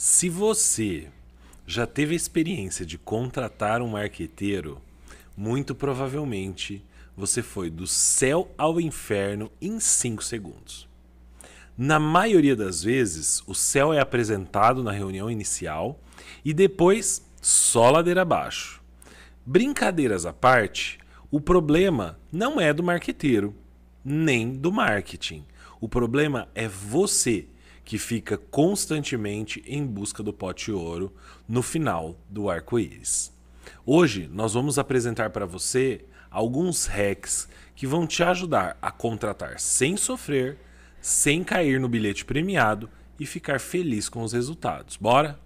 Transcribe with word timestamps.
Se 0.00 0.28
você 0.28 1.08
já 1.66 1.84
teve 1.84 2.12
a 2.12 2.16
experiência 2.16 2.86
de 2.86 2.96
contratar 2.96 3.82
um 3.82 3.88
marqueteiro, 3.88 4.80
muito 5.36 5.74
provavelmente 5.74 6.84
você 7.16 7.42
foi 7.42 7.68
do 7.68 7.84
céu 7.84 8.48
ao 8.56 8.80
inferno 8.80 9.50
em 9.60 9.80
5 9.80 10.22
segundos. 10.22 10.88
Na 11.76 11.98
maioria 11.98 12.54
das 12.54 12.80
vezes, 12.80 13.42
o 13.44 13.56
céu 13.56 13.92
é 13.92 13.98
apresentado 13.98 14.84
na 14.84 14.92
reunião 14.92 15.28
inicial 15.28 15.98
e 16.44 16.54
depois 16.54 17.20
só 17.42 17.90
ladeira 17.90 18.22
abaixo. 18.22 18.80
Brincadeiras 19.44 20.24
à 20.24 20.32
parte, 20.32 21.00
o 21.28 21.40
problema 21.40 22.16
não 22.30 22.60
é 22.60 22.72
do 22.72 22.84
marqueteiro, 22.84 23.52
nem 24.04 24.52
do 24.52 24.70
marketing. 24.70 25.44
O 25.80 25.88
problema 25.88 26.48
é 26.54 26.68
você 26.68 27.48
que 27.88 27.96
fica 27.96 28.36
constantemente 28.36 29.64
em 29.66 29.82
busca 29.86 30.22
do 30.22 30.30
pote 30.30 30.70
ouro 30.70 31.10
no 31.48 31.62
final 31.62 32.18
do 32.28 32.50
arco-íris. 32.50 33.32
Hoje 33.86 34.28
nós 34.30 34.52
vamos 34.52 34.78
apresentar 34.78 35.30
para 35.30 35.46
você 35.46 36.04
alguns 36.30 36.84
hacks 36.84 37.48
que 37.74 37.86
vão 37.86 38.06
te 38.06 38.22
ajudar 38.22 38.76
a 38.82 38.90
contratar 38.90 39.58
sem 39.58 39.96
sofrer, 39.96 40.58
sem 41.00 41.42
cair 41.42 41.80
no 41.80 41.88
bilhete 41.88 42.26
premiado 42.26 42.90
e 43.18 43.24
ficar 43.24 43.58
feliz 43.58 44.06
com 44.06 44.22
os 44.22 44.34
resultados. 44.34 44.98
Bora? 44.98 45.40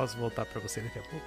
Posso 0.00 0.16
voltar 0.16 0.46
para 0.46 0.58
você 0.62 0.80
daqui 0.80 0.98
a 0.98 1.02
pouco? 1.02 1.26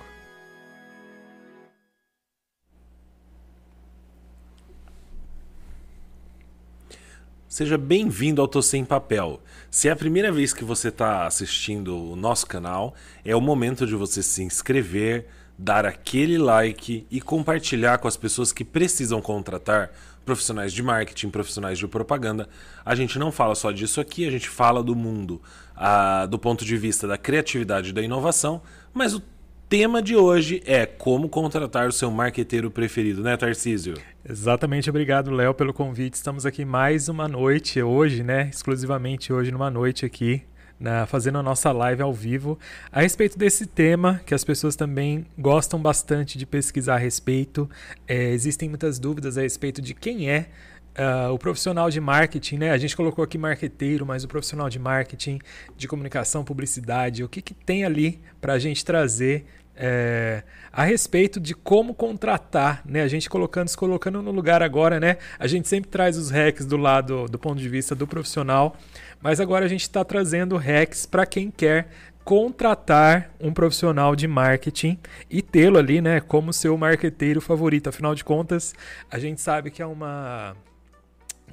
Seja 7.48 7.78
bem-vindo 7.78 8.42
ao 8.42 8.48
Tô 8.48 8.64
Sem 8.64 8.84
Papel. 8.84 9.40
Se 9.70 9.90
é 9.90 9.92
a 9.92 9.96
primeira 9.96 10.32
vez 10.32 10.56
que 10.56 10.64
você 10.64 10.88
está 10.88 11.28
assistindo 11.28 11.96
o 11.96 12.16
nosso 12.16 12.48
canal, 12.48 12.96
é 13.24 13.36
o 13.36 13.40
momento 13.40 13.86
de 13.86 13.94
você 13.94 14.24
se 14.24 14.42
inscrever, 14.42 15.28
dar 15.56 15.86
aquele 15.86 16.40
like 16.40 17.06
e 17.12 17.22
compartilhar 17.22 18.00
com 18.00 18.08
as 18.08 18.18
pessoas 18.18 18.52
que 18.52 18.66
precisam 18.66 19.22
contratar 19.22 19.92
profissionais 20.26 20.74
de 20.74 20.82
marketing, 20.82 21.30
profissionais 21.30 21.78
de 21.78 21.88
propaganda. 21.88 22.48
A 22.86 22.96
gente 22.96 23.20
não 23.20 23.32
fala 23.32 23.56
só 23.56 23.72
disso 23.72 24.00
aqui, 24.00 24.28
a 24.28 24.32
gente 24.32 24.50
fala 24.50 24.84
do 24.84 24.96
mundo 24.96 25.42
ah, 25.76 26.26
do 26.26 26.40
ponto 26.40 26.64
de 26.64 26.78
vista 26.78 27.08
da 27.08 27.18
criatividade 27.18 27.90
e 27.90 27.94
da 27.94 28.02
inovação, 28.02 28.62
mas 28.94 29.14
o 29.14 29.22
tema 29.68 30.02
de 30.02 30.16
hoje 30.16 30.62
é 30.66 30.86
como 30.86 31.28
contratar 31.28 31.88
o 31.88 31.92
seu 31.92 32.12
marqueteiro 32.12 32.70
preferido, 32.70 33.24
né, 33.24 33.36
Tarcísio? 33.36 33.96
Exatamente, 34.24 34.90
obrigado, 34.90 35.32
Léo, 35.32 35.54
pelo 35.54 35.74
convite. 35.74 36.14
Estamos 36.14 36.46
aqui 36.46 36.64
mais 36.64 37.10
uma 37.10 37.28
noite 37.28 37.82
hoje, 37.82 38.24
né? 38.24 38.50
Exclusivamente 38.54 39.34
hoje, 39.34 39.52
numa 39.52 39.72
noite 39.72 40.06
aqui 40.06 40.44
na, 40.84 41.06
fazendo 41.06 41.38
a 41.38 41.44
nossa 41.44 41.72
live 41.72 42.02
ao 42.02 42.14
vivo 42.14 42.60
a 42.92 43.02
respeito 43.02 43.38
desse 43.38 43.66
tema 43.66 44.20
que 44.26 44.36
as 44.36 44.44
pessoas 44.44 44.76
também 44.76 45.26
gostam 45.40 45.82
bastante 45.82 46.38
de 46.38 46.46
pesquisar 46.46 46.96
a 46.96 46.98
respeito. 46.98 47.70
É, 48.06 48.32
existem 48.32 48.68
muitas 48.68 49.00
dúvidas 49.00 49.38
a 49.38 49.42
respeito 49.44 49.82
de 49.82 49.94
quem 49.94 50.30
é 50.30 50.50
Uh, 50.94 51.34
o 51.34 51.40
profissional 51.40 51.90
de 51.90 52.00
marketing, 52.00 52.58
né? 52.58 52.72
A 52.72 52.78
gente 52.78 52.96
colocou 52.96 53.24
aqui 53.24 53.36
marqueteiro, 53.36 54.06
mas 54.06 54.24
o 54.24 54.28
profissional 54.28 54.70
de 54.70 54.78
marketing, 54.78 55.40
de 55.76 55.88
comunicação, 55.88 56.44
publicidade, 56.44 57.24
o 57.24 57.30
que, 57.30 57.42
que 57.42 57.56
tem 57.56 57.84
ali 57.84 58.22
para 58.40 58.54
a 58.54 58.60
gente 58.60 58.86
trazer 58.86 59.46
é, 59.76 60.44
a 60.72 60.84
respeito 60.84 61.40
de 61.40 61.54
como 61.54 61.94
contratar, 61.94 62.82
né? 62.86 63.02
A 63.02 63.08
gente 63.08 63.30
colocando, 63.30 63.68
se 63.68 63.78
colocando 63.78 64.22
no 64.22 64.32
lugar 64.32 64.62
agora, 64.62 65.00
né? 65.00 65.18
A 65.40 65.48
gente 65.48 65.68
sempre 65.68 65.90
traz 65.90 66.18
os 66.18 66.30
hacks 66.30 66.66
do 66.66 66.78
lado, 66.78 67.26
do 67.26 67.40
ponto 67.40 67.60
de 67.60 67.68
vista 67.68 67.96
do 67.96 68.06
profissional, 68.06 68.76
mas 69.22 69.40
agora 69.40 69.66
a 69.66 69.68
gente 69.68 69.82
está 69.82 70.04
trazendo 70.04 70.58
hacks 70.58 71.06
para 71.06 71.26
quem 71.26 71.50
quer 71.50 71.90
contratar 72.24 73.32
um 73.40 73.52
profissional 73.52 74.16
de 74.16 74.28
marketing 74.28 74.98
e 75.30 75.42
tê-lo 75.42 75.78
ali, 75.78 76.02
né, 76.02 76.22
como 76.22 76.54
seu 76.54 76.78
marqueteiro 76.78 77.42
favorito. 77.42 77.90
Afinal 77.90 78.16
de 78.16 78.24
contas, 78.24 78.74
a 79.12 79.20
gente 79.20 79.42
sabe 79.42 79.70
que 79.72 79.82
é 79.82 79.86
uma 79.86 80.56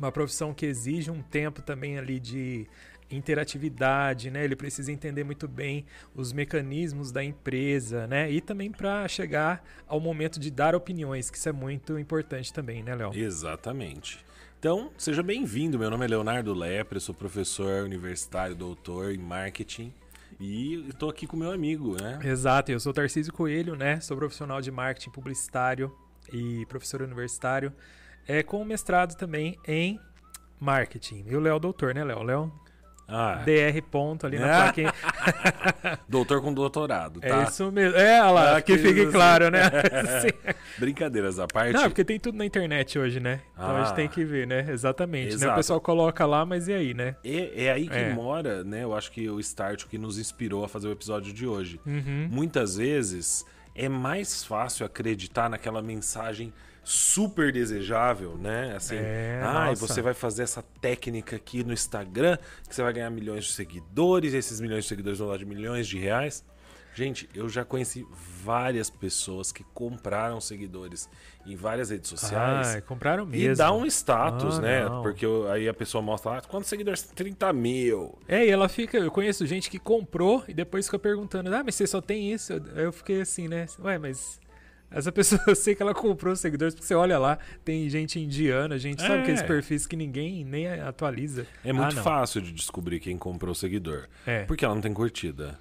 uma 0.00 0.10
profissão 0.10 0.54
que 0.54 0.64
exige 0.64 1.10
um 1.10 1.20
tempo 1.20 1.60
também 1.60 1.98
ali 1.98 2.18
de 2.18 2.66
interatividade, 3.10 4.30
né? 4.30 4.44
Ele 4.44 4.56
precisa 4.56 4.90
entender 4.90 5.24
muito 5.24 5.46
bem 5.46 5.84
os 6.14 6.32
mecanismos 6.32 7.12
da 7.12 7.22
empresa, 7.22 8.06
né? 8.06 8.30
E 8.30 8.40
também 8.40 8.70
para 8.70 9.06
chegar 9.08 9.62
ao 9.86 10.00
momento 10.00 10.40
de 10.40 10.50
dar 10.50 10.74
opiniões, 10.74 11.28
que 11.28 11.36
isso 11.36 11.48
é 11.48 11.52
muito 11.52 11.98
importante 11.98 12.52
também, 12.52 12.82
né, 12.82 12.94
Léo? 12.94 13.12
Exatamente. 13.14 14.24
Então, 14.58 14.90
seja 14.96 15.22
bem-vindo. 15.22 15.78
Meu 15.78 15.90
nome 15.90 16.04
é 16.04 16.08
Leonardo 16.08 16.54
Lepre, 16.54 16.98
sou 16.98 17.14
professor 17.14 17.84
universitário, 17.84 18.54
doutor 18.54 19.12
em 19.12 19.18
marketing. 19.18 19.92
E 20.38 20.86
estou 20.88 21.10
aqui 21.10 21.26
com 21.26 21.36
meu 21.36 21.50
amigo, 21.50 22.00
né? 22.00 22.18
Exato, 22.24 22.72
eu 22.72 22.80
sou 22.80 22.94
Tarcísio 22.94 23.32
Coelho, 23.32 23.74
né? 23.74 24.00
Sou 24.00 24.16
profissional 24.16 24.62
de 24.62 24.70
marketing 24.70 25.10
publicitário 25.10 25.94
e 26.32 26.64
professor 26.66 27.02
universitário, 27.02 27.72
é, 28.30 28.42
com 28.44 28.64
mestrado 28.64 29.16
também 29.16 29.58
em 29.66 29.98
marketing. 30.60 31.24
E 31.26 31.34
o 31.34 31.40
Léo, 31.40 31.58
doutor, 31.58 31.92
né, 31.92 32.04
Léo? 32.04 32.22
Léo 32.22 32.52
ah. 33.08 33.42
DR 33.44 33.82
ponto 33.90 34.24
ali 34.24 34.38
na 34.38 34.46
é. 34.46 34.62
plaquinha. 34.62 34.94
Doutor 36.08 36.40
com 36.40 36.54
doutorado, 36.54 37.20
tá? 37.20 37.40
É 37.40 37.42
isso 37.42 37.72
mesmo. 37.72 37.98
É, 37.98 38.22
olha 38.22 38.30
lá, 38.30 38.56
ah, 38.56 38.62
que, 38.62 38.76
que 38.76 38.78
fique 38.78 39.00
assim. 39.00 39.10
claro, 39.10 39.50
né? 39.50 39.62
Brincadeiras 40.78 41.40
à 41.40 41.48
parte. 41.48 41.72
Não, 41.72 41.82
porque 41.84 42.04
tem 42.04 42.20
tudo 42.20 42.38
na 42.38 42.46
internet 42.46 42.96
hoje, 43.00 43.18
né? 43.18 43.40
Então 43.52 43.70
ah. 43.70 43.80
a 43.80 43.84
gente 43.84 43.96
tem 43.96 44.08
que 44.08 44.24
ver, 44.24 44.46
né? 44.46 44.64
Exatamente. 44.70 45.36
Né? 45.36 45.50
O 45.50 45.54
pessoal 45.56 45.80
coloca 45.80 46.24
lá, 46.24 46.46
mas 46.46 46.68
e 46.68 46.72
aí, 46.72 46.94
né? 46.94 47.16
É, 47.24 47.64
é 47.64 47.72
aí 47.72 47.88
que 47.88 47.98
é. 47.98 48.14
mora, 48.14 48.62
né? 48.62 48.84
Eu 48.84 48.94
acho 48.94 49.10
que 49.10 49.28
o 49.28 49.40
start 49.40 49.86
que 49.86 49.98
nos 49.98 50.16
inspirou 50.16 50.64
a 50.64 50.68
fazer 50.68 50.86
o 50.86 50.92
episódio 50.92 51.32
de 51.32 51.48
hoje. 51.48 51.80
Uhum. 51.84 52.28
Muitas 52.30 52.76
vezes 52.76 53.44
é 53.74 53.88
mais 53.88 54.44
fácil 54.44 54.86
acreditar 54.86 55.50
naquela 55.50 55.82
mensagem 55.82 56.52
super 56.82 57.52
desejável, 57.52 58.36
né? 58.36 58.74
Assim, 58.76 58.96
é, 58.96 59.40
ah, 59.42 59.72
você 59.74 60.00
vai 60.00 60.14
fazer 60.14 60.42
essa 60.42 60.62
técnica 60.80 61.36
aqui 61.36 61.62
no 61.62 61.72
Instagram, 61.72 62.38
que 62.68 62.74
você 62.74 62.82
vai 62.82 62.92
ganhar 62.92 63.10
milhões 63.10 63.44
de 63.44 63.52
seguidores, 63.52 64.34
esses 64.34 64.60
milhões 64.60 64.84
de 64.84 64.88
seguidores 64.88 65.18
vão 65.18 65.28
dar 65.28 65.38
de 65.38 65.44
milhões 65.44 65.86
de 65.86 65.98
reais. 65.98 66.44
Gente, 66.92 67.28
eu 67.34 67.48
já 67.48 67.64
conheci 67.64 68.04
várias 68.42 68.90
pessoas 68.90 69.52
que 69.52 69.62
compraram 69.72 70.40
seguidores 70.40 71.08
em 71.46 71.54
várias 71.54 71.90
redes 71.90 72.10
sociais. 72.10 72.74
Ah, 72.74 72.80
compraram 72.80 73.24
mesmo. 73.24 73.52
E 73.52 73.54
dá 73.54 73.72
um 73.72 73.86
status, 73.86 74.58
ah, 74.58 74.60
né? 74.60 74.84
Não. 74.84 75.02
Porque 75.02 75.24
aí 75.52 75.68
a 75.68 75.74
pessoa 75.74 76.02
mostra 76.02 76.32
lá, 76.32 76.38
ah, 76.38 76.42
quantos 76.42 76.68
seguidores? 76.68 77.02
30 77.02 77.52
mil. 77.52 78.18
É, 78.26 78.44
e 78.44 78.50
ela 78.50 78.68
fica. 78.68 78.98
Eu 78.98 79.10
conheço 79.10 79.46
gente 79.46 79.70
que 79.70 79.78
comprou 79.78 80.44
e 80.48 80.54
depois 80.54 80.86
fica 80.86 80.98
perguntando, 80.98 81.54
ah, 81.54 81.62
mas 81.64 81.76
você 81.76 81.86
só 81.86 82.00
tem 82.00 82.32
isso? 82.32 82.52
Aí 82.52 82.84
eu 82.84 82.92
fiquei 82.92 83.20
assim, 83.20 83.46
né? 83.46 83.66
Ué, 83.78 83.96
mas 83.96 84.40
essa 84.90 85.12
pessoa, 85.12 85.40
eu 85.46 85.54
sei 85.54 85.74
que 85.74 85.82
ela 85.82 85.94
comprou 85.94 86.34
seguidores, 86.34 86.74
porque 86.74 86.86
você 86.86 86.94
olha 86.94 87.18
lá, 87.18 87.38
tem 87.64 87.88
gente 87.88 88.18
indiana, 88.18 88.78
gente, 88.78 89.02
é. 89.02 89.06
sabe 89.06 89.22
aqueles 89.22 89.42
perfis 89.42 89.86
que 89.86 89.96
ninguém 89.96 90.44
nem 90.44 90.68
atualiza. 90.68 91.46
É 91.64 91.72
muito 91.72 91.98
ah, 91.98 92.02
fácil 92.02 92.40
de 92.40 92.52
descobrir 92.52 93.00
quem 93.00 93.16
comprou 93.16 93.52
o 93.52 93.54
seguidor. 93.54 94.08
É. 94.26 94.44
Porque 94.44 94.64
ela 94.64 94.74
não 94.74 94.82
tem 94.82 94.92
curtida. 94.92 95.58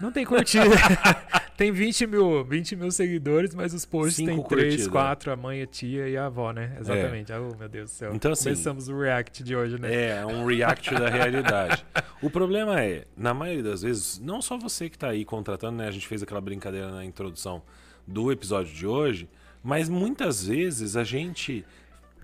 Não 0.00 0.10
tem 0.10 0.24
curtida. 0.24 0.64
tem 1.56 1.70
20 1.70 2.06
mil, 2.06 2.44
20 2.44 2.76
mil 2.76 2.90
seguidores, 2.90 3.54
mas 3.54 3.72
os 3.72 3.84
posts 3.84 4.16
Cinco 4.16 4.48
tem 4.48 4.58
3, 4.58 4.88
4, 4.88 5.32
a 5.32 5.36
mãe, 5.36 5.62
a 5.62 5.66
tia 5.66 6.08
e 6.08 6.16
a 6.16 6.26
avó, 6.26 6.52
né? 6.52 6.76
Exatamente. 6.80 7.32
É. 7.32 7.38
Oh, 7.38 7.54
meu 7.56 7.68
Deus 7.68 7.90
do 7.90 7.94
céu. 7.94 8.14
Então, 8.14 8.32
assim, 8.32 8.44
Começamos 8.44 8.88
o 8.88 8.98
react 8.98 9.42
de 9.42 9.54
hoje, 9.54 9.80
né? 9.80 10.08
É, 10.08 10.26
um 10.26 10.44
react 10.44 10.92
da 10.92 11.08
realidade. 11.08 11.84
O 12.20 12.28
problema 12.30 12.80
é, 12.80 13.04
na 13.16 13.32
maioria 13.32 13.62
das 13.62 13.82
vezes, 13.82 14.18
não 14.18 14.42
só 14.42 14.58
você 14.58 14.88
que 14.88 14.96
está 14.96 15.10
aí 15.10 15.24
contratando, 15.24 15.78
né? 15.78 15.88
A 15.88 15.92
gente 15.92 16.06
fez 16.06 16.22
aquela 16.22 16.40
brincadeira 16.40 16.90
na 16.90 17.04
introdução 17.04 17.62
do 18.06 18.32
episódio 18.32 18.72
de 18.74 18.86
hoje, 18.86 19.28
mas 19.62 19.88
muitas 19.88 20.44
vezes 20.44 20.96
a 20.96 21.04
gente 21.04 21.64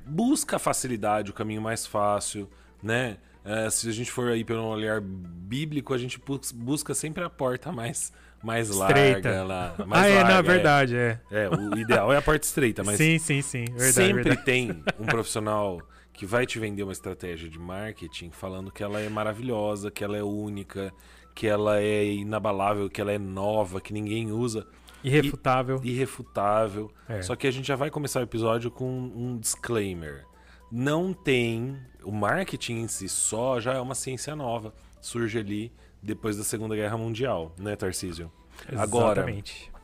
busca 0.04 0.56
a 0.56 0.58
facilidade, 0.58 1.30
o 1.30 1.34
caminho 1.34 1.62
mais 1.62 1.86
fácil, 1.86 2.48
né? 2.82 3.18
É, 3.44 3.70
se 3.70 3.88
a 3.88 3.92
gente 3.92 4.10
for 4.10 4.28
aí 4.28 4.44
pelo 4.44 4.64
olhar 4.64 5.00
bíblico, 5.00 5.94
a 5.94 5.98
gente 5.98 6.20
busca 6.54 6.94
sempre 6.94 7.24
a 7.24 7.30
porta 7.30 7.72
mais 7.72 8.12
mais 8.42 8.68
estreita. 8.68 9.30
larga 9.30 9.44
lá. 9.44 9.74
Mais 9.86 10.04
ah, 10.04 10.08
é, 10.08 10.14
larga, 10.14 10.34
na 10.34 10.42
verdade, 10.42 10.96
é. 10.96 11.20
é. 11.30 11.44
é. 11.44 11.48
o 11.48 11.76
ideal 11.76 12.12
é 12.12 12.16
a 12.18 12.22
porta 12.22 12.46
estreita, 12.46 12.84
mas 12.84 12.96
sim, 12.96 13.18
sim, 13.18 13.42
sim, 13.42 13.64
verdade, 13.64 13.92
sempre 13.92 14.22
verdade. 14.22 14.44
tem 14.44 14.84
um 14.98 15.06
profissional 15.06 15.82
que 16.12 16.26
vai 16.26 16.46
te 16.46 16.58
vender 16.58 16.82
uma 16.82 16.92
estratégia 16.92 17.48
de 17.48 17.58
marketing 17.58 18.30
falando 18.30 18.70
que 18.70 18.82
ela 18.82 19.00
é 19.00 19.08
maravilhosa, 19.08 19.90
que 19.90 20.04
ela 20.04 20.16
é 20.16 20.22
única, 20.22 20.92
que 21.34 21.46
ela 21.46 21.80
é 21.80 22.04
inabalável, 22.04 22.88
que 22.90 23.00
ela 23.00 23.12
é 23.12 23.18
nova, 23.18 23.80
que 23.80 23.92
ninguém 23.92 24.30
usa. 24.32 24.66
Irrefutável. 25.08 25.80
Irrefutável. 25.82 26.90
É. 27.08 27.22
Só 27.22 27.34
que 27.34 27.46
a 27.46 27.50
gente 27.50 27.66
já 27.66 27.76
vai 27.76 27.90
começar 27.90 28.20
o 28.20 28.22
episódio 28.22 28.70
com 28.70 28.88
um 28.88 29.38
disclaimer. 29.38 30.24
Não 30.70 31.12
tem. 31.12 31.78
O 32.02 32.12
marketing 32.12 32.80
em 32.80 32.88
si 32.88 33.08
só 33.08 33.58
já 33.60 33.74
é 33.74 33.80
uma 33.80 33.94
ciência 33.94 34.36
nova. 34.36 34.74
Surge 35.00 35.38
ali 35.38 35.72
depois 36.02 36.36
da 36.36 36.44
Segunda 36.44 36.76
Guerra 36.76 36.96
Mundial, 36.96 37.52
né, 37.58 37.74
Tarcísio? 37.74 38.30
Exatamente. 38.70 39.70
Agora, 39.72 39.78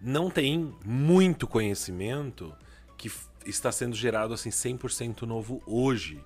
não 0.00 0.30
tem 0.30 0.74
muito 0.84 1.46
conhecimento 1.46 2.54
que 2.96 3.10
está 3.46 3.72
sendo 3.72 3.96
gerado 3.96 4.34
assim 4.34 4.50
100% 4.50 5.22
novo 5.22 5.62
hoje. 5.66 6.22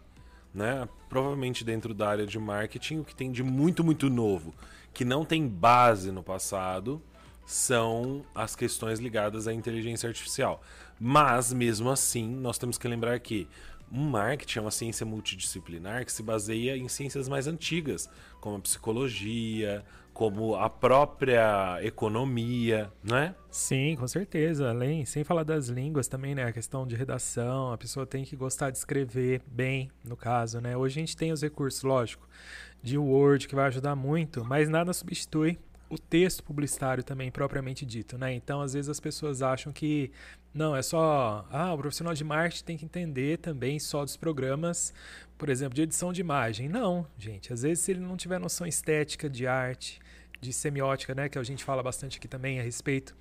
Né? 0.52 0.88
Provavelmente 1.08 1.64
dentro 1.64 1.94
da 1.94 2.08
área 2.08 2.26
de 2.26 2.38
marketing, 2.38 2.98
o 2.98 3.04
que 3.04 3.14
tem 3.14 3.30
de 3.30 3.42
muito, 3.42 3.84
muito 3.84 4.08
novo, 4.10 4.54
que 4.92 5.04
não 5.04 5.24
tem 5.24 5.46
base 5.46 6.10
no 6.10 6.22
passado, 6.22 7.00
são 7.48 8.26
as 8.34 8.54
questões 8.54 8.98
ligadas 8.98 9.48
à 9.48 9.54
inteligência 9.54 10.06
artificial. 10.06 10.60
Mas, 11.00 11.50
mesmo 11.50 11.88
assim, 11.88 12.28
nós 12.28 12.58
temos 12.58 12.76
que 12.76 12.86
lembrar 12.86 13.18
que 13.20 13.48
um 13.90 14.04
marketing 14.10 14.58
é 14.58 14.60
uma 14.60 14.70
ciência 14.70 15.06
multidisciplinar 15.06 16.04
que 16.04 16.12
se 16.12 16.22
baseia 16.22 16.76
em 16.76 16.86
ciências 16.88 17.26
mais 17.26 17.46
antigas, 17.46 18.06
como 18.38 18.56
a 18.56 18.60
psicologia, 18.60 19.82
como 20.12 20.56
a 20.56 20.68
própria 20.68 21.78
economia, 21.82 22.92
não 23.02 23.16
é? 23.16 23.34
Sim, 23.50 23.96
com 23.98 24.06
certeza. 24.06 24.68
Além, 24.68 25.06
sem 25.06 25.24
falar 25.24 25.42
das 25.44 25.68
línguas 25.68 26.06
também, 26.06 26.34
né? 26.34 26.44
A 26.44 26.52
questão 26.52 26.86
de 26.86 26.96
redação, 26.96 27.72
a 27.72 27.78
pessoa 27.78 28.04
tem 28.04 28.24
que 28.24 28.36
gostar 28.36 28.68
de 28.68 28.76
escrever 28.76 29.40
bem, 29.46 29.90
no 30.04 30.18
caso, 30.18 30.60
né? 30.60 30.76
Hoje 30.76 30.98
a 30.98 31.00
gente 31.00 31.16
tem 31.16 31.32
os 31.32 31.40
recursos, 31.40 31.82
lógico, 31.82 32.28
de 32.82 32.98
Word 32.98 33.48
que 33.48 33.54
vai 33.54 33.68
ajudar 33.68 33.96
muito, 33.96 34.44
mas 34.44 34.68
nada 34.68 34.92
substitui 34.92 35.58
o 35.88 35.98
texto 35.98 36.42
publicitário 36.42 37.02
também 37.02 37.30
propriamente 37.30 37.86
dito, 37.86 38.18
né? 38.18 38.32
Então, 38.32 38.60
às 38.60 38.74
vezes 38.74 38.88
as 38.88 39.00
pessoas 39.00 39.42
acham 39.42 39.72
que 39.72 40.10
não, 40.52 40.74
é 40.74 40.82
só, 40.82 41.46
ah, 41.50 41.72
o 41.72 41.78
profissional 41.78 42.14
de 42.14 42.24
marketing 42.24 42.64
tem 42.64 42.76
que 42.76 42.84
entender 42.84 43.38
também 43.38 43.78
só 43.78 44.04
dos 44.04 44.16
programas, 44.16 44.92
por 45.36 45.48
exemplo, 45.48 45.74
de 45.74 45.82
edição 45.82 46.12
de 46.12 46.20
imagem. 46.20 46.68
Não, 46.68 47.06
gente, 47.18 47.52
às 47.52 47.62
vezes 47.62 47.84
se 47.84 47.92
ele 47.92 48.00
não 48.00 48.16
tiver 48.16 48.38
noção 48.38 48.66
estética 48.66 49.28
de 49.28 49.46
arte, 49.46 50.00
de 50.40 50.52
semiótica, 50.52 51.14
né, 51.14 51.28
que 51.28 51.38
a 51.38 51.42
gente 51.42 51.64
fala 51.64 51.82
bastante 51.82 52.18
aqui 52.18 52.28
também 52.28 52.60
a 52.60 52.62
respeito 52.62 53.16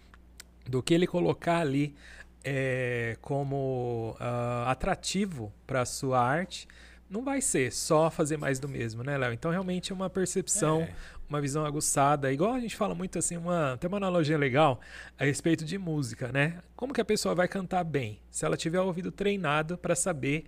do 0.66 0.84
que 0.84 0.94
ele 0.94 1.08
colocar 1.08 1.60
ali 1.60 1.96
é, 2.44 3.18
como 3.22 4.16
uh, 4.20 4.68
atrativo 4.68 5.52
para 5.66 5.82
a 5.82 5.86
sua 5.86 6.22
arte, 6.22 6.68
não 7.10 7.24
vai 7.24 7.42
ser 7.42 7.72
só 7.72 8.10
fazer 8.10 8.38
mais 8.38 8.60
do 8.60 8.68
mesmo, 8.68 9.04
né, 9.04 9.18
Léo? 9.18 9.34
Então, 9.34 9.50
realmente 9.50 9.92
é 9.92 9.96
uma 9.96 10.10
percepção, 10.10 10.82
é. 10.82 10.94
uma 11.30 11.40
visão 11.40 11.66
aguçada. 11.66 12.32
Igual 12.32 12.54
a 12.54 12.60
gente 12.60 12.76
fala 12.76 12.94
muito 12.94 13.18
assim, 13.18 13.38
uma, 13.38 13.78
tem 13.80 13.88
uma 13.88 13.98
analogia 13.98 14.38
legal 14.38 14.80
a 15.18 15.24
respeito 15.24 15.64
de 15.64 15.78
música, 15.78 16.32
né? 16.32 16.62
Como 16.76 16.94
que 16.94 17.02
a 17.02 17.06
pessoa 17.06 17.34
vai 17.34 17.48
cantar 17.48 17.84
bem? 17.84 18.20
Se 18.30 18.46
ela 18.46 18.58
tiver 18.58 18.82
ouvido 18.82 19.12
treinado 19.12 19.78
para 19.78 19.96
saber 19.96 20.46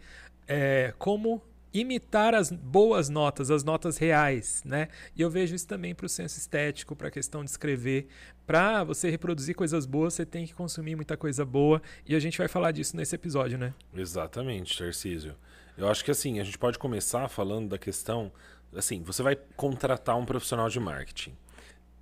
é, 0.48 0.94
como 0.98 1.42
imitar 1.74 2.34
as 2.34 2.52
boas 2.52 3.10
notas, 3.10 3.52
as 3.52 3.64
notas 3.64 3.98
reais, 3.98 4.62
né? 4.66 4.88
E 5.16 5.22
eu 5.22 5.30
vejo 5.30 5.56
isso 5.56 5.68
também 5.68 5.94
para 5.94 6.06
o 6.06 6.10
senso 6.10 6.38
estético, 6.38 6.96
para 6.96 7.10
a 7.10 7.12
questão 7.12 7.44
de 7.44 7.50
escrever. 7.50 8.08
Para 8.46 8.84
você 8.84 9.10
reproduzir 9.10 9.56
coisas 9.56 9.86
boas, 9.86 10.16
você 10.16 10.26
tem 10.26 10.46
que 10.46 10.54
consumir 10.54 10.96
muita 10.96 11.16
coisa 11.16 11.46
boa. 11.46 11.82
E 12.06 12.16
a 12.16 12.20
gente 12.20 12.38
vai 12.38 12.48
falar 12.48 12.72
disso 12.72 12.98
nesse 12.98 13.16
episódio, 13.16 13.58
né? 13.58 13.74
Exatamente, 13.94 14.78
Tarcísio. 14.78 15.36
Eu 15.78 15.88
acho 15.88 16.04
que 16.04 16.12
assim, 16.12 16.40
a 16.40 16.44
gente 16.44 16.58
pode 16.58 16.80
começar 16.80 17.28
falando 17.30 17.70
da 17.70 17.78
questão. 17.78 18.32
Assim, 18.76 19.02
você 19.04 19.22
vai 19.22 19.38
contratar 19.56 20.18
um 20.18 20.26
profissional 20.26 20.70
de 20.70 20.80
marketing. 20.80 21.34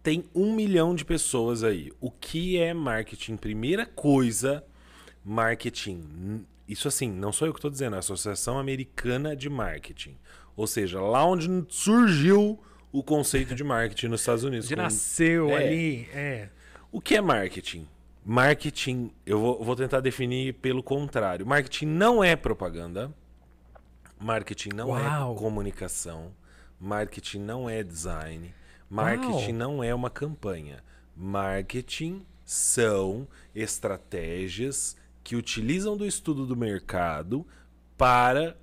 Tem 0.01 0.23
um 0.33 0.53
milhão 0.53 0.95
de 0.95 1.03
pessoas 1.03 1.63
aí. 1.63 1.91
O 1.99 2.09
que 2.09 2.57
é 2.57 2.73
marketing? 2.73 3.35
Primeira 3.35 3.85
coisa, 3.85 4.63
marketing 5.23 6.45
isso 6.67 6.87
assim, 6.87 7.11
não 7.11 7.31
sou 7.31 7.47
eu 7.47 7.53
que 7.53 7.59
estou 7.59 7.71
dizendo, 7.71 7.93
é 7.93 7.97
a 7.97 7.99
Associação 7.99 8.59
Americana 8.59 9.35
de 9.35 9.49
Marketing. 9.49 10.17
Ou 10.55 10.65
seja, 10.65 10.99
lá 10.99 11.23
onde 11.23 11.47
surgiu 11.69 12.59
o 12.91 13.03
conceito 13.03 13.53
de 13.53 13.63
marketing 13.63 14.07
nos 14.07 14.21
Estados 14.21 14.43
Unidos. 14.43 14.65
Onde 14.65 14.75
como... 14.75 14.83
nasceu 14.83 15.49
é. 15.51 15.55
ali, 15.55 16.09
é. 16.13 16.49
O 16.91 16.99
que 16.99 17.15
é 17.15 17.21
marketing? 17.21 17.87
Marketing, 18.25 19.11
eu 19.25 19.39
vou, 19.39 19.63
vou 19.63 19.75
tentar 19.75 19.99
definir 19.99 20.55
pelo 20.55 20.81
contrário. 20.81 21.45
Marketing 21.45 21.85
não 21.85 22.23
é 22.23 22.35
propaganda. 22.35 23.13
Marketing 24.19 24.69
não 24.73 24.97
é 24.97 25.01
Uau. 25.03 25.35
é 25.35 25.37
comunicação. 25.37 26.33
Marketing 26.79 27.39
não 27.39 27.69
é 27.69 27.83
design. 27.83 28.53
Marketing 28.89 29.51
Uau. 29.51 29.53
não 29.53 29.83
é 29.83 29.93
uma 29.93 30.09
campanha. 30.09 30.83
Marketing 31.15 32.25
são 32.43 33.27
estratégias 33.53 34.97
que 35.27 35.35
utilizam 35.35 35.97
do 35.97 36.05
estudo 36.05 36.45
do 36.45 36.55
mercado 36.55 37.45
para 37.97 38.55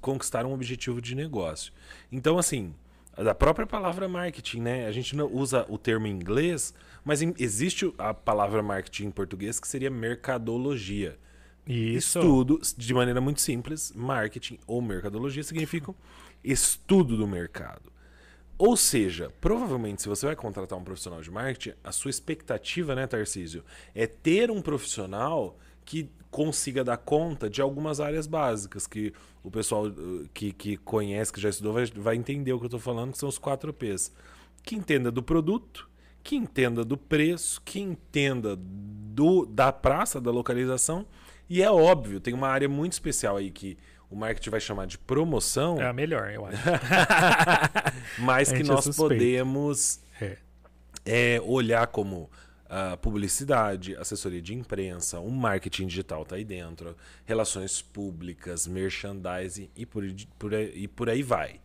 conquistar 0.00 0.46
um 0.46 0.52
objetivo 0.52 1.02
de 1.02 1.16
negócio. 1.16 1.72
Então, 2.12 2.38
assim, 2.38 2.72
a 3.16 3.34
própria 3.34 3.66
palavra 3.66 4.08
marketing, 4.08 4.60
né? 4.60 4.86
A 4.86 4.92
gente 4.92 5.16
não 5.16 5.26
usa 5.26 5.66
o 5.68 5.76
termo 5.76 6.06
em 6.06 6.12
inglês, 6.12 6.72
mas 7.04 7.22
existe 7.22 7.92
a 7.98 8.14
palavra 8.14 8.62
marketing 8.62 9.06
em 9.06 9.10
português 9.10 9.58
que 9.58 9.66
seria 9.66 9.90
mercadologia. 9.90 11.18
Isso. 11.66 12.20
Estudo, 12.20 12.60
de 12.76 12.94
maneira 12.94 13.20
muito 13.20 13.40
simples, 13.40 13.92
marketing 13.92 14.60
ou 14.64 14.80
mercadologia 14.80 15.42
significam 15.42 15.92
estudo 16.44 17.16
do 17.16 17.26
mercado. 17.26 17.90
Ou 18.56 18.76
seja, 18.76 19.32
provavelmente 19.40 20.02
se 20.02 20.08
você 20.08 20.24
vai 20.24 20.36
contratar 20.36 20.78
um 20.78 20.84
profissional 20.84 21.20
de 21.20 21.32
marketing, 21.32 21.76
a 21.82 21.90
sua 21.90 22.10
expectativa, 22.12 22.94
né, 22.94 23.08
Tarcísio, 23.08 23.64
é 23.92 24.06
ter 24.06 24.52
um 24.52 24.62
profissional 24.62 25.58
que 25.84 26.10
consiga 26.30 26.82
dar 26.82 26.96
conta 26.96 27.48
de 27.48 27.60
algumas 27.60 28.00
áreas 28.00 28.26
básicas 28.26 28.86
que 28.86 29.12
o 29.42 29.50
pessoal 29.50 29.86
uh, 29.86 30.28
que, 30.32 30.52
que 30.52 30.76
conhece, 30.78 31.32
que 31.32 31.40
já 31.40 31.50
estudou, 31.50 31.74
vai, 31.74 31.86
vai 31.86 32.16
entender 32.16 32.52
o 32.52 32.58
que 32.58 32.64
eu 32.64 32.68
estou 32.68 32.80
falando, 32.80 33.12
que 33.12 33.18
são 33.18 33.28
os 33.28 33.38
quatro 33.38 33.72
P's. 33.72 34.12
Que 34.62 34.74
entenda 34.76 35.10
do 35.10 35.22
produto, 35.22 35.88
que 36.22 36.36
entenda 36.36 36.84
do 36.84 36.96
preço, 36.96 37.60
que 37.64 37.80
entenda 37.80 38.56
do, 38.56 39.44
da 39.44 39.72
praça, 39.72 40.20
da 40.20 40.30
localização. 40.30 41.06
E 41.50 41.62
é 41.62 41.70
óbvio, 41.70 42.20
tem 42.20 42.32
uma 42.32 42.48
área 42.48 42.68
muito 42.68 42.92
especial 42.92 43.36
aí 43.36 43.50
que 43.50 43.76
o 44.08 44.16
marketing 44.16 44.50
vai 44.50 44.60
chamar 44.60 44.86
de 44.86 44.98
promoção. 44.98 45.80
É 45.80 45.86
a 45.86 45.92
melhor, 45.92 46.30
eu 46.30 46.46
acho. 46.46 46.62
Mas 48.20 48.52
que 48.52 48.62
nós 48.62 48.86
é 48.86 48.92
podemos 48.92 50.00
é. 50.20 50.36
É, 51.04 51.40
olhar 51.44 51.86
como 51.88 52.30
Uh, 52.72 52.96
publicidade, 52.96 53.94
assessoria 53.96 54.40
de 54.40 54.54
imprensa, 54.54 55.20
um 55.20 55.28
marketing 55.28 55.88
digital 55.88 56.22
está 56.22 56.36
aí 56.36 56.44
dentro, 56.44 56.96
relações 57.26 57.82
públicas, 57.82 58.66
merchandising 58.66 59.68
e 59.76 59.84
por, 59.84 60.02
por, 60.38 60.54
e 60.54 60.88
por 60.88 61.10
aí 61.10 61.22
vai. 61.22 61.60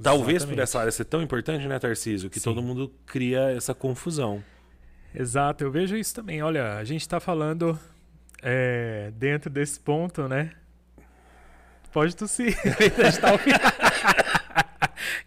Talvez 0.00 0.36
Exatamente. 0.36 0.56
por 0.56 0.62
essa 0.62 0.78
área 0.78 0.92
ser 0.92 1.06
tão 1.06 1.20
importante, 1.20 1.66
né, 1.66 1.76
Tarcísio, 1.80 2.30
que 2.30 2.38
Sim. 2.38 2.44
todo 2.44 2.62
mundo 2.62 2.92
cria 3.04 3.50
essa 3.50 3.74
confusão. 3.74 4.44
Exato, 5.12 5.64
eu 5.64 5.72
vejo 5.72 5.96
isso 5.96 6.14
também. 6.14 6.40
Olha, 6.40 6.76
a 6.76 6.84
gente 6.84 7.00
está 7.00 7.18
falando 7.18 7.76
é, 8.40 9.10
dentro 9.16 9.50
desse 9.50 9.80
ponto, 9.80 10.28
né? 10.28 10.52
Pode 11.92 12.14
tossir. 12.14 12.56
a 12.62 13.10
gente 13.10 13.20
tá 13.20 13.30
a 13.30 13.85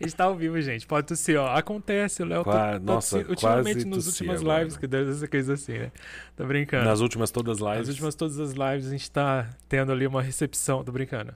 gente 0.04 0.16
tá 0.16 0.24
ao 0.26 0.36
vivo, 0.36 0.60
gente. 0.62 0.88
Pode 0.88 1.08
tossir, 1.08 1.38
ó. 1.38 1.56
Acontece, 1.56 2.24
o 2.24 2.26
Léo 2.26 2.44
tá 2.44 2.80
Nossa, 2.80 3.20
Ultimamente, 3.20 3.86
nas 3.86 4.08
últimas 4.08 4.42
agora. 4.42 4.60
lives, 4.60 4.78
que 4.78 4.88
deve 4.88 5.14
ser 5.14 5.28
coisa 5.28 5.54
assim, 5.54 5.78
né? 5.78 5.92
Tô 6.36 6.46
brincando. 6.46 6.86
Nas 6.86 7.02
últimas 7.02 7.32
todas 7.32 7.58
as 7.58 7.68
lives? 7.68 7.80
Nas 7.80 7.90
últimas 7.90 8.16
todas 8.16 8.40
as 8.40 8.52
lives, 8.52 8.88
a 8.88 8.92
gente 8.92 9.12
tá 9.12 9.50
tendo 9.68 9.92
ali 9.92 10.08
uma 10.08 10.22
recepção. 10.22 10.84
Tô 10.84 10.92
brincando. 10.92 11.34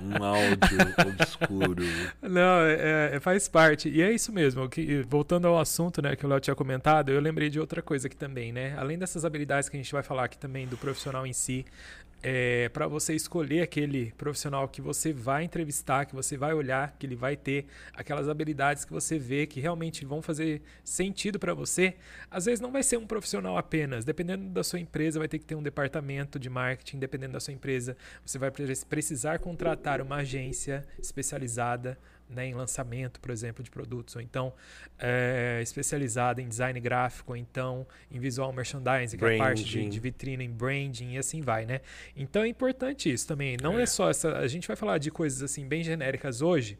um 0.00 0.24
áudio 0.24 0.78
obscuro. 1.08 1.82
Não, 2.22 2.60
é, 2.62 3.16
é, 3.16 3.20
faz 3.20 3.48
parte. 3.48 3.88
E 3.88 4.00
é 4.02 4.12
isso 4.12 4.32
mesmo. 4.32 4.68
Que, 4.68 5.02
voltando 5.02 5.46
ao 5.48 5.58
assunto 5.58 6.00
né, 6.00 6.14
que 6.16 6.24
o 6.24 6.28
Léo 6.28 6.40
tinha 6.40 6.54
comentado, 6.54 7.10
eu 7.10 7.20
lembrei 7.20 7.50
de 7.50 7.58
outra 7.58 7.82
coisa 7.82 8.06
aqui 8.06 8.16
também, 8.16 8.52
né? 8.52 8.74
Além 8.78 8.98
dessas 8.98 9.24
habilidades 9.24 9.68
que 9.68 9.76
a 9.76 9.80
gente 9.80 9.92
vai 9.92 10.02
falar 10.02 10.24
aqui 10.24 10.38
também 10.38 10.66
do 10.66 10.76
profissional 10.76 11.26
em 11.26 11.32
si, 11.32 11.64
é, 12.22 12.68
para 12.70 12.86
você 12.86 13.14
escolher 13.14 13.62
aquele 13.62 14.12
profissional 14.12 14.68
que 14.68 14.80
você 14.80 15.12
vai 15.12 15.44
entrevistar, 15.44 16.04
que 16.04 16.14
você 16.14 16.36
vai 16.36 16.52
olhar, 16.52 16.96
que 16.98 17.06
ele 17.06 17.14
vai 17.14 17.36
ter 17.36 17.66
aquelas 17.94 18.28
habilidades 18.28 18.84
que 18.84 18.92
você 18.92 19.18
vê 19.18 19.46
que 19.46 19.60
realmente 19.60 20.04
vão 20.04 20.20
fazer 20.20 20.60
sentido 20.82 21.38
para 21.38 21.54
você. 21.54 21.94
Às 22.30 22.46
vezes 22.46 22.60
não 22.60 22.72
vai 22.72 22.82
ser 22.82 22.96
um 22.96 23.06
profissional 23.06 23.56
apenas, 23.56 24.04
dependendo 24.04 24.48
da 24.48 24.64
sua 24.64 24.80
empresa, 24.80 25.18
vai 25.18 25.28
ter 25.28 25.38
que 25.38 25.44
ter 25.44 25.54
um 25.54 25.62
departamento 25.62 26.38
de 26.38 26.50
marketing, 26.50 26.98
dependendo 26.98 27.34
da 27.34 27.40
sua 27.40 27.54
empresa, 27.54 27.96
você 28.24 28.38
vai 28.38 28.50
precisar 28.88 29.38
contratar 29.38 30.00
uma 30.00 30.16
agência 30.16 30.84
especializada 30.98 31.98
né, 32.28 32.46
em 32.46 32.54
lançamento, 32.54 33.20
por 33.20 33.30
exemplo, 33.30 33.62
de 33.62 33.70
produtos, 33.70 34.16
ou 34.16 34.22
então 34.22 34.52
é, 34.98 35.60
especializada 35.62 36.42
em 36.42 36.48
design 36.48 36.78
gráfico, 36.80 37.32
ou 37.32 37.36
então 37.36 37.86
em 38.10 38.18
visual 38.18 38.52
merchandising, 38.52 39.16
que 39.16 39.24
é 39.24 39.34
a 39.36 39.38
parte 39.38 39.64
de, 39.64 39.88
de, 39.88 40.00
vitrine, 40.00 40.44
em 40.44 40.50
branding 40.50 41.12
e 41.12 41.18
assim 41.18 41.40
vai, 41.40 41.64
né? 41.64 41.80
Então 42.16 42.42
é 42.42 42.48
importante 42.48 43.10
isso 43.10 43.26
também. 43.26 43.56
Não 43.62 43.78
é. 43.78 43.82
é 43.82 43.86
só 43.86 44.10
essa. 44.10 44.36
A 44.38 44.46
gente 44.46 44.66
vai 44.68 44.76
falar 44.76 44.98
de 44.98 45.10
coisas 45.10 45.42
assim 45.42 45.66
bem 45.66 45.82
genéricas 45.82 46.42
hoje. 46.42 46.78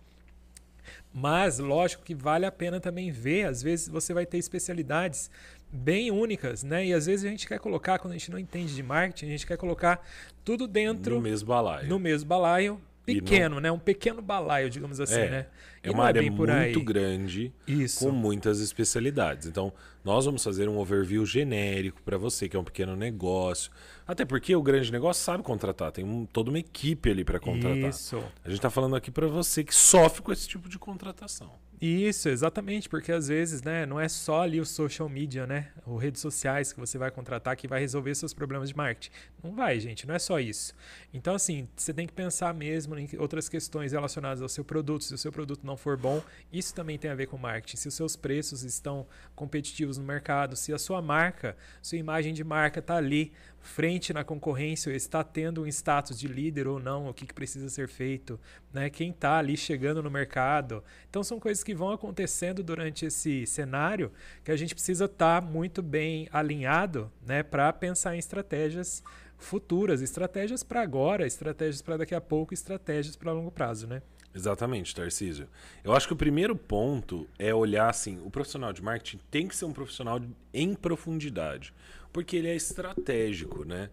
Mas, 1.12 1.59
lógico 1.59 2.02
que 2.02 2.14
vale 2.14 2.47
a 2.47 2.52
pena 2.52 2.81
também 2.81 3.11
ver, 3.11 3.47
às 3.47 3.62
vezes 3.62 3.88
você 3.88 4.12
vai 4.12 4.26
ter 4.26 4.38
especialidades 4.38 5.31
bem 5.71 6.11
únicas, 6.11 6.62
né? 6.62 6.87
E 6.87 6.95
às 6.95 7.07
vezes 7.07 7.25
a 7.25 7.28
gente 7.28 7.47
quer 7.47 7.59
colocar, 7.59 7.99
quando 7.99 8.12
a 8.12 8.17
gente 8.17 8.31
não 8.31 8.38
entende 8.38 8.75
de 8.75 8.83
marketing, 8.83 9.26
a 9.26 9.31
gente 9.31 9.47
quer 9.47 9.57
colocar 9.57 10.07
tudo 10.45 10.67
dentro. 10.67 11.17
No 11.17 11.21
mesmo 11.21 11.49
balaio. 11.49 11.88
No 11.88 11.99
mesmo 11.99 12.28
balaio 12.28 12.81
pequeno, 13.15 13.55
não... 13.57 13.62
né? 13.62 13.73
Um 13.73 13.79
pequeno 13.79 14.23
balaio, 14.23 14.71
digamos 14.71 15.00
assim, 15.00 15.21
é, 15.21 15.31
né? 15.31 15.47
E 15.83 15.88
é 15.88 15.91
uma 15.91 16.05
é 16.05 16.07
área 16.07 16.23
muito 16.23 16.50
aí. 16.50 16.85
grande, 16.85 17.53
Isso. 17.67 18.05
com 18.05 18.11
muitas 18.11 18.61
especialidades. 18.61 19.47
Então, 19.47 19.73
nós 20.05 20.25
vamos 20.25 20.43
fazer 20.43 20.69
um 20.69 20.79
overview 20.79 21.25
genérico 21.25 22.03
para 22.03 22.17
você 22.17 22.49
que 22.49 22.57
é 22.57 22.61
um 22.61 22.65
pequeno 22.65 22.97
negócio. 22.97 23.71
Até 24.07 24.25
porque 24.25 24.55
o 24.55 24.62
grande 24.62 24.91
negócio 24.91 25.23
sabe 25.23 25.43
contratar, 25.43 25.93
tem 25.93 26.05
um, 26.05 26.27
toda 26.27 26.50
uma 26.50 26.59
equipe 26.59 27.11
ali 27.11 27.25
para 27.25 27.38
contratar. 27.38 27.91
Isso. 27.91 28.17
A 28.45 28.49
gente 28.49 28.59
está 28.59 28.71
falando 28.71 28.97
aqui 28.97 29.11
para 29.11 29.27
você 29.27 29.62
que 29.62 29.75
sofre 29.75 30.23
com 30.23 30.33
esse 30.33 30.49
tipo 30.49 30.69
de 30.69 30.79
contratação. 30.79 31.53
Isso, 31.80 32.28
exatamente, 32.28 32.88
porque 32.88 33.12
às 33.12 33.28
vezes, 33.28 33.62
né, 33.62 33.87
não 33.87 34.00
é 34.00 34.08
só 34.08 34.42
ali 34.42 34.61
o 34.61 34.66
social 34.66 35.08
media, 35.08 35.47
né, 35.47 35.70
ou 35.87 35.97
redes 35.97 36.20
sociais 36.20 36.73
que 36.73 36.80
você 36.80 36.99
vai 36.99 37.08
contratar 37.08 37.56
que 37.56 37.68
vai 37.68 37.78
resolver 37.78 38.16
seus 38.16 38.35
problemas 38.35 38.70
de 38.70 38.76
marketing. 38.76 39.12
Não 39.40 39.54
vai, 39.54 39.78
gente, 39.78 40.04
não 40.04 40.12
é 40.12 40.18
só 40.18 40.40
isso. 40.40 40.75
Então, 41.14 41.37
assim, 41.37 41.68
você 41.76 41.94
tem 41.94 42.04
que 42.04 42.12
pensar 42.12 42.52
mesmo 42.52 42.99
em 42.99 43.08
outras 43.16 43.49
questões 43.49 43.92
relacionadas 43.92 44.42
ao 44.42 44.49
seu 44.49 44.64
produto. 44.64 45.04
Se 45.04 45.14
o 45.14 45.18
seu 45.18 45.30
produto 45.30 45.64
não 45.64 45.76
for 45.76 45.97
bom, 45.97 46.20
isso 46.52 46.75
também 46.75 46.99
tem 46.99 47.12
a 47.12 47.14
ver 47.14 47.26
com 47.26 47.38
marketing. 47.38 47.76
Se 47.76 47.87
os 47.87 47.94
seus 47.94 48.16
preços 48.16 48.64
estão 48.64 49.06
competitivos 49.37 49.99
no 49.99 50.04
mercado, 50.04 50.56
se 50.56 50.73
a 50.73 50.78
sua 50.78 51.00
marca, 51.00 51.56
sua 51.80 51.99
imagem 51.99 52.35
de 52.35 52.42
marca 52.42 52.80
está 52.80 52.97
ali 52.97 53.32
frente 53.61 54.12
na 54.12 54.25
concorrência, 54.25 54.91
está 54.91 55.23
tendo 55.23 55.62
um 55.62 55.67
status 55.67 56.19
de 56.19 56.27
líder 56.27 56.67
ou 56.67 56.79
não, 56.79 57.09
o 57.09 57.15
que, 57.15 57.27
que 57.27 57.35
precisa 57.35 57.69
ser 57.69 57.88
feito, 57.88 58.38
né? 58.73 58.88
Quem 58.88 59.11
está 59.11 59.38
ali 59.38 59.57
chegando 59.57 60.03
no 60.03 60.11
mercado. 60.11 60.83
Então 61.09 61.23
são 61.23 61.38
coisas 61.38 61.62
que 61.62 61.75
vão 61.75 61.91
acontecendo 61.91 62.62
durante 62.62 63.07
esse 63.07 63.47
cenário 63.47 64.12
que 64.45 64.50
a 64.50 64.57
gente 64.57 64.75
precisa 64.75 65.05
estar 65.05 65.43
tá 65.43 65.47
muito 65.47 65.83
bem 65.83 66.29
alinhado, 66.33 67.11
né, 67.27 67.43
para 67.43 67.73
pensar 67.73 68.15
em 68.15 68.19
estratégias 68.19 69.03
futuras, 69.37 70.03
estratégias 70.03 70.62
para 70.62 70.83
agora, 70.83 71.27
estratégias 71.27 71.81
para 71.81 71.99
daqui 71.99 72.15
a 72.15 72.21
pouco, 72.21 72.53
estratégias 72.53 73.17
para 73.17 73.33
longo 73.33 73.50
prazo, 73.50 73.87
né? 73.87 74.03
Exatamente, 74.38 74.95
Tarcísio. 74.95 75.49
Eu 75.83 75.92
acho 75.92 76.07
que 76.07 76.12
o 76.12 76.16
primeiro 76.16 76.54
ponto 76.54 77.26
é 77.38 77.52
olhar 77.52 77.90
assim, 77.90 78.21
o 78.25 78.30
profissional 78.30 78.73
de 78.73 78.83
marketing 78.83 79.18
tem 79.30 79.49
que 79.49 79.57
ser 79.57 79.64
um 79.64 79.73
profissional 79.73 80.21
em 80.54 80.75
profundidade, 80.75 81.75
porque 82.12 82.37
ele 82.37 82.49
é 82.49 82.54
estratégico, 82.54 83.64
né? 83.64 83.90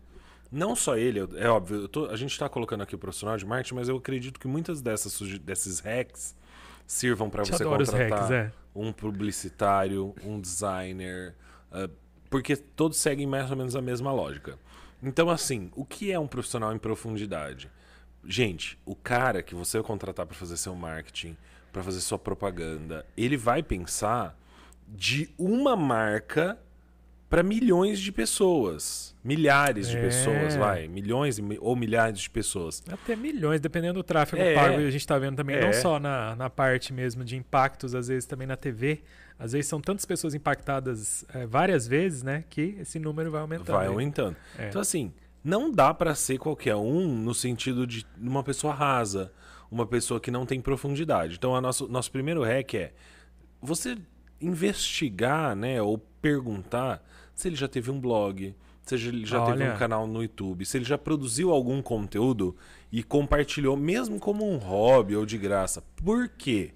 Não 0.52 0.76
só 0.76 0.96
ele, 0.96 1.20
é 1.36 1.50
óbvio, 1.50 1.88
tô, 1.88 2.06
a 2.06 2.16
gente 2.16 2.32
está 2.32 2.48
colocando 2.48 2.84
aqui 2.84 2.94
o 2.94 2.98
profissional 2.98 3.36
de 3.36 3.46
marketing, 3.46 3.74
mas 3.74 3.90
eu 3.90 3.98
acredito 3.98 4.40
que 4.40 4.48
muitas 4.48 4.82
dessas 4.82 5.20
desses 5.40 5.80
hacks 5.80 6.36
sirvam 6.86 7.30
para 7.30 7.44
você 7.44 7.64
contratar 7.64 8.10
hacks, 8.10 8.32
é. 8.32 8.52
um 8.76 8.94
publicitário, 8.94 10.14
um 10.24 10.40
designer, 10.40 11.34
uh, 11.72 11.92
porque 12.30 12.56
todos 12.56 12.98
seguem 12.98 13.26
mais 13.26 13.50
ou 13.50 13.58
menos 13.58 13.76
a 13.76 13.82
mesma 13.82 14.14
lógica. 14.14 14.60
Então, 15.02 15.30
assim, 15.30 15.72
o 15.76 15.84
que 15.84 16.12
é 16.12 16.20
um 16.20 16.28
profissional 16.28 16.74
em 16.74 16.78
profundidade? 16.78 17.70
Gente, 18.28 18.78
o 18.86 18.96
cara 18.96 19.44
que 19.44 19.54
você 19.54 19.78
vai 19.78 19.88
contratar 19.88 20.26
para 20.26 20.36
fazer 20.36 20.58
seu 20.58 20.76
marketing, 20.76 21.38
para 21.72 21.84
fazer 21.84 22.02
sua 22.02 22.18
propaganda, 22.18 23.06
ele 23.16 23.38
vai 23.38 23.62
pensar 23.62 24.38
de 24.88 25.30
uma 25.38 25.76
marca 25.76 26.58
para 27.30 27.44
milhões 27.44 28.00
de 28.00 28.12
pessoas. 28.12 29.16
Milhares 29.24 29.90
de 29.90 29.98
é. 29.98 30.02
pessoas, 30.02 30.56
vai. 30.56 30.88
Milhões 30.88 31.40
ou 31.60 31.76
milhares 31.76 32.20
de 32.20 32.30
pessoas. 32.30 32.84
Até 32.88 33.16
milhões, 33.16 33.60
dependendo 33.60 33.96
do 33.96 34.04
tráfego 34.04 34.42
é. 34.42 34.54
pago. 34.54 34.80
E 34.80 34.88
a 34.88 34.92
gente 34.92 35.02
está 35.02 35.18
vendo 35.18 35.36
também, 35.36 35.56
é. 35.56 35.62
não 35.66 35.74
só 35.74 36.00
na, 36.00 36.36
na 36.36 36.50
parte 36.50 36.94
mesmo 36.94 37.24
de 37.24 37.36
impactos, 37.36 37.96
às 37.96 38.08
vezes 38.08 38.26
também 38.26 38.48
na 38.48 38.56
TV. 38.56 39.02
Às 39.38 39.52
vezes 39.52 39.68
são 39.68 39.82
tantas 39.82 40.06
pessoas 40.06 40.34
impactadas 40.34 41.26
é, 41.34 41.46
várias 41.46 41.88
vezes, 41.88 42.24
né? 42.24 42.46
Que 42.50 42.78
esse 42.80 43.00
número 43.00 43.30
vai 43.30 43.42
aumentando. 43.42 43.76
Vai 43.76 43.88
aumentando. 43.88 44.38
É. 44.58 44.70
Então, 44.70 44.80
assim, 44.80 45.12
não 45.46 45.72
dá 45.72 45.94
para 45.94 46.16
ser 46.16 46.40
qualquer 46.40 46.76
um 46.76 47.08
no 47.08 47.36
sentido 47.36 47.86
de 47.86 48.04
uma 48.20 48.44
pessoa 48.44 48.74
rasa, 48.74 49.32
uma 49.70 49.86
pessoa 49.86 50.20
que 50.20 50.32
não 50.32 50.44
tem 50.44 50.60
profundidade. 50.60 51.36
Então, 51.36 51.56
a 51.56 51.62
nosso, 51.62 51.88
nosso 51.88 52.12
primeiro 52.12 52.42
hack 52.44 52.74
é 52.74 52.94
você 53.62 53.96
investigar, 54.42 55.56
né, 55.56 55.80
ou 55.80 56.00
perguntar 56.20 57.06
se 57.36 57.48
ele 57.48 57.56
já 57.56 57.68
teve 57.68 57.92
um 57.92 58.00
blog, 58.00 58.56
se 58.82 58.96
ele 58.96 59.24
já 59.24 59.44
Olha. 59.44 59.56
teve 59.56 59.70
um 59.70 59.78
canal 59.78 60.08
no 60.08 60.24
YouTube, 60.24 60.66
se 60.66 60.80
ele 60.80 60.86
já 60.86 60.98
produziu 60.98 61.52
algum 61.52 61.80
conteúdo 61.80 62.56
e 62.92 63.04
compartilhou, 63.04 63.78
mesmo 63.78 64.20
como 64.20 64.52
um 64.52 64.58
hobby 64.58 65.16
ou 65.16 65.28
de 65.28 65.38
graça. 65.38 65.84
Por 66.04 66.28
quê? 66.28 66.74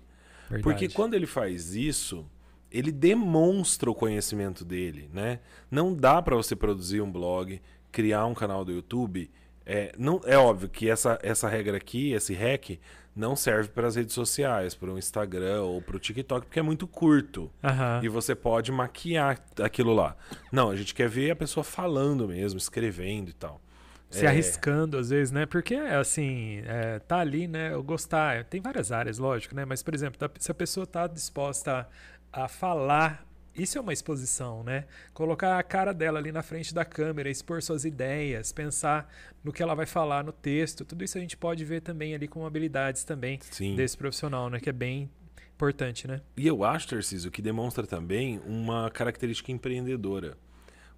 Verdade. 0.47 0.63
Porque 0.63 0.89
quando 0.89 1.15
ele 1.15 1.25
faz 1.25 1.75
isso, 1.75 2.23
ele 2.71 2.91
demonstra 2.91 3.89
o 3.89 3.95
conhecimento 3.95 4.63
dele, 4.63 5.09
né? 5.13 5.39
Não 5.69 5.93
dá 5.93 6.21
para 6.21 6.35
você 6.35 6.55
produzir 6.55 7.01
um 7.01 7.11
blog, 7.11 7.61
criar 7.91 8.25
um 8.25 8.33
canal 8.33 8.63
do 8.63 8.71
YouTube, 8.71 9.29
é, 9.71 9.91
não, 9.99 10.19
é 10.25 10.35
óbvio 10.35 10.67
que 10.67 10.89
essa, 10.89 11.19
essa 11.21 11.47
regra 11.47 11.77
aqui, 11.77 12.11
esse 12.11 12.33
hack, 12.33 12.79
não 13.15 13.35
serve 13.35 13.69
para 13.69 13.85
as 13.85 13.95
redes 13.95 14.15
sociais, 14.15 14.73
para 14.73 14.89
o 14.89 14.97
Instagram 14.97 15.61
ou 15.61 15.79
para 15.79 15.95
o 15.95 15.99
TikTok, 15.99 16.47
porque 16.47 16.57
é 16.57 16.63
muito 16.63 16.87
curto. 16.87 17.51
Uhum. 17.61 18.03
E 18.03 18.09
você 18.09 18.33
pode 18.33 18.71
maquiar 18.71 19.39
aquilo 19.61 19.93
lá. 19.93 20.15
Não, 20.51 20.71
a 20.71 20.75
gente 20.75 20.95
quer 20.95 21.07
ver 21.07 21.29
a 21.29 21.35
pessoa 21.35 21.63
falando 21.63 22.27
mesmo, 22.27 22.57
escrevendo 22.57 23.29
e 23.29 23.33
tal. 23.33 23.61
Se 24.09 24.25
é... 24.25 24.29
arriscando, 24.29 24.97
às 24.97 25.11
vezes, 25.11 25.31
né? 25.31 25.45
Porque, 25.45 25.75
assim, 25.75 26.63
é, 26.65 26.97
tá 26.97 27.19
ali, 27.19 27.47
né? 27.47 27.71
Eu 27.71 27.83
gostar. 27.83 28.45
Tem 28.45 28.59
várias 28.59 28.91
áreas, 28.91 29.19
lógico, 29.19 29.53
né? 29.53 29.65
Mas, 29.65 29.83
por 29.83 29.93
exemplo, 29.93 30.17
se 30.39 30.51
a 30.51 30.55
pessoa 30.55 30.85
está 30.85 31.05
disposta 31.05 31.87
a, 32.31 32.47
falar 32.47 33.25
isso 33.55 33.77
é 33.77 33.81
uma 33.81 33.91
exposição, 33.91 34.63
né? 34.63 34.85
Colocar 35.13 35.59
a 35.59 35.63
cara 35.63 35.93
dela 35.93 36.19
ali 36.19 36.31
na 36.31 36.41
frente 36.41 36.73
da 36.73 36.85
câmera, 36.85 37.29
expor 37.29 37.61
suas 37.61 37.83
ideias, 37.83 38.51
pensar 38.51 39.11
no 39.43 39.51
que 39.51 39.61
ela 39.61 39.75
vai 39.75 39.85
falar 39.85 40.23
no 40.23 40.31
texto, 40.31 40.85
tudo 40.85 41.03
isso 41.03 41.17
a 41.17 41.21
gente 41.21 41.35
pode 41.35 41.65
ver 41.65 41.81
também 41.81 42.15
ali 42.15 42.27
com 42.27 42.45
habilidades 42.45 43.03
também 43.03 43.39
Sim. 43.51 43.75
desse 43.75 43.97
profissional, 43.97 44.49
né? 44.49 44.59
Que 44.59 44.69
é 44.69 44.73
bem 44.73 45.09
importante, 45.53 46.07
né? 46.07 46.21
E 46.37 46.47
eu 46.47 46.63
acho, 46.63 46.87
Tarcísio, 46.87 47.29
que 47.29 47.41
demonstra 47.41 47.85
também 47.85 48.39
uma 48.45 48.89
característica 48.89 49.51
empreendedora. 49.51 50.37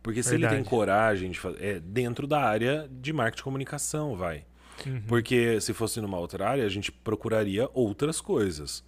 Porque 0.04 0.22
se 0.22 0.32
Verdade. 0.32 0.56
ele 0.56 0.64
tem 0.64 0.70
coragem 0.70 1.32
de 1.32 1.40
fazer. 1.40 1.64
É 1.64 1.80
dentro 1.80 2.28
da 2.28 2.42
área 2.42 2.90
de 2.92 3.14
marketing 3.14 3.42
e 3.42 3.44
comunicação, 3.44 4.16
vai. 4.16 4.46
Uhum. 4.86 5.02
Porque 5.08 5.60
se 5.62 5.74
fosse 5.74 6.02
numa 6.02 6.18
outra 6.18 6.48
área, 6.48 6.66
a 6.66 6.70
gente 6.70 6.92
procuraria 6.92 7.70
outras 7.74 8.20
coisas. 8.20 8.84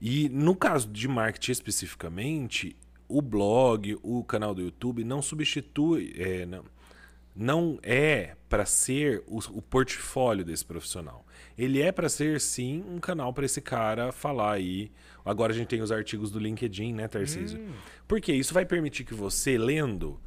E 0.00 0.28
no 0.28 0.54
caso 0.54 0.88
de 0.88 1.08
marketing 1.08 1.52
especificamente, 1.52 2.76
o 3.08 3.22
blog, 3.22 3.98
o 4.02 4.22
canal 4.22 4.54
do 4.54 4.62
YouTube 4.62 5.02
não 5.02 5.22
substitui, 5.22 6.14
é, 6.16 6.46
não, 6.46 6.64
não 7.34 7.78
é 7.82 8.36
para 8.48 8.64
ser 8.66 9.22
o, 9.26 9.38
o, 9.38 9.62
portfólio 9.62 10.44
desse 10.44 10.64
profissional. 10.64 11.24
Ele 11.56 11.80
é 11.80 11.90
para 11.90 12.08
ser 12.08 12.40
sim 12.40 12.84
um 12.88 12.98
canal 12.98 13.32
para 13.32 13.44
esse 13.44 13.60
cara 13.60 14.12
falar 14.12 14.52
aí. 14.52 14.90
Agora 15.24 15.52
a 15.52 15.56
gente 15.56 15.68
tem 15.68 15.82
os 15.82 15.92
artigos 15.92 16.30
do 16.30 16.38
LinkedIn, 16.38 16.92
né, 16.92 17.08
Tarcísio? 17.08 17.60
Hum. 17.60 17.72
Porque 18.06 18.32
isso 18.32 18.54
vai 18.54 18.64
permitir 18.64 19.04
que 19.04 19.14
você, 19.14 19.58
lendo, 19.58 20.20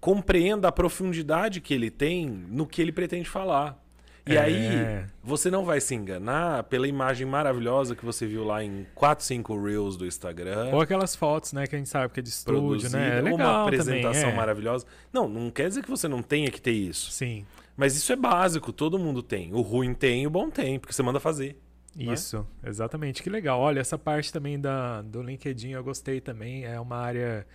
compreenda 0.00 0.68
a 0.68 0.72
profundidade 0.72 1.60
que 1.60 1.74
ele 1.74 1.90
tem 1.90 2.28
no 2.28 2.66
que 2.66 2.80
ele 2.80 2.92
pretende 2.92 3.28
falar. 3.28 3.82
E 4.28 4.36
é. 4.36 4.40
aí, 4.40 5.06
você 5.22 5.50
não 5.50 5.64
vai 5.64 5.80
se 5.80 5.94
enganar 5.94 6.64
pela 6.64 6.86
imagem 6.86 7.26
maravilhosa 7.26 7.96
que 7.96 8.04
você 8.04 8.26
viu 8.26 8.44
lá 8.44 8.62
em 8.62 8.86
4, 8.94 9.24
5 9.24 9.64
Reels 9.64 9.96
do 9.96 10.06
Instagram. 10.06 10.70
Ou 10.72 10.80
aquelas 10.80 11.16
fotos, 11.16 11.52
né, 11.52 11.66
que 11.66 11.74
a 11.74 11.78
gente 11.78 11.88
sabe 11.88 12.12
que 12.12 12.20
é 12.20 12.22
de 12.22 12.28
estúdio, 12.28 12.90
né? 12.90 13.18
É 13.18 13.22
legal 13.22 13.38
uma 13.38 13.62
apresentação 13.64 14.12
também, 14.12 14.34
é. 14.34 14.36
maravilhosa. 14.36 14.86
Não, 15.12 15.28
não 15.28 15.50
quer 15.50 15.68
dizer 15.68 15.82
que 15.82 15.90
você 15.90 16.06
não 16.06 16.22
tenha 16.22 16.50
que 16.50 16.60
ter 16.60 16.72
isso. 16.72 17.10
Sim. 17.10 17.46
Mas 17.76 17.96
isso 17.96 18.12
é 18.12 18.16
básico, 18.16 18.72
todo 18.72 18.98
mundo 18.98 19.22
tem. 19.22 19.54
O 19.54 19.60
ruim 19.60 19.94
tem, 19.94 20.26
o 20.26 20.30
bom 20.30 20.50
tem, 20.50 20.78
porque 20.78 20.92
você 20.92 21.02
manda 21.02 21.20
fazer. 21.20 21.56
Né? 21.96 22.12
Isso, 22.12 22.46
exatamente. 22.64 23.22
Que 23.22 23.30
legal. 23.30 23.60
Olha, 23.60 23.80
essa 23.80 23.96
parte 23.96 24.32
também 24.32 24.60
da, 24.60 25.02
do 25.02 25.22
LinkedIn 25.22 25.70
eu 25.70 25.82
gostei 25.82 26.20
também. 26.20 26.64
É 26.64 26.78
uma 26.78 26.96
área 26.96 27.46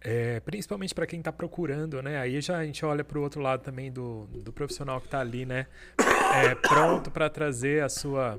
é, 0.00 0.40
principalmente 0.40 0.94
para 0.94 1.06
quem 1.06 1.18
está 1.18 1.32
procurando, 1.32 2.02
né? 2.02 2.18
Aí 2.18 2.40
já 2.40 2.58
a 2.58 2.64
gente 2.64 2.84
olha 2.84 3.04
para 3.04 3.18
o 3.18 3.22
outro 3.22 3.40
lado 3.40 3.62
também 3.62 3.92
do, 3.92 4.26
do 4.26 4.52
profissional 4.52 5.00
que 5.00 5.06
está 5.06 5.20
ali, 5.20 5.44
né? 5.44 5.66
É, 6.34 6.54
pronto 6.54 7.10
para 7.10 7.28
trazer 7.28 7.82
a 7.82 7.88
sua 7.88 8.38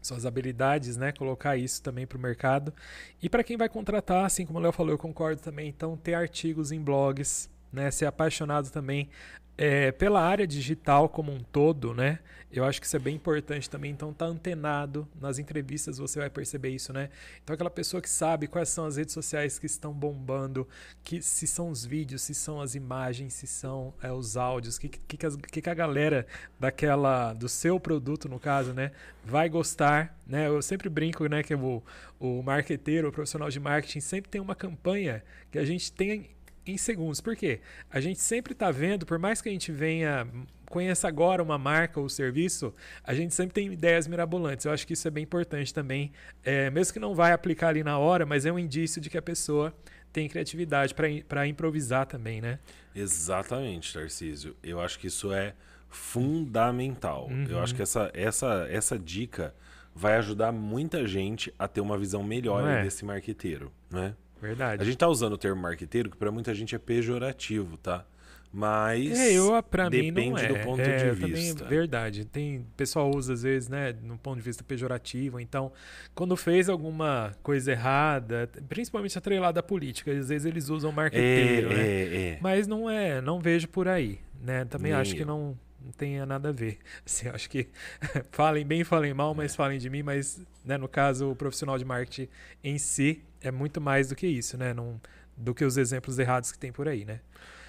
suas 0.00 0.26
habilidades, 0.26 0.96
né? 0.96 1.12
Colocar 1.12 1.56
isso 1.56 1.82
também 1.82 2.06
para 2.06 2.18
o 2.18 2.20
mercado. 2.20 2.74
E 3.22 3.28
para 3.28 3.42
quem 3.42 3.56
vai 3.56 3.68
contratar, 3.68 4.26
assim 4.26 4.44
como 4.44 4.58
o 4.58 4.62
Léo 4.62 4.70
falou, 4.70 4.92
eu 4.92 4.98
concordo 4.98 5.40
também. 5.40 5.68
Então, 5.68 5.96
ter 5.96 6.12
artigos 6.12 6.70
em 6.70 6.80
blogs, 6.80 7.48
né? 7.72 7.90
Ser 7.90 8.04
apaixonado 8.04 8.70
também 8.70 9.08
é, 9.56 9.92
pela 9.92 10.20
área 10.20 10.46
digital 10.46 11.08
como 11.08 11.32
um 11.32 11.40
todo, 11.40 11.94
né? 11.94 12.18
Eu 12.52 12.64
acho 12.64 12.80
que 12.80 12.86
isso 12.86 12.94
é 12.94 13.00
bem 13.00 13.16
importante 13.16 13.68
também. 13.68 13.90
Então, 13.90 14.12
tá 14.12 14.26
antenado 14.26 15.08
nas 15.20 15.40
entrevistas, 15.40 15.98
você 15.98 16.20
vai 16.20 16.30
perceber 16.30 16.68
isso, 16.68 16.92
né? 16.92 17.10
Então, 17.42 17.52
aquela 17.52 17.70
pessoa 17.70 18.00
que 18.00 18.08
sabe 18.08 18.46
quais 18.46 18.68
são 18.68 18.86
as 18.86 18.96
redes 18.96 19.12
sociais 19.12 19.58
que 19.58 19.66
estão 19.66 19.92
bombando, 19.92 20.66
que 21.02 21.20
se 21.20 21.48
são 21.48 21.68
os 21.68 21.84
vídeos, 21.84 22.22
se 22.22 22.32
são 22.32 22.60
as 22.60 22.76
imagens, 22.76 23.34
se 23.34 23.48
são 23.48 23.92
é, 24.00 24.12
os 24.12 24.36
áudios, 24.36 24.78
que, 24.78 24.88
que, 24.88 25.16
que, 25.16 25.62
que 25.62 25.70
a 25.70 25.74
galera 25.74 26.26
daquela 26.58 27.32
do 27.32 27.48
seu 27.48 27.80
produto, 27.80 28.28
no 28.28 28.38
caso, 28.38 28.72
né, 28.72 28.92
vai 29.24 29.48
gostar, 29.48 30.16
né? 30.24 30.46
Eu 30.46 30.62
sempre 30.62 30.88
brinco, 30.88 31.26
né, 31.26 31.42
que 31.42 31.56
o, 31.56 31.82
o 32.20 32.40
marqueteiro, 32.40 33.08
o 33.08 33.12
profissional 33.12 33.50
de 33.50 33.58
marketing 33.58 34.00
sempre 34.00 34.30
tem 34.30 34.40
uma 34.40 34.54
campanha 34.54 35.24
que 35.50 35.58
a 35.58 35.64
gente 35.64 35.90
tem 35.90 36.30
em 36.66 36.76
segundos. 36.76 37.20
Por 37.20 37.36
quê? 37.36 37.60
A 37.90 38.00
gente 38.00 38.20
sempre 38.20 38.52
está 38.52 38.70
vendo, 38.70 39.04
por 39.04 39.18
mais 39.18 39.40
que 39.40 39.48
a 39.48 39.52
gente 39.52 39.70
venha, 39.70 40.26
conheça 40.66 41.06
agora 41.08 41.42
uma 41.42 41.58
marca 41.58 42.00
ou 42.00 42.08
serviço, 42.08 42.74
a 43.02 43.14
gente 43.14 43.34
sempre 43.34 43.54
tem 43.54 43.72
ideias 43.72 44.06
mirabolantes. 44.06 44.66
Eu 44.66 44.72
acho 44.72 44.86
que 44.86 44.94
isso 44.94 45.06
é 45.06 45.10
bem 45.10 45.24
importante 45.24 45.72
também. 45.72 46.12
É, 46.42 46.70
mesmo 46.70 46.92
que 46.92 47.00
não 47.00 47.14
vai 47.14 47.32
aplicar 47.32 47.68
ali 47.68 47.82
na 47.82 47.98
hora, 47.98 48.24
mas 48.24 48.46
é 48.46 48.52
um 48.52 48.58
indício 48.58 49.00
de 49.00 49.10
que 49.10 49.18
a 49.18 49.22
pessoa 49.22 49.74
tem 50.12 50.28
criatividade 50.28 50.94
para 51.28 51.46
improvisar 51.46 52.06
também, 52.06 52.40
né? 52.40 52.58
Exatamente, 52.94 53.92
Tarcísio. 53.92 54.56
Eu 54.62 54.80
acho 54.80 54.98
que 54.98 55.08
isso 55.08 55.32
é 55.32 55.54
fundamental. 55.88 57.28
Uhum. 57.28 57.46
Eu 57.48 57.58
acho 57.60 57.74
que 57.74 57.82
essa, 57.82 58.10
essa, 58.14 58.66
essa 58.70 58.98
dica 58.98 59.54
vai 59.94 60.16
ajudar 60.16 60.52
muita 60.52 61.06
gente 61.06 61.54
a 61.58 61.68
ter 61.68 61.80
uma 61.80 61.96
visão 61.96 62.22
melhor 62.22 62.68
é? 62.68 62.82
desse 62.82 63.04
marqueteiro, 63.04 63.72
né? 63.90 64.14
Verdade. 64.44 64.82
A 64.82 64.84
gente 64.84 64.98
tá 64.98 65.08
usando 65.08 65.32
o 65.32 65.38
termo 65.38 65.62
marqueteiro, 65.62 66.10
que 66.10 66.16
para 66.16 66.30
muita 66.30 66.54
gente 66.54 66.74
é 66.74 66.78
pejorativo, 66.78 67.78
tá? 67.78 68.04
Mas 68.52 69.18
é, 69.18 69.32
eu, 69.32 69.60
pra 69.64 69.88
depende 69.88 70.12
mim 70.12 70.30
não 70.30 70.38
é. 70.38 70.46
do 70.46 70.58
ponto 70.60 70.80
é, 70.80 71.12
de 71.12 71.26
vista. 71.26 71.64
verdade. 71.64 72.24
Tem 72.24 72.64
pessoal 72.76 73.10
usa 73.10 73.32
às 73.32 73.42
vezes, 73.42 73.68
né, 73.68 73.92
no 74.00 74.16
ponto 74.16 74.36
de 74.36 74.42
vista 74.42 74.62
pejorativo. 74.62 75.40
Então, 75.40 75.72
quando 76.14 76.36
fez 76.36 76.68
alguma 76.68 77.34
coisa 77.42 77.72
errada, 77.72 78.48
principalmente 78.68 79.18
atrelada 79.18 79.58
à 79.58 79.62
política, 79.62 80.12
às 80.12 80.28
vezes 80.28 80.44
eles 80.44 80.68
usam 80.68 80.92
marqueteiro, 80.92 81.72
é, 81.72 81.74
né? 81.74 81.82
É, 81.82 82.28
é. 82.34 82.38
Mas 82.40 82.68
não 82.68 82.88
é, 82.88 83.20
não 83.20 83.40
vejo 83.40 83.66
por 83.66 83.88
aí, 83.88 84.20
né? 84.40 84.64
Também 84.66 84.92
Nem 84.92 85.00
acho 85.00 85.16
que 85.16 85.24
não 85.24 85.58
não 85.84 85.92
tenha 85.92 86.24
nada 86.24 86.48
a 86.48 86.52
ver. 86.52 86.78
Assim, 87.04 87.28
acho 87.28 87.48
que 87.50 87.68
falem 88.32 88.64
bem, 88.64 88.82
falem 88.82 89.12
mal, 89.12 89.34
mas 89.34 89.52
é. 89.52 89.56
falem 89.56 89.78
de 89.78 89.90
mim, 89.90 90.02
mas 90.02 90.40
né, 90.64 90.78
no 90.78 90.88
caso 90.88 91.30
o 91.30 91.36
profissional 91.36 91.78
de 91.78 91.84
marketing 91.84 92.28
em 92.62 92.78
si 92.78 93.22
é 93.40 93.50
muito 93.50 93.80
mais 93.80 94.08
do 94.08 94.16
que 94.16 94.26
isso, 94.26 94.56
né? 94.56 94.72
Não, 94.72 95.00
do 95.36 95.54
que 95.54 95.64
os 95.64 95.76
exemplos 95.76 96.18
errados 96.18 96.50
que 96.50 96.58
tem 96.58 96.72
por 96.72 96.88
aí, 96.88 97.04
né? 97.04 97.20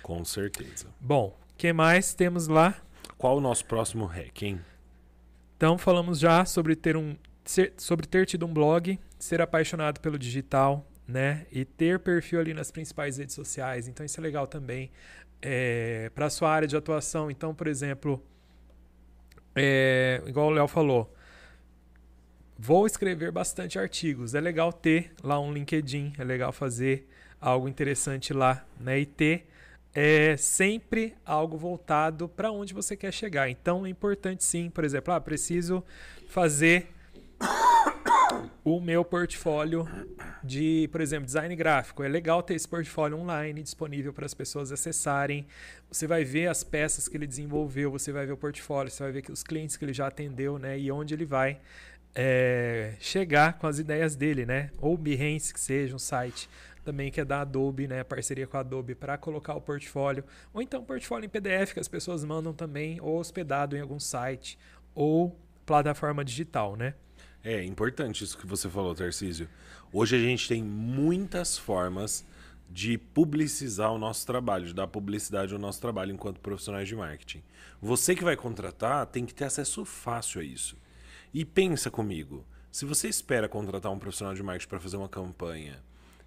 Com 0.02 0.24
certeza. 0.24 0.88
Bom, 1.00 1.38
o 1.54 1.58
que 1.58 1.74
mais 1.74 2.14
temos 2.14 2.48
lá? 2.48 2.76
Qual 3.18 3.38
o 3.38 3.42
nosso 3.42 3.66
próximo 3.66 4.06
hack, 4.06 4.44
hein? 4.44 4.62
Então 5.58 5.78
falamos 5.78 6.20
já 6.20 6.46
sobre 6.46 6.76
ter 6.76 6.96
um 6.96 7.16
ser, 7.44 7.74
sobre 7.78 8.06
ter 8.06 8.26
tido 8.26 8.46
um 8.46 8.54
blog, 8.54 9.00
ser 9.18 9.42
apaixonado 9.42 10.00
pelo 10.00 10.18
digital, 10.18 10.86
né? 11.08 11.46
E 11.52 11.64
ter 11.64 12.00
perfil 12.00 12.40
ali 12.40 12.54
nas 12.54 12.72
principais 12.72 13.18
redes 13.18 13.36
sociais. 13.36 13.88
Então 13.88 14.06
isso 14.06 14.20
é 14.20 14.24
legal 14.24 14.48
também 14.48 14.92
é, 15.42 16.12
para 16.14 16.30
sua 16.30 16.50
área 16.50 16.68
de 16.68 16.76
atuação. 16.76 17.30
Então, 17.30 17.54
por 17.54 17.68
exemplo, 17.68 18.24
é, 19.56 20.22
igual 20.26 20.48
o 20.48 20.52
Léo 20.52 20.68
falou, 20.68 21.14
vou 22.58 22.86
escrever 22.86 23.32
bastante 23.32 23.80
artigos. 23.80 24.36
É 24.36 24.42
legal 24.42 24.74
ter 24.74 25.14
lá 25.24 25.40
um 25.40 25.54
LinkedIn, 25.54 26.14
é 26.18 26.24
legal 26.24 26.52
fazer 26.52 27.08
algo 27.40 27.68
interessante 27.68 28.34
lá, 28.34 28.66
né? 28.80 29.00
E 29.00 29.06
ter 29.06 29.48
é 29.94 30.36
sempre 30.36 31.16
algo 31.26 31.58
voltado 31.58 32.28
para 32.28 32.52
onde 32.52 32.74
você 32.74 32.98
quer 32.98 33.14
chegar. 33.14 33.50
Então 33.50 33.86
é 33.86 33.90
importante 33.90 34.44
sim, 34.44 34.70
por 34.70 34.84
exemplo, 34.84 35.14
ah, 35.14 35.22
preciso 35.22 35.82
fazer 36.28 36.90
o 38.64 38.82
meu 38.82 39.06
portfólio 39.06 39.88
de, 40.44 40.90
por 40.92 41.02
exemplo, 41.02 41.26
design 41.26 41.56
gráfico. 41.56 42.04
É 42.04 42.08
legal 42.08 42.42
ter 42.42 42.56
esse 42.56 42.68
portfólio 42.68 43.18
online 43.18 43.62
disponível 43.62 44.12
para 44.12 44.26
as 44.26 44.34
pessoas 44.34 44.72
acessarem. 44.72 45.46
Você 45.92 46.08
vai 46.08 46.24
ver 46.24 46.48
as 46.48 46.64
peças 46.64 47.08
que 47.08 47.16
ele 47.16 47.28
desenvolveu, 47.28 47.92
você 47.92 48.12
vai 48.12 48.26
ver 48.26 48.34
o 48.34 48.38
portfólio, 48.38 48.92
você 48.92 49.04
vai 49.04 49.12
ver 49.12 49.24
os 49.30 49.44
clientes 49.44 49.78
que 49.78 49.86
ele 49.86 49.94
já 49.94 50.08
atendeu, 50.08 50.58
né? 50.58 50.80
E 50.80 50.92
onde 50.92 51.14
ele 51.14 51.26
vai 51.26 51.60
é, 52.16 52.96
chegar 53.00 53.60
com 53.60 53.68
as 53.68 53.78
ideias 53.78 54.16
dele, 54.16 54.46
né? 54.46 54.72
Ou 54.80 54.98
Behance, 54.98 55.54
que 55.54 55.60
seja 55.60 55.96
um 55.96 56.00
site 56.00 56.50
também 56.84 57.12
que 57.12 57.20
é 57.20 57.26
da 57.26 57.42
Adobe, 57.42 57.88
né? 57.88 58.04
Parceria 58.04 58.46
com 58.46 58.58
a 58.58 58.60
Adobe 58.60 58.96
para 58.96 59.18
colocar 59.18 59.56
o 59.56 59.62
portfólio. 59.62 60.24
Ou 60.54 60.62
então 60.62 60.84
portfólio 60.84 61.26
em 61.26 61.30
PDF 61.30 61.74
que 61.74 61.80
as 61.80 61.88
pessoas 61.88 62.24
mandam 62.24 62.54
também, 62.54 63.02
ou 63.02 63.20
hospedado 63.20 63.76
em 63.76 63.82
algum 63.82 64.00
site, 64.00 64.58
ou 64.94 65.38
plataforma 65.66 66.24
digital, 66.24 66.76
né? 66.76 66.94
É 67.46 67.64
importante 67.64 68.24
isso 68.24 68.40
que 68.40 68.48
você 68.48 68.68
falou, 68.68 68.96
Tarcísio. 68.96 69.48
Hoje 69.94 70.16
a 70.16 70.20
gente 70.20 70.48
tem 70.48 70.64
muitas 70.64 71.56
formas 71.56 72.26
de 72.68 72.98
publicizar 72.98 73.94
o 73.94 74.00
nosso 74.00 74.26
trabalho, 74.26 74.66
de 74.66 74.74
dar 74.74 74.88
publicidade 74.88 75.54
ao 75.54 75.60
nosso 75.60 75.80
trabalho 75.80 76.12
enquanto 76.12 76.40
profissionais 76.40 76.88
de 76.88 76.96
marketing. 76.96 77.44
Você 77.80 78.16
que 78.16 78.24
vai 78.24 78.36
contratar 78.36 79.06
tem 79.06 79.28
que 79.28 79.34
ter 79.34 79.44
acesso 79.44 79.86
fácil 79.86 80.42
a 80.42 80.44
isso. 80.44 80.76
E 81.32 81.46
pensa 81.46 81.92
comigo, 81.92 82.44
se 82.72 82.84
você 82.84 83.08
espera 83.08 83.48
contratar 83.48 83.92
um 83.92 84.00
profissional 84.00 84.34
de 84.34 84.42
marketing 84.42 84.68
para 84.68 84.80
fazer 84.80 84.98
uma 84.98 85.08
campanha, 85.08 85.84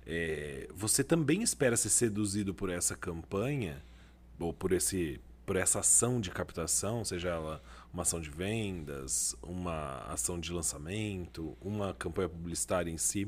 é, 0.06 0.68
você 0.72 1.02
também 1.02 1.42
espera 1.42 1.76
ser 1.76 1.90
seduzido 1.90 2.54
por 2.54 2.70
essa 2.70 2.94
campanha 2.94 3.82
ou 4.38 4.52
por 4.52 4.70
esse 4.70 5.20
por 5.44 5.56
essa 5.56 5.80
ação 5.80 6.20
de 6.20 6.30
captação, 6.30 7.02
seja 7.06 7.30
ela 7.30 7.62
uma 7.98 8.02
ação 8.02 8.20
de 8.20 8.30
vendas, 8.30 9.34
uma 9.42 10.04
ação 10.08 10.38
de 10.38 10.52
lançamento, 10.52 11.58
uma 11.60 11.92
campanha 11.92 12.28
publicitária 12.28 12.88
em 12.88 12.96
si. 12.96 13.26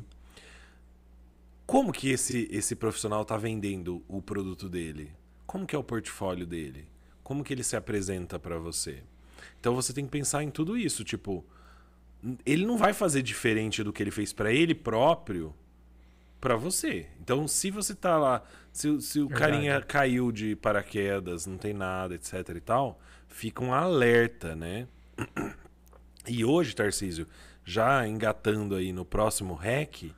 Como 1.67 1.93
que 1.93 2.09
esse, 2.09 2.49
esse 2.53 2.77
profissional 2.77 3.23
está 3.23 3.37
vendendo 3.37 4.01
o 4.07 4.23
produto 4.23 4.69
dele? 4.69 5.13
Como 5.45 5.67
que 5.67 5.75
é 5.75 5.79
o 5.79 5.83
portfólio 5.83 6.47
dele? 6.47 6.87
Como 7.25 7.43
que 7.43 7.53
ele 7.53 7.65
se 7.65 7.75
apresenta 7.75 8.39
para 8.39 8.59
você? 8.59 9.03
Então 9.59 9.75
você 9.75 9.93
tem 9.93 10.05
que 10.05 10.11
pensar 10.11 10.45
em 10.45 10.51
tudo 10.51 10.79
isso, 10.79 11.03
tipo, 11.03 11.45
ele 12.47 12.65
não 12.65 12.77
vai 12.77 12.93
fazer 12.93 13.23
diferente 13.23 13.83
do 13.83 13.93
que 13.93 14.01
ele 14.01 14.13
fez 14.13 14.33
para 14.33 14.53
ele 14.53 14.75
próprio 14.75 15.53
para 16.41 16.55
você. 16.55 17.09
Então, 17.21 17.47
se 17.47 17.71
você 17.71 17.95
tá 17.95 18.17
lá, 18.17 18.43
se, 18.73 19.01
se 19.03 19.21
o 19.21 19.29
Verdade. 19.29 19.53
carinha 19.53 19.81
caiu 19.83 20.31
de 20.31 20.55
paraquedas, 20.55 21.45
não 21.45 21.59
tem 21.59 21.75
nada, 21.75 22.15
etc 22.15 22.49
e 22.57 22.61
tal, 22.61 23.01
fica 23.31 23.65
um 23.65 23.73
alerta, 23.73 24.55
né? 24.55 24.87
E 26.29 26.45
hoje, 26.45 26.77
Tarcísio, 26.77 27.27
já 27.65 28.07
engatando 28.07 28.75
aí 28.75 28.93
no 28.93 29.05
próximo 29.05 29.55
REC, 29.55 30.13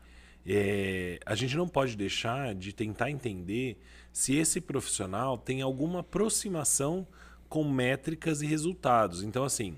é, 0.44 1.20
a 1.24 1.34
gente 1.36 1.56
não 1.56 1.68
pode 1.68 1.96
deixar 1.96 2.54
de 2.54 2.72
tentar 2.72 3.10
entender 3.10 3.78
se 4.12 4.34
esse 4.34 4.60
profissional 4.60 5.38
tem 5.38 5.62
alguma 5.62 6.00
aproximação 6.00 7.06
com 7.48 7.62
métricas 7.64 8.42
e 8.42 8.46
resultados. 8.46 9.22
Então, 9.22 9.44
assim, 9.44 9.76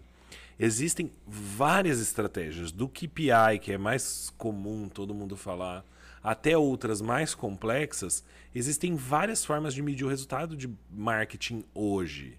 existem 0.58 1.12
várias 1.26 2.00
estratégias 2.00 2.72
do 2.72 2.88
KPI, 2.88 3.58
que 3.60 3.72
é 3.72 3.78
mais 3.78 4.32
comum 4.38 4.88
todo 4.88 5.14
mundo 5.14 5.36
falar, 5.36 5.84
até 6.22 6.56
outras 6.56 7.02
mais 7.02 7.34
complexas, 7.34 8.24
existem 8.54 8.96
várias 8.96 9.44
formas 9.44 9.74
de 9.74 9.82
medir 9.82 10.04
o 10.04 10.08
resultado 10.08 10.56
de 10.56 10.70
marketing 10.90 11.62
hoje, 11.74 12.38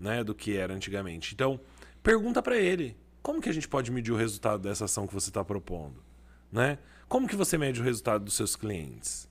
né, 0.00 0.24
do 0.24 0.34
que 0.34 0.56
era 0.56 0.74
antigamente. 0.74 1.34
Então, 1.34 1.60
pergunta 2.02 2.42
para 2.42 2.56
ele, 2.56 2.96
como 3.22 3.40
que 3.40 3.48
a 3.48 3.52
gente 3.52 3.68
pode 3.68 3.92
medir 3.92 4.12
o 4.12 4.16
resultado 4.16 4.62
dessa 4.62 4.86
ação 4.86 5.06
que 5.06 5.14
você 5.14 5.28
está 5.28 5.44
propondo, 5.44 6.02
né? 6.50 6.78
Como 7.06 7.28
que 7.28 7.36
você 7.36 7.58
mede 7.58 7.80
o 7.80 7.84
resultado 7.84 8.24
dos 8.24 8.34
seus 8.34 8.56
clientes? 8.56 9.28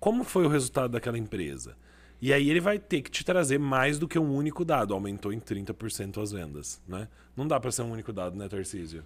Como 0.00 0.24
foi 0.24 0.44
o 0.44 0.48
resultado 0.48 0.92
daquela 0.92 1.18
empresa? 1.18 1.76
E 2.20 2.32
aí 2.32 2.50
ele 2.50 2.60
vai 2.60 2.78
ter 2.78 3.02
que 3.02 3.10
te 3.10 3.24
trazer 3.24 3.58
mais 3.58 3.98
do 3.98 4.08
que 4.08 4.18
um 4.18 4.34
único 4.34 4.64
dado. 4.64 4.92
Aumentou 4.92 5.32
em 5.32 5.38
30% 5.38 6.20
as 6.20 6.32
vendas, 6.32 6.80
né? 6.88 7.06
Não 7.36 7.46
dá 7.46 7.60
para 7.60 7.70
ser 7.70 7.82
um 7.82 7.92
único 7.92 8.12
dado, 8.12 8.36
né, 8.36 8.48
Tarcísio? 8.48 9.04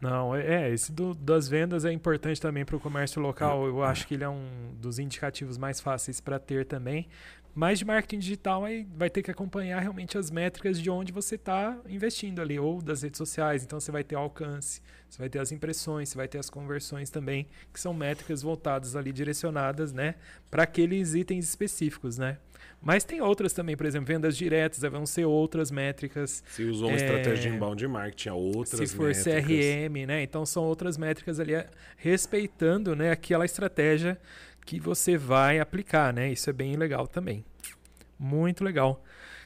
Não, 0.00 0.34
é, 0.34 0.66
é, 0.66 0.70
esse 0.70 0.92
do, 0.92 1.14
das 1.14 1.48
vendas 1.48 1.84
é 1.84 1.92
importante 1.92 2.40
também 2.40 2.64
para 2.64 2.76
o 2.76 2.80
comércio 2.80 3.20
local. 3.20 3.66
Eu 3.66 3.82
acho 3.82 4.06
que 4.06 4.14
ele 4.14 4.24
é 4.24 4.28
um 4.28 4.74
dos 4.80 4.98
indicativos 4.98 5.58
mais 5.58 5.80
fáceis 5.80 6.20
para 6.20 6.38
ter 6.38 6.66
também. 6.66 7.08
Mas 7.54 7.78
de 7.78 7.84
marketing 7.84 8.18
digital 8.18 8.64
aí 8.64 8.86
vai 8.96 9.10
ter 9.10 9.22
que 9.22 9.30
acompanhar 9.30 9.78
realmente 9.78 10.16
as 10.16 10.30
métricas 10.30 10.80
de 10.80 10.88
onde 10.88 11.12
você 11.12 11.34
está 11.34 11.78
investindo 11.86 12.40
ali, 12.40 12.58
ou 12.58 12.80
das 12.80 13.02
redes 13.02 13.18
sociais. 13.18 13.62
Então 13.62 13.78
você 13.78 13.92
vai 13.92 14.02
ter 14.02 14.14
alcance, 14.14 14.80
você 15.08 15.18
vai 15.18 15.28
ter 15.28 15.38
as 15.38 15.52
impressões, 15.52 16.08
você 16.08 16.16
vai 16.16 16.26
ter 16.26 16.38
as 16.38 16.48
conversões 16.48 17.10
também, 17.10 17.46
que 17.72 17.78
são 17.78 17.92
métricas 17.92 18.42
voltadas 18.42 18.96
ali, 18.96 19.12
direcionadas, 19.12 19.92
né, 19.92 20.14
para 20.50 20.62
aqueles 20.62 21.14
itens 21.14 21.46
específicos, 21.46 22.16
né? 22.16 22.38
Mas 22.80 23.04
tem 23.04 23.20
outras 23.20 23.52
também, 23.52 23.76
por 23.76 23.86
exemplo, 23.86 24.06
vendas 24.06 24.36
diretas, 24.36 24.80
vão 24.80 25.06
ser 25.06 25.24
outras 25.24 25.70
métricas. 25.70 26.42
Se 26.48 26.64
usou 26.64 26.88
uma 26.88 26.94
é, 26.94 26.96
estratégia 26.96 27.50
de 27.50 27.56
inbound 27.56 27.86
marketing, 27.86 28.28
há 28.30 28.34
outras 28.34 28.90
Se 28.90 28.96
for 28.96 29.08
métricas. 29.08 29.44
CRM, 29.46 30.06
né? 30.06 30.22
Então 30.22 30.44
são 30.44 30.64
outras 30.64 30.96
métricas 30.96 31.38
ali, 31.38 31.52
respeitando 31.96 32.96
né, 32.96 33.10
aquela 33.10 33.44
estratégia 33.44 34.18
que 34.64 34.80
você 34.80 35.16
vai 35.16 35.58
aplicar, 35.58 36.12
né? 36.12 36.30
Isso 36.30 36.48
é 36.48 36.52
bem 36.52 36.76
legal 36.76 37.06
também. 37.06 37.44
Muito 38.18 38.64
legal. 38.64 39.02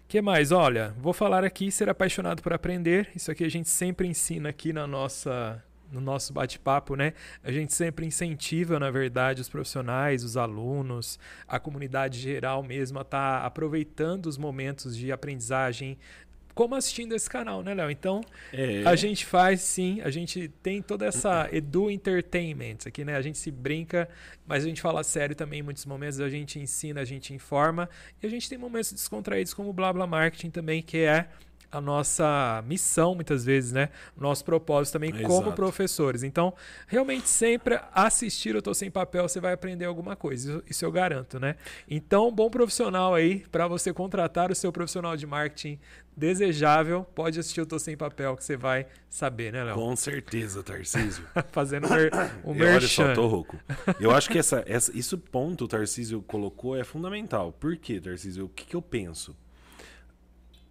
que 0.07 0.21
mais? 0.21 0.53
Olha, 0.53 0.95
vou 0.99 1.13
falar 1.13 1.45
aqui 1.45 1.71
ser 1.71 1.89
apaixonado 1.89 2.43
por 2.43 2.53
aprender. 2.53 3.09
Isso 3.15 3.31
aqui 3.31 3.45
a 3.45 3.51
gente 3.51 3.69
sempre 3.69 4.07
ensina 4.07 4.49
aqui 4.49 4.73
na 4.73 4.87
nossa 4.87 5.63
no 5.91 6.01
nosso 6.01 6.33
bate-papo, 6.33 6.97
né? 6.97 7.13
A 7.43 7.53
gente 7.53 7.73
sempre 7.73 8.07
incentiva, 8.07 8.79
na 8.79 8.91
verdade, 8.91 9.41
os 9.41 9.49
profissionais, 9.49 10.25
os 10.25 10.37
alunos, 10.37 11.19
a 11.47 11.59
comunidade 11.59 12.19
geral 12.19 12.63
mesmo 12.63 12.99
a 12.99 13.03
estar 13.03 13.41
tá 13.41 13.47
aproveitando 13.47 14.27
os 14.27 14.37
momentos 14.37 14.97
de 14.97 15.13
aprendizagem, 15.13 15.99
como 16.57 16.75
assistindo 16.75 17.15
esse 17.15 17.29
canal, 17.29 17.63
né, 17.63 17.75
Léo? 17.75 17.91
Então, 17.91 18.23
é. 18.51 18.83
a 18.87 18.97
gente 18.97 19.27
faz 19.27 19.61
sim, 19.61 20.01
a 20.01 20.09
gente 20.09 20.49
tem 20.63 20.81
toda 20.81 21.05
essa 21.05 21.47
Edu 21.53 21.91
Entertainment 21.91 22.79
aqui, 22.87 23.05
né? 23.05 23.15
A 23.15 23.21
gente 23.21 23.37
se 23.37 23.51
brinca, 23.51 24.09
mas 24.47 24.65
a 24.65 24.67
gente 24.67 24.81
fala 24.81 25.05
sério 25.05 25.37
também 25.37 25.61
em 25.61 25.63
muitos 25.63 25.85
momentos, 25.85 26.19
a 26.19 26.31
gente 26.31 26.59
ensina, 26.59 27.03
a 27.03 27.05
gente 27.05 27.35
informa, 27.35 27.91
e 28.23 28.27
a 28.27 28.31
gente 28.31 28.49
tem 28.49 28.57
momentos 28.57 28.91
descontraídos 28.91 29.53
como 29.53 29.69
o 29.69 29.73
Blá 29.73 29.93
Blá 29.93 30.07
Marketing 30.07 30.49
também, 30.49 30.83
que 30.83 30.97
é 30.97 31.29
a 31.77 31.81
nossa 31.81 32.65
missão, 32.67 33.15
muitas 33.15 33.45
vezes, 33.45 33.73
né? 33.73 33.91
O 34.17 34.21
nosso 34.23 34.45
propósito 34.45 34.95
também 34.95 35.13
como 35.23 35.53
professores. 35.53 36.23
Então, 36.23 36.55
realmente, 36.87 37.29
sempre 37.29 37.79
assistir 37.93 38.55
Eu 38.55 38.63
Tô 38.63 38.73
Sem 38.73 38.91
Papel, 38.91 39.29
você 39.29 39.41
vai 39.41 39.53
aprender 39.53 39.85
alguma 39.85 40.17
coisa. 40.17 40.63
Isso 40.69 40.85
eu 40.85 40.91
garanto, 40.91 41.39
né? 41.39 41.57
Então, 41.89 42.33
bom 42.33 42.49
profissional 42.49 43.15
aí 43.15 43.45
para 43.53 43.69
você 43.69 43.93
contratar 43.93 44.51
o 44.51 44.55
seu 44.55 44.73
profissional 44.73 45.17
de 45.17 45.27
marketing 45.27 45.79
desejável, 46.17 47.05
pode 47.15 47.39
assistir 47.39 47.61
Eu 47.61 47.67
Tô 47.67 47.79
Sem 47.79 47.95
Papel, 47.95 48.35
que 48.37 48.45
você 48.45 48.57
vai 48.57 48.87
saber, 49.11 49.53
né, 49.53 49.63
Léo? 49.63 49.75
Com 49.75 49.95
certeza, 49.95 50.63
Tarcísio. 50.63 51.25
Fazendo 51.53 51.87
um 52.43 52.55
merchan. 52.55 53.05
Olha 53.05 53.15
só, 53.15 53.15
tô 53.15 53.27
rouco. 53.27 53.59
Eu 54.01 54.11
acho 54.13 54.31
que 54.31 54.39
essa, 54.39 54.65
essa, 54.67 54.97
isso 54.97 55.19
ponto 55.19 55.65
o 55.65 55.69
Tarcísio 55.69 56.23
colocou 56.23 56.75
é 56.75 56.85
fundamental. 56.85 57.53
Por 57.53 57.77
quê, 57.77 58.01
Tarcísio? 58.01 58.47
O 58.47 58.49
que, 58.49 58.65
que 58.65 58.75
eu 58.75 58.81
penso? 58.81 59.37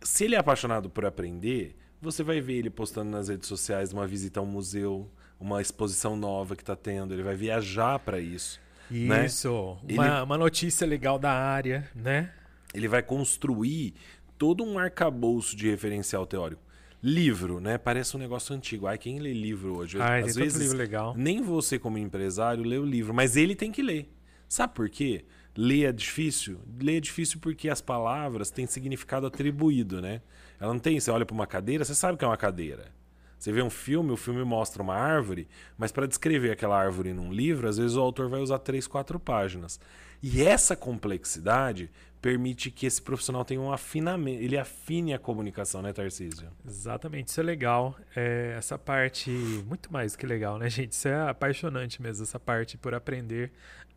Se 0.06 0.24
ele 0.24 0.36
é 0.36 0.38
apaixonado 0.38 0.90
por 0.90 1.06
aprender, 1.06 1.76
você 2.02 2.24
vai 2.24 2.40
ver 2.40 2.54
ele 2.54 2.70
postando 2.70 3.10
nas 3.10 3.28
redes 3.28 3.48
sociais 3.48 3.92
uma 3.92 4.06
visita 4.06 4.40
a 4.40 4.44
um 4.44 4.46
museu, 4.46 5.10
uma 5.40 5.62
exposição 5.62 6.16
nova 6.16 6.56
que 6.56 6.62
está 6.62 6.76
tendo, 6.76 7.14
ele 7.14 7.24
vai 7.24 7.36
viajar 7.36 8.00
para 8.00 8.20
isso. 8.20 8.62
Isso, 8.90 9.80
né? 9.84 9.96
uma, 9.96 10.06
ele, 10.06 10.24
uma 10.24 10.38
notícia 10.38 10.86
legal 10.86 11.18
da 11.18 11.32
área, 11.32 11.90
né? 11.96 12.32
Ele 12.74 12.88
vai 12.88 13.02
construir 13.02 13.96
todo 14.38 14.64
um 14.64 14.78
arcabouço 14.78 15.56
de 15.56 15.70
referencial 15.70 16.26
teórico. 16.28 16.62
Livro, 17.02 17.60
né? 17.60 17.78
Parece 17.78 18.16
um 18.16 18.20
negócio 18.20 18.56
antigo. 18.56 18.88
Ai, 18.88 18.98
quem 18.98 19.20
lê 19.20 19.34
livro 19.34 19.78
hoje? 19.78 20.00
Ai, 20.00 20.22
Às 20.22 20.36
vezes, 20.36 20.62
livro 20.62 20.78
legal. 20.78 21.14
nem 21.18 21.42
você 21.42 21.80
como 21.80 21.98
empresário 21.98 22.64
lê 22.64 22.78
o 22.78 22.86
livro, 22.86 23.14
mas 23.14 23.36
ele 23.36 23.56
tem 23.56 23.72
que 23.72 23.82
ler. 23.82 24.12
Sabe 24.48 24.74
por 24.74 24.90
quê? 24.90 25.26
Ler 25.58 25.86
é 25.86 25.92
difícil? 25.92 26.60
Ler 26.80 26.98
é 26.98 27.00
difícil 27.00 27.40
porque 27.40 27.70
as 27.70 27.82
palavras 27.82 28.50
têm 28.50 28.66
significado 28.68 29.26
atribuído, 29.26 30.02
né? 30.02 30.22
Ela 30.60 30.74
não 30.74 30.80
tem. 30.80 31.00
Você 31.00 31.10
olha 31.12 31.26
para 31.26 31.34
uma 31.34 31.48
cadeira, 31.48 31.86
você 31.86 31.96
sabe 31.96 32.18
que 32.18 32.26
é 32.26 32.28
uma 32.28 32.38
cadeira. 32.38 32.94
Você 33.38 33.52
vê 33.52 33.62
um 33.62 33.70
filme, 33.70 34.12
o 34.12 34.18
filme 34.18 34.44
mostra 34.44 34.82
uma 34.82 34.96
árvore, 34.96 35.48
mas 35.78 35.92
para 35.92 36.08
descrever 36.08 36.52
aquela 36.52 36.80
árvore 36.80 37.14
num 37.14 37.32
livro, 37.32 37.68
às 37.68 37.78
vezes 37.78 37.96
o 37.96 38.02
autor 38.02 38.28
vai 38.28 38.42
usar 38.42 38.60
três, 38.60 38.88
quatro 38.88 39.20
páginas. 39.20 39.80
E 40.22 40.42
essa 40.42 40.76
complexidade 40.76 41.92
permite 42.26 42.72
que 42.72 42.88
esse 42.88 43.00
profissional 43.00 43.46
tenha 43.46 43.62
um 43.62 43.72
afinamento, 43.72 44.42
ele 44.42 44.58
afine 44.58 45.14
a 45.14 45.20
comunicação, 45.20 45.84
né, 45.84 45.94
Tarcísio? 45.94 46.50
Exatamente, 46.68 47.28
isso 47.28 47.40
é 47.40 47.44
legal. 47.44 47.96
É, 48.16 48.56
essa 48.58 48.80
parte, 48.80 49.30
muito 49.30 49.94
mais 49.94 50.16
que 50.16 50.26
legal, 50.26 50.58
né, 50.58 50.68
gente? 50.68 50.94
Isso 50.94 51.08
é 51.08 51.30
apaixonante 51.30 52.02
mesmo, 52.02 52.24
essa 52.24 52.40
parte 52.40 52.80
por 52.80 52.96
aprender. 52.96 53.52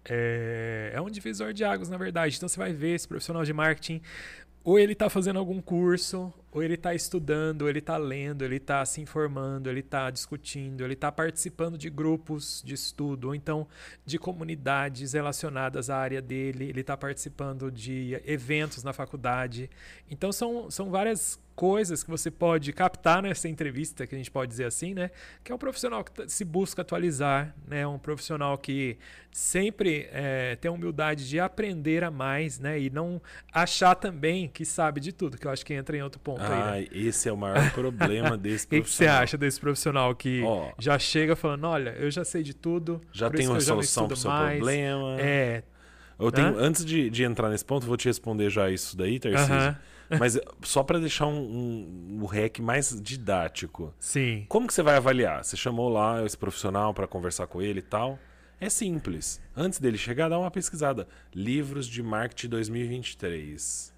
É, 0.09 0.93
é 0.95 1.01
um 1.01 1.11
divisor 1.11 1.53
de 1.53 1.65
águas, 1.65 1.89
na 1.89 1.97
verdade. 1.97 2.37
Então 2.37 2.49
você 2.49 2.59
vai 2.59 2.73
ver 2.73 2.95
esse 2.95 3.07
profissional 3.07 3.45
de 3.45 3.53
marketing 3.53 4.01
ou 4.65 4.79
ele 4.79 4.93
está 4.93 5.09
fazendo 5.09 5.39
algum 5.39 5.61
curso, 5.63 6.33
ou 6.51 6.63
ele 6.63 6.75
está 6.75 6.95
estudando, 6.95 7.69
ele 7.69 7.79
está 7.79 7.97
lendo, 7.97 8.45
ele 8.45 8.57
está 8.57 8.85
se 8.85 9.01
informando, 9.01 9.69
ele 9.69 9.81
está 9.81 10.11
discutindo, 10.11 10.83
ele 10.85 10.95
está 10.95 11.13
participando 11.13 11.77
de 11.77 11.91
grupos 11.91 12.63
de 12.65 12.75
estudo, 12.75 13.29
ou 13.29 13.35
então 13.35 13.67
de 14.05 14.19
comunidades 14.19 15.13
relacionadas 15.13 15.91
à 15.91 15.97
área 15.97 16.23
dele, 16.23 16.69
ele 16.69 16.81
está 16.81 16.97
participando 16.97 17.71
de 17.71 18.21
eventos 18.25 18.83
na 18.83 18.93
faculdade. 18.93 19.71
Então 20.11 20.33
são, 20.33 20.71
são 20.71 20.91
várias 20.91 21.39
coisas 21.59 22.05
que 22.05 22.11
você 22.11 22.31
pode 22.31 22.73
captar 22.73 23.21
nessa 23.21 23.49
entrevista, 23.49 24.07
que 24.07 24.15
a 24.15 24.19
gente 24.19 24.31
pode 24.31 24.49
dizer 24.49 24.65
assim, 24.65 24.95
né? 24.95 25.11
Que 25.43 25.51
é 25.51 25.55
um 25.55 25.59
profissional 25.59 26.05
que 26.05 26.29
se 26.29 26.45
busca 26.45 26.83
atualizar, 26.83 27.53
né? 27.67 27.85
Um 27.85 27.99
profissional 27.99 28.57
que 28.57 28.97
sempre 29.33 30.09
é, 30.13 30.55
tem 30.55 30.69
a 30.69 30.73
humildade 30.73 31.29
de 31.29 31.41
aprender 31.41 32.05
a 32.05 32.13
mais, 32.13 32.61
né? 32.61 32.79
E 32.79 32.89
não 32.89 33.21
achar 33.53 33.97
também 33.97 34.47
que 34.47 34.65
sabe 34.65 35.01
de 35.01 35.13
tudo, 35.13 35.37
que 35.37 35.49
eu 35.49 35.51
acho 35.51 35.67
que 35.67 35.75
entra 35.75 35.97
em 35.97 36.01
outro 36.01 36.21
ponto 36.21 36.38
ah, 36.41 36.73
aí. 36.73 36.83
Né? 36.83 36.89
Esse 36.93 37.29
é 37.29 37.33
o 37.33 37.37
maior 37.37 37.71
problema 37.73 38.37
desse 38.37 38.67
profissional. 38.67 38.81
O 38.81 38.85
que, 38.85 38.91
você 38.91 39.07
acha 39.07 39.39
desse 39.39 39.61
profissional 39.61 40.15
que 40.15 40.43
oh, 40.45 40.73
já 40.79 40.99
chega 40.99 41.35
falando, 41.37 41.65
olha, 41.65 41.91
eu 41.91 42.11
já 42.11 42.25
sei 42.25 42.43
de 42.43 42.55
tudo, 42.55 43.01
já 43.13 43.31
tenho 43.31 43.51
uma 43.51 43.61
solução 43.61 44.07
para 44.07 44.15
o 44.15 44.17
seu 44.17 44.31
mais. 44.31 44.57
problema. 44.59 45.21
É. 45.21 45.63
Eu 46.19 46.33
tenho, 46.33 46.59
antes 46.59 46.85
de, 46.85 47.09
de 47.09 47.23
entrar 47.23 47.49
nesse 47.49 47.65
ponto, 47.65 47.87
vou 47.87 47.97
te 47.97 48.09
responder 48.09 48.51
já 48.51 48.69
isso 48.69 48.97
daí, 48.97 49.21
Tarcísio. 49.21 49.55
Uh 49.55 49.59
-huh. 49.59 49.77
Mas 50.19 50.39
só 50.63 50.83
para 50.83 50.99
deixar 50.99 51.27
um, 51.27 51.39
um, 51.39 52.19
um 52.23 52.27
REC 52.27 52.61
mais 52.61 52.99
didático. 53.01 53.95
Sim. 53.99 54.47
Como 54.49 54.67
que 54.67 54.73
você 54.73 54.83
vai 54.83 54.97
avaliar? 54.97 55.45
Você 55.45 55.57
chamou 55.57 55.89
lá 55.89 56.25
esse 56.25 56.37
profissional 56.37 56.95
para 56.95 57.07
conversar 57.07 57.47
com 57.47 57.61
ele 57.61 57.81
e 57.81 57.83
tal. 57.83 58.19
É 58.61 58.69
simples. 58.69 59.41
Antes 59.57 59.79
dele 59.79 59.99
chegar, 59.99 60.29
dá 60.29 60.39
uma 60.39 60.51
pesquisada. 60.51 61.07
Livros 61.35 61.87
de 61.87 62.03
marketing 62.03 62.49
2023. 62.49 63.95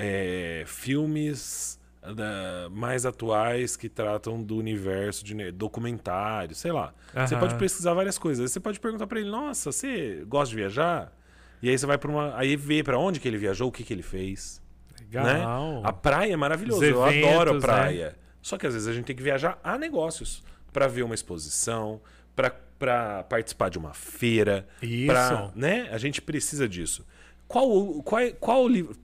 É, 0.00 0.62
filmes 0.66 1.78
da, 2.14 2.68
mais 2.70 3.04
atuais 3.04 3.76
que 3.76 3.88
tratam 3.88 4.42
do 4.42 4.56
universo 4.56 5.24
de 5.24 5.50
documentário, 5.52 6.54
sei 6.54 6.72
lá. 6.72 6.94
Uhum. 7.14 7.26
Você 7.26 7.36
pode 7.36 7.54
pesquisar 7.56 7.94
várias 7.94 8.18
coisas. 8.18 8.50
Você 8.50 8.60
pode 8.60 8.78
perguntar 8.78 9.06
para 9.06 9.20
ele: 9.20 9.30
"Nossa, 9.30 9.72
você 9.72 10.24
gosta 10.26 10.50
de 10.50 10.56
viajar?" 10.56 11.12
E 11.60 11.68
aí 11.68 11.76
você 11.76 11.86
vai 11.86 11.98
para 11.98 12.10
uma, 12.10 12.36
aí 12.36 12.56
vê 12.56 12.82
para 12.82 12.98
onde 12.98 13.18
que 13.18 13.26
ele 13.26 13.36
viajou, 13.38 13.68
o 13.68 13.72
que 13.72 13.82
que 13.82 13.92
ele 13.92 14.02
fez. 14.02 14.62
Legal. 15.00 15.24
Né? 15.24 15.80
A 15.84 15.92
praia 15.92 16.32
é 16.32 16.36
maravilhosa, 16.36 16.84
eu 16.84 17.02
adoro 17.02 17.50
a 17.50 17.54
né? 17.54 17.60
praia. 17.60 18.06
Né? 18.10 18.14
Só 18.40 18.56
que 18.56 18.66
às 18.66 18.74
vezes 18.74 18.88
a 18.88 18.92
gente 18.92 19.04
tem 19.04 19.16
que 19.16 19.22
viajar 19.22 19.58
a 19.62 19.76
negócios 19.76 20.42
para 20.72 20.86
ver 20.86 21.02
uma 21.02 21.14
exposição, 21.14 22.00
para 22.34 23.24
participar 23.24 23.68
de 23.68 23.78
uma 23.78 23.92
feira, 23.92 24.68
Isso. 24.80 25.52
né? 25.56 25.88
A 25.90 25.98
gente 25.98 26.22
precisa 26.22 26.68
disso. 26.68 27.04
Qual 27.48 28.02
qual 28.02 28.22
qual 28.38 28.68
livro 28.68 28.94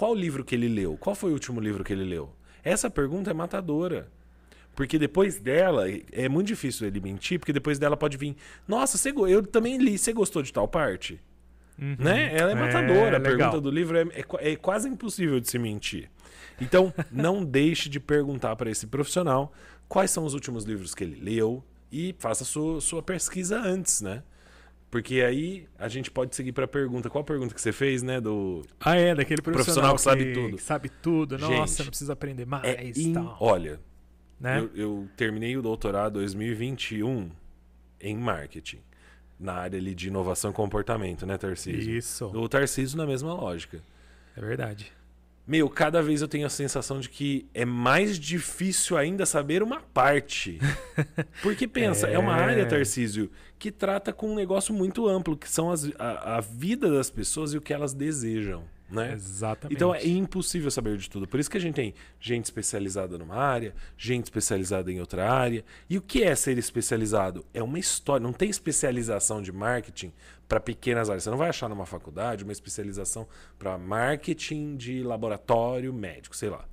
qual 0.00 0.14
livro 0.14 0.42
que 0.42 0.54
ele 0.54 0.66
leu? 0.66 0.96
Qual 0.96 1.14
foi 1.14 1.28
o 1.28 1.34
último 1.34 1.60
livro 1.60 1.84
que 1.84 1.92
ele 1.92 2.04
leu? 2.04 2.30
Essa 2.64 2.88
pergunta 2.88 3.32
é 3.32 3.34
matadora. 3.34 4.08
Porque 4.74 4.98
depois 4.98 5.36
dela, 5.36 5.84
é 6.10 6.26
muito 6.26 6.46
difícil 6.46 6.86
ele 6.86 6.98
mentir, 7.00 7.38
porque 7.38 7.52
depois 7.52 7.78
dela 7.78 7.98
pode 7.98 8.16
vir. 8.16 8.34
Nossa, 8.66 8.96
você, 8.96 9.10
eu 9.10 9.46
também 9.46 9.76
li, 9.76 9.98
você 9.98 10.14
gostou 10.14 10.42
de 10.42 10.54
tal 10.54 10.66
parte? 10.66 11.20
Uhum. 11.78 11.96
Né? 11.98 12.34
Ela 12.34 12.52
é 12.52 12.54
matadora. 12.54 13.16
É, 13.16 13.18
a 13.18 13.20
pergunta 13.20 13.60
do 13.60 13.70
livro 13.70 13.98
é, 13.98 14.04
é, 14.14 14.52
é, 14.52 14.56
quase 14.56 14.88
impossível 14.88 15.38
de 15.38 15.50
se 15.50 15.58
mentir. 15.58 16.08
Então, 16.58 16.94
não 17.12 17.44
deixe 17.44 17.90
de 17.90 18.00
perguntar 18.00 18.56
para 18.56 18.70
esse 18.70 18.86
profissional 18.86 19.52
quais 19.86 20.10
são 20.10 20.24
os 20.24 20.32
últimos 20.32 20.64
livros 20.64 20.94
que 20.94 21.04
ele 21.04 21.20
leu 21.20 21.62
e 21.92 22.14
faça 22.18 22.42
sua, 22.42 22.80
sua 22.80 23.02
pesquisa 23.02 23.60
antes, 23.60 24.00
né? 24.00 24.22
Porque 24.90 25.20
aí 25.20 25.68
a 25.78 25.88
gente 25.88 26.10
pode 26.10 26.34
seguir 26.34 26.52
para 26.52 26.64
a 26.64 26.68
pergunta. 26.68 27.08
Qual 27.08 27.22
a 27.22 27.24
pergunta 27.24 27.54
que 27.54 27.60
você 27.60 27.72
fez, 27.72 28.02
né? 28.02 28.20
Do 28.20 28.62
ah, 28.80 28.96
é, 28.96 29.14
daquele 29.14 29.40
profissional, 29.40 29.94
profissional 29.94 29.94
que, 29.94 30.02
sabe 30.02 30.32
tudo. 30.32 30.56
Que 30.56 30.62
sabe 30.62 30.88
tudo. 30.88 31.38
Nossa, 31.38 31.66
gente, 31.66 31.78
não 31.78 31.86
precisa 31.86 32.12
aprender 32.12 32.44
mais. 32.44 32.64
É 32.64 32.84
in... 32.84 33.14
Olha, 33.38 33.80
né? 34.40 34.58
eu, 34.58 34.70
eu 34.74 35.08
terminei 35.16 35.56
o 35.56 35.62
doutorado 35.62 36.14
2021 36.14 37.30
em 38.00 38.16
marketing 38.16 38.80
na 39.38 39.54
área 39.54 39.78
ali 39.78 39.94
de 39.94 40.08
inovação 40.08 40.50
e 40.50 40.54
comportamento, 40.54 41.24
né, 41.24 41.38
Tarcísio? 41.38 41.96
Isso. 41.96 42.26
O 42.26 42.48
Tarcísio 42.48 42.98
na 42.98 43.06
mesma 43.06 43.32
lógica. 43.32 43.80
É 44.36 44.40
verdade. 44.40 44.92
Meu, 45.50 45.68
cada 45.68 46.00
vez 46.00 46.22
eu 46.22 46.28
tenho 46.28 46.46
a 46.46 46.48
sensação 46.48 47.00
de 47.00 47.10
que 47.10 47.44
é 47.52 47.64
mais 47.64 48.16
difícil 48.20 48.96
ainda 48.96 49.26
saber 49.26 49.64
uma 49.64 49.80
parte. 49.80 50.60
Porque 51.42 51.66
pensa, 51.66 52.06
é, 52.06 52.14
é 52.14 52.18
uma 52.20 52.34
área, 52.34 52.64
Tarcísio, 52.64 53.28
que 53.58 53.72
trata 53.72 54.12
com 54.12 54.30
um 54.30 54.36
negócio 54.36 54.72
muito 54.72 55.08
amplo, 55.08 55.36
que 55.36 55.50
são 55.50 55.72
as, 55.72 55.90
a, 55.98 56.36
a 56.36 56.40
vida 56.40 56.88
das 56.88 57.10
pessoas 57.10 57.52
e 57.52 57.56
o 57.58 57.60
que 57.60 57.74
elas 57.74 57.92
desejam. 57.92 58.62
Né? 58.90 59.12
Exatamente. 59.12 59.76
Então 59.76 59.94
é 59.94 60.06
impossível 60.06 60.70
saber 60.70 60.96
de 60.96 61.08
tudo. 61.08 61.26
Por 61.28 61.38
isso 61.38 61.48
que 61.48 61.56
a 61.56 61.60
gente 61.60 61.74
tem 61.74 61.94
gente 62.18 62.46
especializada 62.46 63.16
numa 63.16 63.36
área, 63.36 63.74
gente 63.96 64.24
especializada 64.24 64.90
em 64.90 64.98
outra 64.98 65.30
área. 65.30 65.64
E 65.88 65.96
o 65.96 66.02
que 66.02 66.24
é 66.24 66.34
ser 66.34 66.58
especializado? 66.58 67.44
É 67.54 67.62
uma 67.62 67.78
história. 67.78 68.22
Não 68.22 68.32
tem 68.32 68.50
especialização 68.50 69.40
de 69.40 69.52
marketing 69.52 70.12
para 70.48 70.58
pequenas 70.58 71.08
áreas. 71.08 71.22
Você 71.22 71.30
não 71.30 71.38
vai 71.38 71.48
achar 71.48 71.68
numa 71.68 71.86
faculdade 71.86 72.42
uma 72.42 72.52
especialização 72.52 73.28
para 73.58 73.78
marketing 73.78 74.76
de 74.76 75.02
laboratório 75.02 75.92
médico, 75.92 76.36
sei 76.36 76.50
lá. 76.50 76.64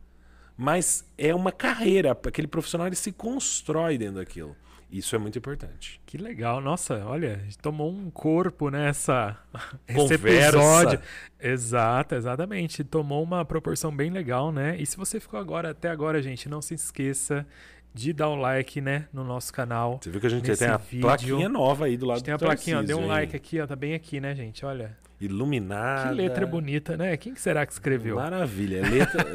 Mas 0.58 1.06
é 1.18 1.36
uma 1.36 1.52
carreira. 1.52 2.12
Aquele 2.12 2.48
profissional 2.48 2.88
ele 2.88 2.96
se 2.96 3.12
constrói 3.12 3.98
dentro 3.98 4.16
daquilo. 4.16 4.56
Isso 4.90 5.16
é 5.16 5.20
muito 5.20 5.38
importante. 5.38 6.00
Que 6.06 6.18
legal, 6.18 6.62
nossa, 6.62 7.04
olha, 7.06 7.34
a 7.34 7.38
gente 7.44 7.58
tomou 7.58 7.92
um 7.92 8.10
corpo 8.10 8.70
nessa 8.70 9.38
esse 9.88 10.14
episódio. 10.14 11.00
Exato, 11.40 12.16
exatamente. 12.16 12.84
Tomou 12.84 13.22
uma 13.22 13.44
proporção 13.44 13.94
bem 13.94 14.10
legal, 14.10 14.52
né? 14.52 14.78
E 14.80 14.86
se 14.86 14.96
você 14.96 15.20
ficou 15.20 15.40
agora 15.40 15.72
até 15.72 15.90
agora, 15.90 16.22
gente, 16.22 16.48
não 16.48 16.62
se 16.62 16.74
esqueça 16.74 17.46
de 17.94 18.14
dar 18.14 18.30
o 18.30 18.36
like, 18.36 18.80
né, 18.80 19.08
no 19.12 19.24
nosso 19.24 19.52
canal. 19.52 20.00
Você 20.02 20.10
viu 20.10 20.22
que 20.22 20.28
a 20.28 20.30
gente 20.30 20.56
tem 20.56 20.68
a 20.68 20.78
vídeo, 20.78 21.02
plaquinha 21.02 21.50
nova 21.50 21.86
aí 21.86 21.98
do 21.98 22.06
A 22.06 22.10
lado 22.10 22.18
gente 22.18 22.26
tem 22.26 22.34
a 22.34 22.38
do 22.38 22.46
plaquinha, 22.46 22.80
ó, 22.80 22.82
dê 22.84 22.94
um 22.94 23.08
like 23.08 23.36
aqui, 23.36 23.60
ó, 23.60 23.68
tá 23.68 23.76
bem 23.76 23.94
aqui, 23.94 24.22
né, 24.22 24.36
gente? 24.36 24.64
Olha. 24.66 24.96
Iluminada. 25.20 26.10
Que 26.10 26.16
letra 26.16 26.46
bonita, 26.46 26.96
né? 26.96 27.18
Quem 27.18 27.34
que 27.34 27.42
será 27.42 27.66
que 27.66 27.74
escreveu? 27.74 28.18
Maravilha. 28.18 28.88
Letra, 28.88 29.26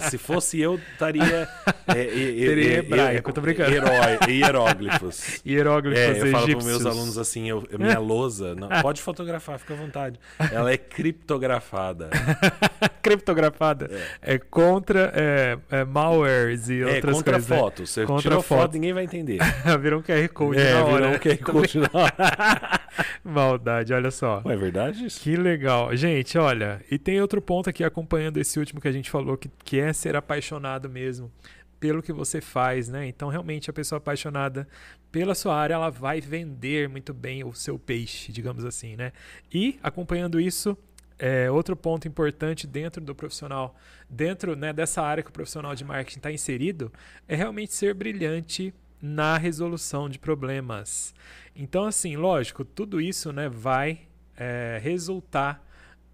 se 0.08 0.16
fosse 0.16 0.58
eu, 0.58 0.80
estaria. 0.92 1.46
É, 1.88 1.98
é, 1.98 2.02
é, 2.02 2.46
Teria 2.46 2.72
é, 2.72 2.78
hebraico, 2.78 3.30
é, 3.30 3.32
tô 3.34 3.40
brincando. 3.42 3.70
Herói, 3.70 4.18
hieróglifos. 4.28 5.40
Hieróglifos 5.46 6.00
É, 6.00 6.10
eu 6.12 6.16
falo 6.16 6.30
para 6.32 6.42
egípcios. 6.42 6.64
meus 6.64 6.86
alunos 6.86 7.18
assim, 7.18 7.50
eu, 7.50 7.62
minha 7.78 7.98
lousa, 7.98 8.54
não, 8.54 8.68
pode 8.80 9.02
fotografar, 9.02 9.58
fica 9.58 9.74
à 9.74 9.76
vontade. 9.76 10.18
Ela 10.50 10.72
é 10.72 10.76
criptografada. 10.78 12.08
Criptografada. 13.02 13.90
É, 14.20 14.38
contra 14.38 15.12
é, 15.14 15.58
é, 15.70 15.84
malwares 15.84 16.68
e 16.68 16.80
É 16.80 16.86
outras 16.86 17.14
contra 17.14 17.32
coisas. 17.34 17.50
né? 17.50 17.56
foto. 17.56 17.86
Você 17.86 18.04
Contra 18.04 18.22
tirou 18.22 18.42
foto, 18.42 18.60
foto. 18.62 18.72
ninguém 18.74 18.92
vai 18.92 19.04
entender. 19.04 19.38
Virou 19.80 20.00
um 20.00 20.02
QR 20.02 20.28
Code 20.30 20.58
é, 20.58 20.72
na 20.72 20.84
hora. 20.84 20.94
virou 20.94 21.08
um 21.08 21.12
né? 21.12 21.18
QR 21.18 21.38
Code 21.38 21.78
na 21.78 21.90
hora. 21.92 22.80
Maldade, 23.24 23.92
olha 23.92 24.10
só. 24.10 24.42
Ué, 24.44 24.54
é 24.54 24.56
verdade 24.56 25.06
isso? 25.06 25.20
Que 25.20 25.36
legal. 25.36 25.94
Gente, 25.96 26.36
olha, 26.38 26.82
e 26.90 26.98
tem 26.98 27.20
outro 27.20 27.40
ponto 27.40 27.68
aqui 27.70 27.84
acompanhando 27.84 28.38
esse 28.38 28.58
último 28.58 28.80
que 28.80 28.88
a 28.88 28.92
gente 28.92 29.10
falou, 29.10 29.36
que, 29.36 29.50
que 29.64 29.78
é 29.78 29.92
ser 29.92 30.16
apaixonado 30.16 30.88
mesmo 30.88 31.30
pelo 31.78 32.02
que 32.02 32.12
você 32.12 32.40
faz, 32.40 32.88
né? 32.88 33.06
Então, 33.06 33.28
realmente, 33.28 33.68
a 33.68 33.72
pessoa 33.72 33.98
apaixonada 33.98 34.66
pela 35.12 35.34
sua 35.34 35.54
área, 35.54 35.74
ela 35.74 35.90
vai 35.90 36.20
vender 36.20 36.88
muito 36.88 37.12
bem 37.12 37.44
o 37.44 37.54
seu 37.54 37.78
peixe, 37.78 38.32
digamos 38.32 38.64
assim, 38.64 38.96
né? 38.96 39.12
E, 39.52 39.78
acompanhando 39.82 40.40
isso, 40.40 40.76
é, 41.18 41.50
outro 41.50 41.76
ponto 41.76 42.06
importante 42.06 42.66
dentro 42.66 43.02
do 43.02 43.14
profissional, 43.14 43.76
dentro 44.08 44.54
né, 44.54 44.72
dessa 44.72 45.02
área 45.02 45.22
que 45.22 45.30
o 45.30 45.32
profissional 45.32 45.74
de 45.74 45.84
marketing 45.84 46.18
está 46.18 46.32
inserido, 46.32 46.92
é 47.26 47.34
realmente 47.34 47.74
ser 47.74 47.94
brilhante 47.94 48.74
na 49.06 49.38
resolução 49.38 50.08
de 50.08 50.18
problemas. 50.18 51.14
Então, 51.54 51.84
assim, 51.84 52.16
lógico, 52.16 52.64
tudo 52.64 53.00
isso 53.00 53.32
né, 53.32 53.48
vai 53.48 54.00
é, 54.36 54.80
resultar 54.82 55.64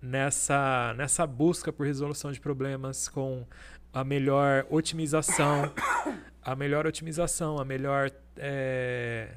nessa, 0.01 0.95
nessa 0.97 1.27
busca 1.27 1.73
por 1.73 1.87
resolução 1.87 2.31
de 2.31 2.41
problemas 2.41 3.09
com 3.09 3.47
a 3.93 4.05
melhor 4.05 4.67
otimização, 4.71 5.73
a 6.43 6.55
melhor 6.55 6.87
otimização, 6.87 7.59
a 7.59 7.65
melhor 7.65 8.11
é, 8.37 9.29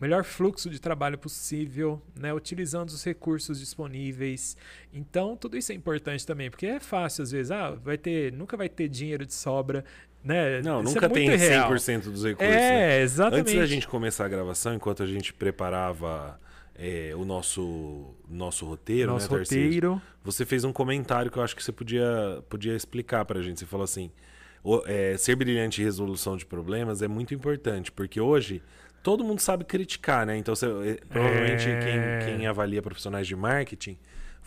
melhor 0.00 0.24
fluxo 0.24 0.70
de 0.70 0.80
trabalho 0.80 1.18
possível, 1.18 2.00
né, 2.14 2.32
utilizando 2.32 2.88
os 2.88 3.04
recursos 3.04 3.58
disponíveis. 3.58 4.56
Então, 4.92 5.36
tudo 5.36 5.56
isso 5.56 5.72
é 5.72 5.74
importante 5.74 6.24
também, 6.24 6.50
porque 6.50 6.66
é 6.66 6.80
fácil 6.80 7.22
às 7.22 7.32
vezes, 7.32 7.50
ah, 7.50 7.70
vai 7.70 7.98
ter, 7.98 8.32
nunca 8.32 8.56
vai 8.56 8.68
ter 8.68 8.88
dinheiro 8.88 9.26
de 9.26 9.34
sobra, 9.34 9.84
né? 10.24 10.60
Não, 10.62 10.82
Isso 10.82 10.94
nunca 10.94 11.06
é 11.06 11.08
tem 11.08 11.28
irreal. 11.30 11.70
100% 11.70 12.10
dos 12.10 12.24
recursos. 12.24 12.54
É, 12.54 12.60
né? 12.60 13.00
exatamente. 13.00 13.40
Antes 13.42 13.54
da 13.56 13.66
gente 13.66 13.88
começar 13.88 14.24
a 14.24 14.28
gravação, 14.28 14.74
enquanto 14.74 15.02
a 15.02 15.06
gente 15.06 15.32
preparava 15.32 16.38
é, 16.74 17.12
o 17.16 17.24
nosso, 17.24 18.14
nosso 18.28 18.64
roteiro, 18.66 19.12
nosso 19.12 19.32
né, 19.32 19.38
roteiro. 19.38 20.00
Você 20.24 20.44
fez 20.44 20.64
um 20.64 20.72
comentário 20.72 21.30
que 21.30 21.38
eu 21.38 21.42
acho 21.42 21.56
que 21.56 21.62
você 21.62 21.72
podia, 21.72 22.42
podia 22.48 22.74
explicar 22.74 23.24
pra 23.24 23.40
gente. 23.42 23.60
Você 23.60 23.66
falou 23.66 23.84
assim: 23.84 24.10
o- 24.62 24.82
é, 24.86 25.16
ser 25.16 25.34
brilhante 25.36 25.80
em 25.80 25.84
resolução 25.84 26.36
de 26.36 26.44
problemas 26.46 27.00
é 27.02 27.08
muito 27.08 27.34
importante, 27.34 27.90
porque 27.90 28.20
hoje 28.20 28.62
todo 29.02 29.24
mundo 29.24 29.40
sabe 29.40 29.64
criticar, 29.64 30.26
né? 30.26 30.36
Então, 30.36 30.54
você, 30.54 30.66
é, 30.66 30.98
provavelmente 31.08 31.68
É. 31.68 32.20
quem, 32.26 32.36
quem 32.38 32.46
avalia 32.46 32.82
profissionais 32.82 33.26
de 33.26 33.34
marketing 33.34 33.96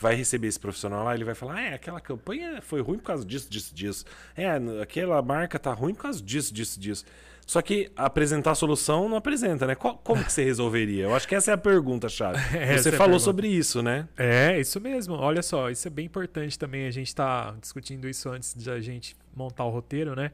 vai 0.02 0.16
receber 0.16 0.48
esse 0.48 0.60
profissional 0.60 1.06
lá, 1.06 1.14
ele 1.14 1.24
vai 1.24 1.36
falar: 1.36 1.56
ah, 1.58 1.62
é, 1.62 1.74
aquela 1.76 2.02
campanha 2.02 2.62
foi 2.62 2.82
ruim 2.82 2.98
por 2.98 3.06
causa 3.06 3.24
disso, 3.24 3.50
disso, 3.50 3.74
disso. 3.74 4.06
É, 4.36 4.48
aquela 4.82 5.22
marca 5.22 5.60
tá 5.60 5.72
ruim 5.72 5.94
por 5.94 6.02
causa 6.02 6.22
disso, 6.22 6.54
disso, 6.54 6.80
disso. 6.80 7.06
Só 7.46 7.62
que 7.62 7.92
apresentar 7.98 8.52
a 8.52 8.56
solução 8.56 9.10
não 9.10 9.18
apresenta, 9.18 9.68
né? 9.68 9.76
Como 9.76 10.24
que 10.24 10.32
você 10.32 10.44
resolveria? 10.44 11.04
Eu 11.04 11.16
acho 11.16 11.28
que 11.28 11.36
essa 11.36 11.52
é 11.52 11.54
a 11.54 11.58
pergunta, 11.58 12.08
chave. 12.08 12.38
Essa 12.56 12.84
Você 12.84 12.90
é 12.90 12.98
falou 12.98 13.20
sobre 13.20 13.48
isso, 13.48 13.82
né? 13.82 14.08
É, 14.16 14.58
isso 14.60 14.80
mesmo. 14.80 15.16
Olha 15.16 15.42
só, 15.42 15.70
isso 15.70 15.86
é 15.86 15.92
bem 15.92 16.06
importante 16.06 16.58
também. 16.58 16.88
A 16.88 16.92
gente 16.92 17.08
está 17.08 17.54
discutindo 17.60 18.08
isso 18.08 18.30
antes 18.30 18.54
de 18.56 18.70
a 18.72 18.80
gente 18.80 19.18
montar 19.36 19.66
o 19.66 19.70
roteiro, 19.70 20.16
né? 20.16 20.32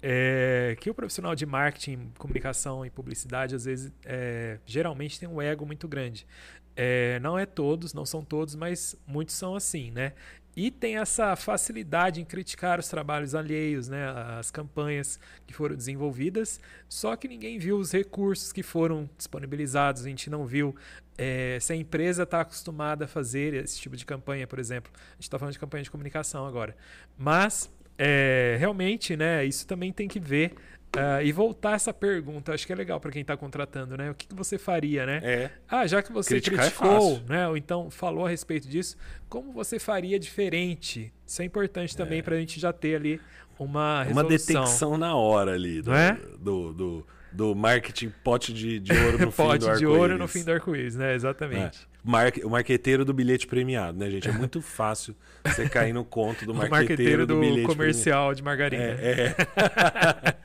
É, 0.00 0.76
que 0.80 0.88
o 0.88 0.94
profissional 0.94 1.34
de 1.34 1.44
marketing, 1.44 2.12
comunicação 2.18 2.84
e 2.86 2.88
publicidade, 2.88 3.54
às 3.54 3.64
vezes, 3.64 3.92
é, 4.04 4.58
geralmente 4.64 5.20
tem 5.20 5.28
um 5.28 5.42
ego 5.42 5.66
muito 5.66 5.86
grande. 5.86 6.26
É, 6.76 7.18
não 7.20 7.38
é 7.38 7.46
todos, 7.46 7.94
não 7.94 8.04
são 8.04 8.24
todos, 8.24 8.54
mas 8.54 8.96
muitos 9.06 9.34
são 9.34 9.54
assim, 9.54 9.90
né? 9.90 10.12
E 10.56 10.70
tem 10.70 10.98
essa 10.98 11.34
facilidade 11.34 12.20
em 12.20 12.24
criticar 12.24 12.78
os 12.78 12.88
trabalhos 12.88 13.34
alheios, 13.34 13.88
né? 13.88 14.06
as 14.38 14.52
campanhas 14.52 15.18
que 15.46 15.52
foram 15.52 15.74
desenvolvidas, 15.74 16.60
só 16.88 17.16
que 17.16 17.26
ninguém 17.26 17.58
viu 17.58 17.76
os 17.76 17.90
recursos 17.90 18.52
que 18.52 18.62
foram 18.62 19.10
disponibilizados, 19.16 20.04
a 20.04 20.08
gente 20.08 20.30
não 20.30 20.46
viu 20.46 20.74
é, 21.18 21.58
se 21.60 21.72
a 21.72 21.76
empresa 21.76 22.22
está 22.22 22.40
acostumada 22.40 23.04
a 23.04 23.08
fazer 23.08 23.54
esse 23.54 23.80
tipo 23.80 23.96
de 23.96 24.06
campanha, 24.06 24.46
por 24.46 24.60
exemplo. 24.60 24.92
A 24.94 25.14
gente 25.14 25.22
está 25.22 25.38
falando 25.38 25.52
de 25.52 25.58
campanha 25.58 25.82
de 25.82 25.90
comunicação 25.90 26.46
agora. 26.46 26.76
Mas, 27.18 27.70
é, 27.98 28.56
realmente, 28.58 29.16
né, 29.16 29.44
isso 29.44 29.66
também 29.66 29.92
tem 29.92 30.06
que 30.06 30.20
ver 30.20 30.54
ah, 30.96 31.22
e 31.22 31.32
voltar 31.32 31.74
essa 31.74 31.92
pergunta. 31.92 32.52
Acho 32.52 32.66
que 32.66 32.72
é 32.72 32.76
legal 32.76 33.00
para 33.00 33.10
quem 33.10 33.22
está 33.22 33.36
contratando, 33.36 33.96
né? 33.96 34.10
O 34.10 34.14
que, 34.14 34.26
que 34.26 34.34
você 34.34 34.58
faria, 34.58 35.04
né? 35.06 35.20
É. 35.22 35.50
Ah, 35.68 35.86
já 35.86 36.02
que 36.02 36.12
você 36.12 36.30
Criticar 36.40 36.66
é 36.66 36.70
criticou, 36.70 37.10
fácil. 37.16 37.28
né? 37.28 37.48
Ou 37.48 37.56
então 37.56 37.90
falou 37.90 38.26
a 38.26 38.28
respeito 38.28 38.68
disso, 38.68 38.96
como 39.28 39.52
você 39.52 39.78
faria 39.78 40.18
diferente? 40.18 41.12
Isso 41.26 41.42
é 41.42 41.44
importante 41.44 41.96
também 41.96 42.22
para 42.22 42.36
a 42.36 42.38
gente 42.38 42.58
já 42.60 42.72
ter 42.72 42.96
ali 42.96 43.20
uma 43.58 44.02
Uma 44.02 44.22
resolução. 44.22 44.62
detecção 44.62 44.98
na 44.98 45.14
hora 45.14 45.52
ali 45.54 45.80
do, 45.82 45.92
é? 45.94 46.18
do, 46.38 46.72
do, 46.72 47.06
do 47.32 47.54
marketing 47.54 48.12
pote 48.22 48.52
de, 48.52 48.78
de 48.80 48.92
ouro 48.92 49.18
no 49.18 49.30
fim 49.32 49.42
Pote 49.42 49.66
do 49.70 49.76
de 49.78 49.86
ouro 49.86 49.98
no 50.18 50.24
arco-íris. 50.24 50.32
fim 50.32 50.44
do 50.44 50.52
arco-íris, 50.52 50.96
né? 50.96 51.12
É. 51.12 51.14
Exatamente. 51.14 51.86
Mar- 52.04 52.32
o 52.44 52.50
marqueteiro 52.50 53.02
do 53.04 53.14
bilhete 53.14 53.46
premiado, 53.46 53.98
né, 53.98 54.10
gente? 54.10 54.28
É 54.28 54.32
muito 54.32 54.60
fácil 54.60 55.16
você 55.44 55.66
cair 55.68 55.92
no 55.94 56.04
conto 56.04 56.44
do 56.44 56.52
O 56.52 56.54
marqueteiro, 56.54 56.88
marqueteiro 56.90 57.26
do, 57.26 57.34
do, 57.34 57.40
bilhete 57.40 57.66
comercial 57.66 58.34
de 58.34 58.42
margarina. 58.42 58.94
premiado. 58.94 59.20
É, 59.20 59.26
é. 59.28 60.36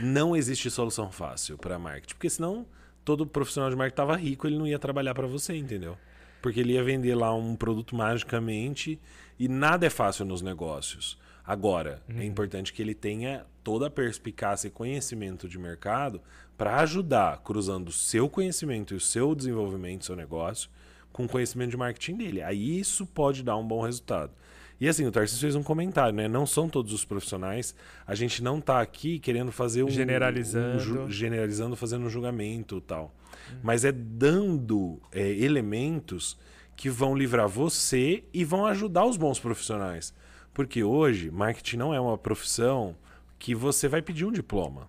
não 0.00 0.36
existe 0.36 0.70
solução 0.70 1.10
fácil 1.10 1.58
para 1.58 1.78
marketing, 1.78 2.14
porque 2.14 2.30
senão 2.30 2.64
todo 3.04 3.26
profissional 3.26 3.68
de 3.70 3.76
marketing 3.76 3.96
tava 3.96 4.16
rico, 4.16 4.46
ele 4.46 4.56
não 4.58 4.66
ia 4.66 4.78
trabalhar 4.78 5.14
para 5.14 5.26
você, 5.26 5.56
entendeu? 5.56 5.96
Porque 6.40 6.60
ele 6.60 6.74
ia 6.74 6.82
vender 6.84 7.14
lá 7.14 7.34
um 7.34 7.56
produto 7.56 7.94
magicamente 7.96 8.98
e 9.38 9.48
nada 9.48 9.86
é 9.86 9.90
fácil 9.90 10.24
nos 10.24 10.42
negócios. 10.42 11.18
Agora, 11.44 12.00
Uhum. 12.08 12.20
é 12.20 12.24
importante 12.24 12.72
que 12.72 12.80
ele 12.80 12.94
tenha 12.94 13.44
toda 13.64 13.88
a 13.88 13.90
perspicácia 13.90 14.68
e 14.68 14.70
conhecimento 14.70 15.48
de 15.48 15.58
mercado 15.58 16.22
para 16.56 16.78
ajudar, 16.80 17.38
cruzando 17.42 17.88
o 17.88 17.92
seu 17.92 18.28
conhecimento 18.28 18.94
e 18.94 18.96
o 18.96 19.00
seu 19.00 19.34
desenvolvimento 19.34 20.00
do 20.00 20.04
seu 20.04 20.14
negócio 20.16 20.70
com 21.12 21.24
o 21.24 21.28
conhecimento 21.28 21.70
de 21.70 21.76
marketing 21.76 22.16
dele. 22.16 22.42
Aí 22.42 22.78
isso 22.78 23.06
pode 23.06 23.42
dar 23.42 23.56
um 23.56 23.66
bom 23.66 23.82
resultado. 23.82 24.32
E 24.80 24.88
assim, 24.88 25.04
o 25.04 25.12
Tarcísio 25.12 25.42
fez 25.42 25.54
um 25.54 25.62
comentário, 25.62 26.14
né? 26.14 26.26
Não 26.26 26.46
são 26.46 26.66
todos 26.66 26.94
os 26.94 27.04
profissionais. 27.04 27.74
A 28.06 28.14
gente 28.14 28.42
não 28.42 28.58
está 28.58 28.80
aqui 28.80 29.18
querendo 29.18 29.52
fazer 29.52 29.82
um. 29.82 29.90
Generalizando. 29.90 31.02
um 31.02 31.10
generalizando, 31.10 31.76
fazendo 31.76 32.06
um 32.06 32.10
julgamento 32.10 32.78
e 32.78 32.80
tal. 32.80 33.14
Mas 33.62 33.84
é 33.84 33.92
dando 33.92 34.98
é, 35.12 35.28
elementos 35.32 36.38
que 36.74 36.88
vão 36.88 37.14
livrar 37.14 37.46
você 37.46 38.24
e 38.32 38.42
vão 38.42 38.64
ajudar 38.64 39.04
os 39.04 39.18
bons 39.18 39.38
profissionais. 39.38 40.14
Porque 40.54 40.82
hoje, 40.82 41.30
marketing 41.30 41.76
não 41.76 41.92
é 41.92 42.00
uma 42.00 42.16
profissão 42.16 42.96
que 43.38 43.54
você 43.54 43.86
vai 43.86 44.00
pedir 44.00 44.24
um 44.24 44.32
diploma. 44.32 44.88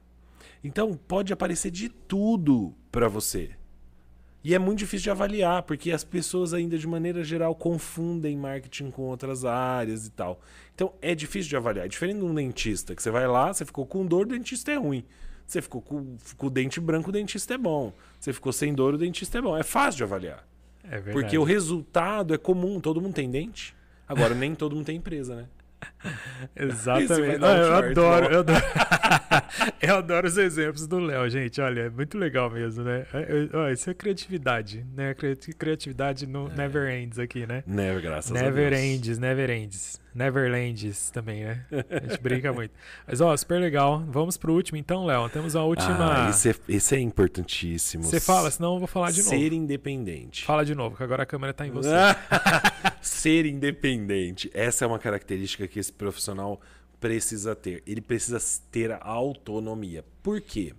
Então, 0.64 0.94
pode 0.94 1.34
aparecer 1.34 1.70
de 1.70 1.90
tudo 1.90 2.74
para 2.92 3.10
você. 3.10 3.52
E 4.44 4.56
é 4.56 4.60
muito 4.60 4.80
difícil 4.80 5.04
de 5.04 5.12
avaliar, 5.12 5.62
porque 5.64 5.92
as 5.92 6.04
pessoas 6.04 6.54
ainda 6.54 6.78
de 6.78 6.88
maneira 6.88 7.24
geral 7.24 7.54
confundem 7.54 8.36
marketing 8.36 8.90
com 8.90 9.04
outras 9.04 9.46
áreas 9.46 10.08
e 10.08 10.12
tal. 10.12 10.42
Então 10.74 10.94
é 11.02 11.14
difícil 11.14 11.50
de 11.50 11.58
avaliar. 11.58 11.86
É 11.86 11.90
diferente 11.90 12.18
de 12.18 12.26
um 12.26 12.34
dentista, 12.34 12.96
que 12.96 13.04
você 13.04 13.12
vai 13.12 13.28
lá, 13.28 13.54
você 13.54 13.64
ficou 13.66 13.86
com 13.86 14.06
dor, 14.06 14.26
o 14.26 14.30
dentista 14.30 14.72
é 14.72 14.76
ruim. 14.76 15.06
Você 15.46 15.62
ficou 15.62 15.82
com, 15.82 16.18
com 16.38 16.48
o 16.48 16.50
dente 16.50 16.80
branco, 16.80 17.10
o 17.10 17.12
dentista 17.12 17.54
é 17.54 17.58
bom. 17.58 17.94
Você 18.20 18.34
ficou 18.34 18.54
sem 18.54 18.74
dor, 18.74 18.96
o 18.96 18.98
dentista 18.98 19.38
é 19.38 19.42
bom. 19.42 19.58
É 19.58 19.64
fácil 19.64 19.98
de 19.98 20.04
avaliar. 20.04 20.48
É 20.84 20.92
verdade. 20.92 21.12
Porque 21.12 21.38
o 21.38 21.44
resultado 21.44 22.34
é 22.34 22.38
comum, 22.38 22.80
todo 22.80 23.02
mundo 23.02 23.14
tem 23.14 23.30
dente. 23.30 23.76
Agora, 24.08 24.34
nem 24.34 24.56
todo 24.56 24.76
mundo 24.76 24.86
tem 24.86 24.98
empresa, 24.98 25.36
né? 25.36 25.46
Exatamente. 26.56 27.38
dar 27.38 27.48
um 27.48 27.54
Ah, 27.54 27.58
eu 27.58 27.76
adoro, 27.76 28.26
eu 28.34 28.40
adoro. 28.40 28.62
eu 29.82 29.96
adoro 29.98 30.28
os 30.28 30.38
exemplos 30.38 30.88
do 30.88 31.00
Léo, 31.00 31.30
gente. 31.30 31.60
Olha, 31.62 31.82
é 31.82 31.90
muito 31.90 32.18
legal 32.18 32.50
mesmo, 32.50 32.84
né? 32.84 33.06
É, 33.14 33.70
é, 33.70 33.74
isso 33.74 33.90
é 33.90 33.94
criatividade, 33.94 34.86
né? 34.96 35.16
Criatividade 35.58 36.26
no 36.26 36.50
é. 36.52 36.56
never 36.56 36.92
ends 36.92 37.20
aqui, 37.20 37.46
né? 37.46 37.64
Never, 37.66 38.02
graças 38.02 38.32
never 38.32 38.68
a 38.68 38.70
Deus. 38.70 38.82
Ends, 38.82 39.18
never 39.18 39.50
ends. 39.50 40.02
Neverlands 40.14 41.10
também, 41.10 41.46
né? 41.46 41.66
A 41.90 42.06
gente 42.06 42.22
brinca 42.22 42.52
muito. 42.54 42.74
Mas, 43.08 43.22
ó, 43.22 43.36
super 43.36 43.60
legal. 43.60 44.04
Vamos 44.08 44.36
pro 44.38 44.54
último, 44.54 44.78
então, 44.78 45.06
Léo. 45.06 45.30
Temos 45.30 45.56
a 45.56 45.64
última. 45.64 46.28
Ah, 46.28 46.30
esse, 46.30 46.50
é, 46.50 46.56
esse 46.68 46.96
é 46.96 47.00
importantíssimo. 47.00 48.04
Você 48.04 48.20
fala, 48.20 48.52
senão 48.52 48.74
eu 48.74 48.80
vou 48.80 48.88
falar 48.88 49.12
de 49.12 49.24
Ser 49.24 49.36
novo. 49.36 49.44
Ser 49.44 49.54
independente. 49.54 50.44
Fala 50.44 50.66
de 50.66 50.76
novo, 50.76 50.98
que 50.98 51.04
agora 51.04 51.24
a 51.24 51.26
câmera 51.26 51.54
tá 51.54 51.66
em 51.66 51.72
você. 51.72 51.90
Ser 53.02 53.46
independente. 53.46 54.52
Essa 54.54 54.84
é 54.84 54.88
uma 54.88 55.00
característica 55.00 55.66
que 55.68 55.80
esse 55.80 55.94
profissional 55.94 56.60
precisa 57.02 57.56
ter. 57.56 57.84
Ele 57.86 58.00
precisa 58.00 58.40
ter 58.72 58.98
autonomia. 59.02 60.06
Por 60.24 60.40
quê? 60.40 60.74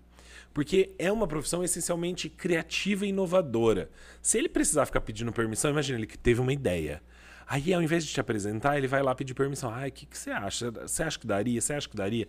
Porque 0.54 0.94
é 0.98 1.10
uma 1.10 1.26
profissão 1.26 1.64
essencialmente 1.64 2.30
criativa 2.30 3.04
e 3.04 3.08
inovadora. 3.08 3.90
Se 4.22 4.38
ele 4.38 4.48
precisar 4.48 4.86
ficar 4.86 5.00
pedindo 5.00 5.32
permissão, 5.32 5.70
imagina 5.70 5.98
ele 5.98 6.06
que 6.06 6.16
teve 6.16 6.40
uma 6.40 6.52
ideia. 6.52 7.02
Aí, 7.46 7.74
ao 7.74 7.82
invés 7.82 8.06
de 8.06 8.12
te 8.12 8.20
apresentar, 8.20 8.78
ele 8.78 8.86
vai 8.86 9.02
lá 9.02 9.14
pedir 9.14 9.34
permissão. 9.34 9.70
Ai, 9.70 9.88
o 9.88 9.92
que, 9.92 10.06
que 10.06 10.16
você 10.16 10.30
acha? 10.30 10.70
Você 10.70 11.02
acha 11.02 11.18
que 11.18 11.26
daria? 11.26 11.60
Você 11.60 11.74
acha 11.74 11.88
que 11.88 11.96
daria? 11.96 12.28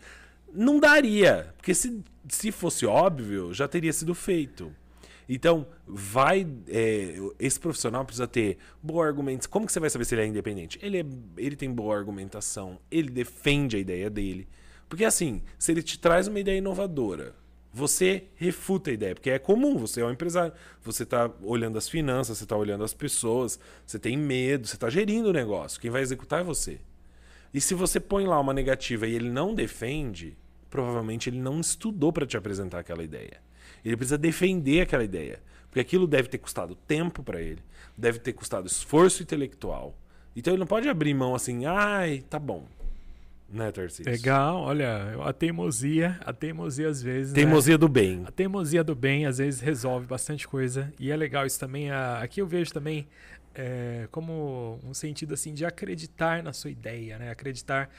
Não 0.51 0.79
daria. 0.79 1.53
Porque 1.55 1.73
se, 1.73 2.03
se 2.27 2.51
fosse 2.51 2.85
óbvio, 2.85 3.53
já 3.53 3.67
teria 3.67 3.93
sido 3.93 4.15
feito. 4.15 4.73
Então, 5.35 5.65
vai. 5.87 6.47
É, 6.67 7.15
esse 7.39 7.59
profissional 7.59 8.05
precisa 8.05 8.27
ter 8.27 8.59
boa 8.83 9.07
argumentação. 9.07 9.49
Como 9.51 9.65
que 9.65 9.71
você 9.71 9.79
vai 9.79 9.89
saber 9.89 10.05
se 10.05 10.13
ele 10.13 10.21
é 10.21 10.27
independente? 10.27 10.77
Ele, 10.79 10.99
é, 10.99 11.05
ele 11.37 11.55
tem 11.55 11.71
boa 11.71 11.97
argumentação, 11.97 12.79
ele 12.91 13.09
defende 13.09 13.75
a 13.75 13.79
ideia 13.79 14.11
dele. 14.11 14.47
Porque 14.87 15.03
assim, 15.03 15.41
se 15.57 15.71
ele 15.71 15.81
te 15.81 15.97
traz 15.97 16.27
uma 16.27 16.39
ideia 16.39 16.59
inovadora, 16.59 17.33
você 17.73 18.25
refuta 18.35 18.91
a 18.91 18.93
ideia, 18.93 19.15
porque 19.15 19.31
é 19.31 19.39
comum, 19.39 19.75
você 19.75 20.01
é 20.01 20.05
um 20.05 20.11
empresário, 20.11 20.53
você 20.83 21.01
está 21.01 21.31
olhando 21.41 21.79
as 21.79 21.89
finanças, 21.89 22.37
você 22.37 22.43
está 22.43 22.55
olhando 22.55 22.83
as 22.83 22.93
pessoas, 22.93 23.59
você 23.83 23.97
tem 23.97 24.15
medo, 24.15 24.67
você 24.67 24.75
está 24.75 24.87
gerindo 24.87 25.29
o 25.29 25.33
negócio, 25.33 25.81
quem 25.81 25.89
vai 25.89 26.03
executar 26.03 26.41
é 26.41 26.43
você. 26.43 26.79
E 27.51 27.59
se 27.59 27.73
você 27.73 27.99
põe 27.99 28.27
lá 28.27 28.39
uma 28.39 28.53
negativa 28.53 29.07
e 29.07 29.15
ele 29.15 29.31
não 29.31 29.55
defende, 29.55 30.37
provavelmente 30.69 31.27
ele 31.27 31.39
não 31.39 31.59
estudou 31.59 32.13
para 32.13 32.27
te 32.27 32.37
apresentar 32.37 32.77
aquela 32.77 33.03
ideia. 33.03 33.41
Ele 33.83 33.97
precisa 33.97 34.17
defender 34.17 34.81
aquela 34.81 35.03
ideia, 35.03 35.39
porque 35.67 35.79
aquilo 35.79 36.07
deve 36.07 36.27
ter 36.27 36.37
custado 36.37 36.75
tempo 36.75 37.23
para 37.23 37.41
ele, 37.41 37.59
deve 37.97 38.19
ter 38.19 38.33
custado 38.33 38.67
esforço 38.67 39.23
intelectual. 39.23 39.95
Então 40.35 40.53
ele 40.53 40.59
não 40.59 40.67
pode 40.67 40.87
abrir 40.89 41.13
mão 41.13 41.35
assim, 41.35 41.65
ai, 41.65 42.23
tá 42.29 42.39
bom, 42.39 42.65
né, 43.53 43.71
Tarcísio? 43.71 44.11
Legal, 44.11 44.61
olha, 44.61 45.15
a 45.23 45.31
teimosia, 45.31 46.19
a 46.25 46.33
teimosia 46.33 46.87
às 46.89 47.03
vezes. 47.03 47.33
Né? 47.33 47.41
Teimosia 47.41 47.75
né? 47.75 47.77
do 47.77 47.87
bem. 47.87 48.23
A 48.25 48.31
teimosia 48.31 48.83
do 48.83 48.95
bem 48.95 49.27
às 49.27 49.37
vezes 49.37 49.61
resolve 49.61 50.07
bastante 50.07 50.47
coisa. 50.47 50.91
E 50.99 51.11
é 51.11 51.15
legal 51.15 51.45
isso 51.45 51.59
também. 51.59 51.91
A, 51.91 52.19
aqui 52.19 52.41
eu 52.41 52.47
vejo 52.47 52.73
também 52.73 53.07
é, 53.53 54.07
como 54.11 54.79
um 54.83 54.93
sentido 54.93 55.35
assim 55.35 55.53
de 55.53 55.65
acreditar 55.65 56.41
na 56.41 56.51
sua 56.51 56.71
ideia, 56.71 57.19
né? 57.19 57.29
Acreditar 57.29 57.91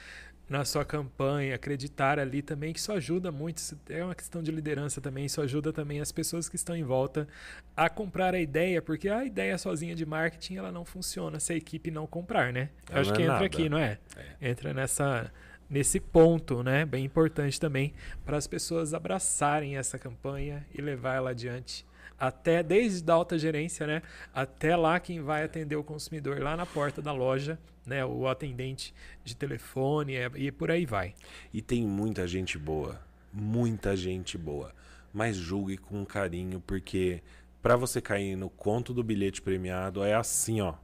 na 0.47 0.63
sua 0.63 0.85
campanha, 0.85 1.55
acreditar 1.55 2.19
ali 2.19 2.41
também, 2.41 2.71
que 2.71 2.79
isso 2.79 2.91
ajuda 2.91 3.31
muito. 3.31 3.57
Isso 3.57 3.77
é 3.89 4.03
uma 4.03 4.13
questão 4.13 4.43
de 4.43 4.51
liderança 4.51 5.01
também. 5.01 5.25
Isso 5.25 5.41
ajuda 5.41 5.73
também 5.73 5.99
as 5.99 6.11
pessoas 6.11 6.47
que 6.47 6.55
estão 6.55 6.75
em 6.75 6.83
volta 6.83 7.27
a 7.75 7.89
comprar 7.89 8.35
a 8.35 8.39
ideia, 8.39 8.81
porque 8.81 9.09
a 9.09 9.25
ideia 9.25 9.57
sozinha 9.57 9.95
de 9.95 10.05
marketing 10.05 10.57
ela 10.57 10.71
não 10.71 10.85
funciona 10.85 11.39
se 11.39 11.53
a 11.53 11.55
equipe 11.55 11.89
não 11.89 12.05
comprar, 12.05 12.53
né? 12.53 12.69
Eu 12.89 13.01
acho 13.01 13.13
que 13.13 13.21
é 13.21 13.25
entra 13.25 13.33
nada. 13.33 13.45
aqui, 13.45 13.67
não 13.67 13.77
é? 13.77 13.97
é? 14.15 14.49
Entra 14.49 14.73
nessa 14.73 15.31
nesse 15.67 15.99
ponto, 15.99 16.61
né? 16.61 16.85
Bem 16.85 17.03
importante 17.03 17.59
também 17.59 17.93
para 18.23 18.37
as 18.37 18.45
pessoas 18.45 18.93
abraçarem 18.93 19.77
essa 19.77 19.97
campanha 19.97 20.63
e 20.73 20.79
levar 20.79 21.15
ela 21.15 21.31
adiante 21.31 21.85
até 22.19 22.63
desde 22.63 23.09
a 23.11 23.13
alta 23.13 23.37
gerência, 23.37 23.85
né, 23.85 24.01
até 24.33 24.75
lá 24.75 24.99
quem 24.99 25.21
vai 25.21 25.43
atender 25.43 25.75
o 25.75 25.83
consumidor 25.83 26.39
lá 26.39 26.55
na 26.55 26.65
porta 26.65 27.01
da 27.01 27.11
loja, 27.11 27.59
né, 27.85 28.05
o 28.05 28.27
atendente 28.27 28.93
de 29.23 29.35
telefone 29.35 30.15
é, 30.15 30.31
e 30.35 30.51
por 30.51 30.71
aí 30.71 30.85
vai. 30.85 31.13
E 31.53 31.61
tem 31.61 31.85
muita 31.85 32.27
gente 32.27 32.57
boa, 32.57 32.99
muita 33.31 33.95
gente 33.95 34.37
boa, 34.37 34.73
mas 35.13 35.35
julgue 35.35 35.77
com 35.77 36.05
carinho 36.05 36.61
porque 36.65 37.21
para 37.61 37.75
você 37.75 37.99
cair 38.01 38.35
no 38.35 38.49
conto 38.49 38.93
do 38.93 39.03
bilhete 39.03 39.41
premiado 39.41 40.03
é 40.03 40.13
assim, 40.13 40.61
ó. 40.61 40.75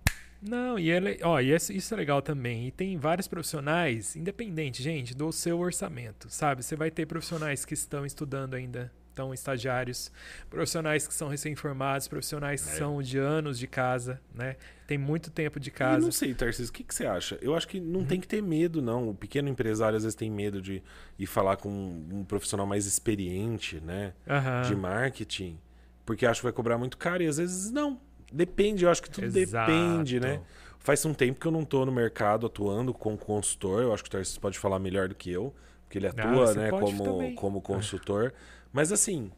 Não, 0.42 0.80
e, 0.80 0.90
ele, 0.90 1.20
ó, 1.22 1.40
e 1.40 1.54
isso 1.54 1.94
é 1.94 1.98
legal 1.98 2.20
também. 2.20 2.68
E 2.68 2.72
tem 2.72 2.98
vários 2.98 3.28
profissionais, 3.28 4.16
independente, 4.16 4.82
gente, 4.82 5.16
do 5.16 5.32
seu 5.32 5.60
orçamento, 5.60 6.28
sabe? 6.32 6.64
Você 6.64 6.76
vai 6.76 6.90
ter 6.90 7.06
profissionais 7.06 7.64
que 7.64 7.76
estão 7.76 8.04
estudando 8.04 8.56
ainda 8.56 8.92
então 9.14 9.34
estagiários, 9.34 10.12
profissionais 10.50 11.08
que 11.08 11.14
são 11.14 11.28
recém-formados, 11.28 12.08
profissionais 12.08 12.64
que 12.64 12.70
é. 12.72 12.74
são 12.78 13.02
de 13.02 13.18
anos 13.18 13.60
de 13.60 13.68
casa, 13.68 14.20
né? 14.34 14.56
Tem 14.88 14.98
muito 14.98 15.30
tempo 15.30 15.60
de 15.60 15.72
casa. 15.72 16.00
Eu 16.00 16.02
não 16.04 16.12
sei, 16.12 16.34
Tarcísio, 16.34 16.70
o 16.70 16.74
que, 16.74 16.84
que 16.84 16.94
você 16.94 17.06
acha? 17.06 17.38
Eu 17.42 17.56
acho 17.56 17.68
que 17.68 17.80
não 17.80 18.02
uhum. 18.02 18.06
tem 18.06 18.20
que 18.20 18.28
ter 18.28 18.42
medo, 18.42 18.82
não. 18.82 19.10
O 19.10 19.16
pequeno 19.16 19.48
empresário 19.48 19.96
às 19.96 20.04
vezes 20.04 20.16
tem 20.16 20.30
medo 20.30 20.62
de 20.62 20.84
ir 21.18 21.26
falar 21.26 21.58
com 21.58 21.70
um 21.70 22.26
profissional 22.26 22.66
mais 22.66 22.86
experiente, 22.86 23.80
né? 23.80 24.14
Uhum. 24.28 24.70
De 24.70 24.76
marketing, 24.76 25.60
porque 26.06 26.26
acha 26.26 26.40
que 26.40 26.44
vai 26.44 26.54
cobrar 26.54 26.78
muito 26.78 26.98
caro 26.98 27.24
e 27.24 27.28
às 27.28 27.38
vezes 27.38 27.72
não. 27.72 28.00
Depende, 28.32 28.86
eu 28.86 28.90
acho 28.90 29.04
que 29.04 29.10
tudo 29.10 29.38
Exato. 29.38 29.72
depende, 29.72 30.20
né? 30.20 30.42
Faz 30.80 31.06
um 31.06 31.14
tempo 31.14 31.40
que 31.40 31.46
eu 31.46 31.52
não 31.52 31.62
estou 31.62 31.86
no 31.86 31.92
mercado 31.92 32.48
atuando 32.48 32.94
com 32.94 33.16
consultor, 33.16 33.84
eu 33.84 33.94
acho 33.94 34.04
que 34.04 34.10
o 34.10 34.12
Tarcísio 34.12 34.42
pode 34.42 34.58
falar 34.58 34.80
melhor 34.80 35.08
do 35.08 35.14
que 35.14 35.32
eu, 35.32 35.54
porque 35.84 36.00
ele 36.00 36.08
ah, 36.08 36.10
atua, 36.10 36.52
ah, 36.52 36.54
né, 36.54 36.70
como, 36.70 37.36
como 37.36 37.62
consultor. 37.62 38.34
Mas 38.74 38.92
assim, 38.92 39.32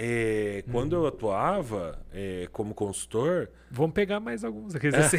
é, 0.00 0.62
quando 0.70 0.92
hum. 0.92 1.00
eu 1.00 1.06
atuava 1.08 1.98
é, 2.12 2.48
como 2.52 2.72
consultor. 2.72 3.50
Vamos 3.68 3.92
pegar 3.92 4.20
mais 4.20 4.44
alguns 4.44 4.72
aqui. 4.76 4.86
Assim. 4.86 5.16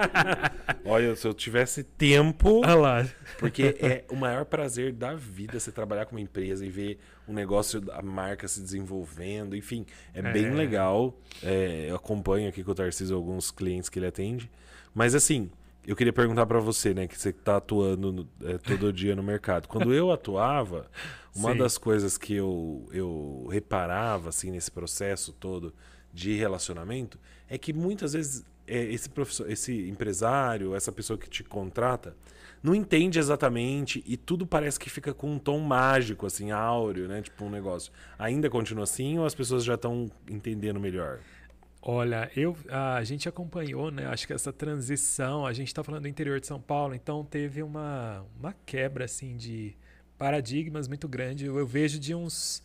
Olha, 0.86 1.14
se 1.14 1.28
eu 1.28 1.34
tivesse 1.34 1.84
tempo. 1.84 2.62
Ah 2.64 2.74
lá. 2.74 3.06
Porque 3.38 3.76
é 3.78 4.04
o 4.08 4.16
maior 4.16 4.46
prazer 4.46 4.94
da 4.94 5.14
vida 5.14 5.60
você 5.60 5.70
trabalhar 5.70 6.06
com 6.06 6.12
uma 6.16 6.20
empresa 6.20 6.64
e 6.64 6.70
ver 6.70 6.98
o 7.28 7.32
negócio, 7.34 7.82
a 7.92 8.00
marca 8.00 8.48
se 8.48 8.62
desenvolvendo. 8.62 9.54
Enfim, 9.54 9.84
é, 10.14 10.20
é. 10.20 10.32
bem 10.32 10.50
legal. 10.54 11.14
É, 11.42 11.88
eu 11.90 11.96
acompanho 11.96 12.48
aqui 12.48 12.64
com 12.64 12.70
o 12.70 12.74
Tarcísio 12.74 13.14
alguns 13.14 13.50
clientes 13.50 13.90
que 13.90 13.98
ele 13.98 14.06
atende. 14.06 14.50
Mas 14.94 15.14
assim, 15.14 15.50
eu 15.90 15.96
queria 15.96 16.12
perguntar 16.12 16.46
para 16.46 16.60
você, 16.60 16.94
né, 16.94 17.08
que 17.08 17.18
você 17.18 17.30
está 17.30 17.56
atuando 17.56 18.12
no, 18.12 18.28
é, 18.44 18.58
todo 18.58 18.92
dia 18.92 19.16
no 19.16 19.24
mercado. 19.24 19.66
Quando 19.66 19.92
eu 19.92 20.12
atuava, 20.12 20.88
uma 21.34 21.50
Sim. 21.50 21.58
das 21.58 21.76
coisas 21.76 22.16
que 22.16 22.32
eu, 22.32 22.88
eu 22.92 23.48
reparava 23.50 24.28
assim 24.28 24.52
nesse 24.52 24.70
processo 24.70 25.32
todo 25.32 25.74
de 26.14 26.36
relacionamento 26.36 27.18
é 27.48 27.58
que 27.58 27.72
muitas 27.72 28.12
vezes 28.12 28.44
é, 28.68 28.84
esse 28.84 29.08
professor, 29.08 29.50
esse 29.50 29.88
empresário, 29.88 30.76
essa 30.76 30.92
pessoa 30.92 31.18
que 31.18 31.28
te 31.28 31.42
contrata, 31.42 32.14
não 32.62 32.72
entende 32.72 33.18
exatamente 33.18 34.00
e 34.06 34.16
tudo 34.16 34.46
parece 34.46 34.78
que 34.78 34.88
fica 34.88 35.12
com 35.12 35.32
um 35.32 35.38
tom 35.40 35.58
mágico, 35.58 36.24
assim, 36.24 36.52
áureo, 36.52 37.08
né? 37.08 37.20
Tipo 37.20 37.46
um 37.46 37.50
negócio. 37.50 37.92
Ainda 38.16 38.48
continua 38.48 38.84
assim 38.84 39.18
ou 39.18 39.26
as 39.26 39.34
pessoas 39.34 39.64
já 39.64 39.74
estão 39.74 40.08
entendendo 40.28 40.78
melhor? 40.78 41.18
Olha, 41.82 42.30
eu, 42.36 42.54
a 42.68 43.02
gente 43.04 43.26
acompanhou, 43.28 43.90
né? 43.90 44.06
Acho 44.06 44.26
que 44.26 44.34
essa 44.34 44.52
transição, 44.52 45.46
a 45.46 45.52
gente 45.52 45.68
está 45.68 45.82
falando 45.82 46.02
do 46.02 46.08
interior 46.08 46.38
de 46.38 46.46
São 46.46 46.60
Paulo, 46.60 46.94
então 46.94 47.24
teve 47.24 47.62
uma, 47.62 48.26
uma 48.38 48.54
quebra 48.66 49.06
assim 49.06 49.34
de 49.36 49.74
paradigmas 50.18 50.86
muito 50.86 51.08
grande. 51.08 51.46
Eu, 51.46 51.58
eu 51.58 51.66
vejo 51.66 51.98
de 51.98 52.14
uns 52.14 52.62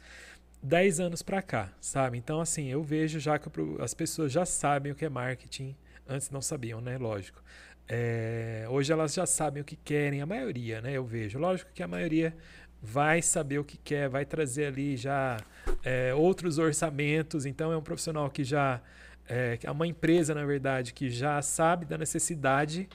10 0.61 0.99
anos 0.99 1.21
para 1.21 1.41
cá, 1.41 1.71
sabe? 1.79 2.17
Então, 2.17 2.41
assim, 2.41 2.67
eu 2.67 2.83
vejo 2.83 3.17
já 3.19 3.39
que 3.39 3.49
as 3.79 3.93
pessoas 3.93 4.33
já 4.33 4.45
sabem 4.45 4.91
o 4.91 4.95
que 4.95 5.05
é 5.05 5.09
marketing. 5.09 5.75
Antes 6.07 6.29
não 6.29 6.41
sabiam, 6.41 6.81
né? 6.81 6.97
Lógico. 6.97 7.41
É, 7.87 8.65
hoje 8.69 8.91
elas 8.91 9.13
já 9.13 9.25
sabem 9.25 9.61
o 9.61 9.65
que 9.65 9.75
querem, 9.75 10.21
a 10.21 10.25
maioria, 10.25 10.81
né? 10.81 10.91
Eu 10.91 11.05
vejo. 11.05 11.39
Lógico 11.39 11.71
que 11.73 11.81
a 11.81 11.87
maioria 11.87 12.35
vai 12.81 13.21
saber 13.21 13.59
o 13.59 13.63
que 13.63 13.77
quer, 13.77 14.09
vai 14.09 14.25
trazer 14.25 14.65
ali 14.65 14.95
já 14.95 15.37
é, 15.83 16.13
outros 16.13 16.57
orçamentos. 16.57 17.45
Então 17.45 17.71
é 17.71 17.77
um 17.77 17.81
profissional 17.81 18.29
que 18.29 18.43
já 18.43 18.81
é, 19.27 19.57
é 19.63 19.71
uma 19.71 19.87
empresa, 19.87 20.33
na 20.33 20.45
verdade, 20.45 20.93
que 20.93 21.09
já 21.09 21.41
sabe 21.41 21.85
da 21.85 21.97
necessidade. 21.97 22.87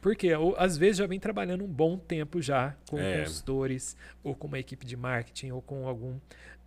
Porque 0.00 0.30
às 0.56 0.76
vezes 0.76 0.98
já 0.98 1.06
vem 1.06 1.18
trabalhando 1.18 1.64
um 1.64 1.68
bom 1.68 1.98
tempo 1.98 2.40
já 2.40 2.76
com 2.88 2.98
é. 2.98 3.24
consultores, 3.24 3.96
ou 4.22 4.34
com 4.34 4.46
uma 4.46 4.58
equipe 4.58 4.86
de 4.86 4.96
marketing, 4.96 5.50
ou 5.50 5.60
com 5.60 5.88
algum 5.88 6.20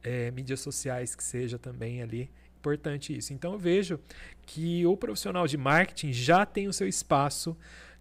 é, 0.03 0.29
mídias 0.31 0.59
sociais 0.59 1.15
que 1.15 1.23
seja 1.23 1.57
também 1.57 2.01
ali. 2.01 2.29
Importante 2.59 3.15
isso. 3.17 3.33
Então 3.33 3.53
eu 3.53 3.59
vejo 3.59 3.99
que 4.45 4.85
o 4.85 4.97
profissional 4.97 5.47
de 5.47 5.57
marketing 5.57 6.11
já 6.11 6.45
tem 6.45 6.67
o 6.67 6.73
seu 6.73 6.87
espaço 6.87 7.57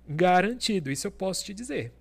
garantido. 0.09 0.91
Isso 0.91 1.07
eu 1.07 1.13
posso 1.13 1.45
te 1.45 1.55
dizer 1.55 1.93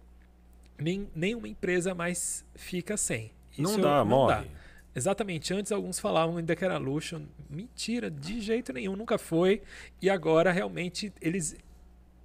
nem, 0.79 1.07
nenhuma 1.15 1.47
empresa 1.47 1.93
mais 1.93 2.45
fica 2.55 2.95
sem. 2.97 3.31
Isso 3.51 3.61
não 3.61 3.79
dá, 3.79 3.97
não 3.99 4.05
morre. 4.05 4.35
Dá. 4.35 4.45
Exatamente. 4.95 5.53
Antes 5.53 5.71
alguns 5.71 5.99
falavam 5.99 6.37
ainda 6.37 6.55
que 6.55 6.65
era 6.65 6.77
luxo. 6.77 7.21
Mentira, 7.49 8.09
de 8.09 8.41
jeito 8.41 8.73
nenhum, 8.73 8.95
nunca 8.95 9.17
foi. 9.17 9.61
E 10.01 10.09
agora 10.09 10.51
realmente 10.51 11.13
eles 11.21 11.55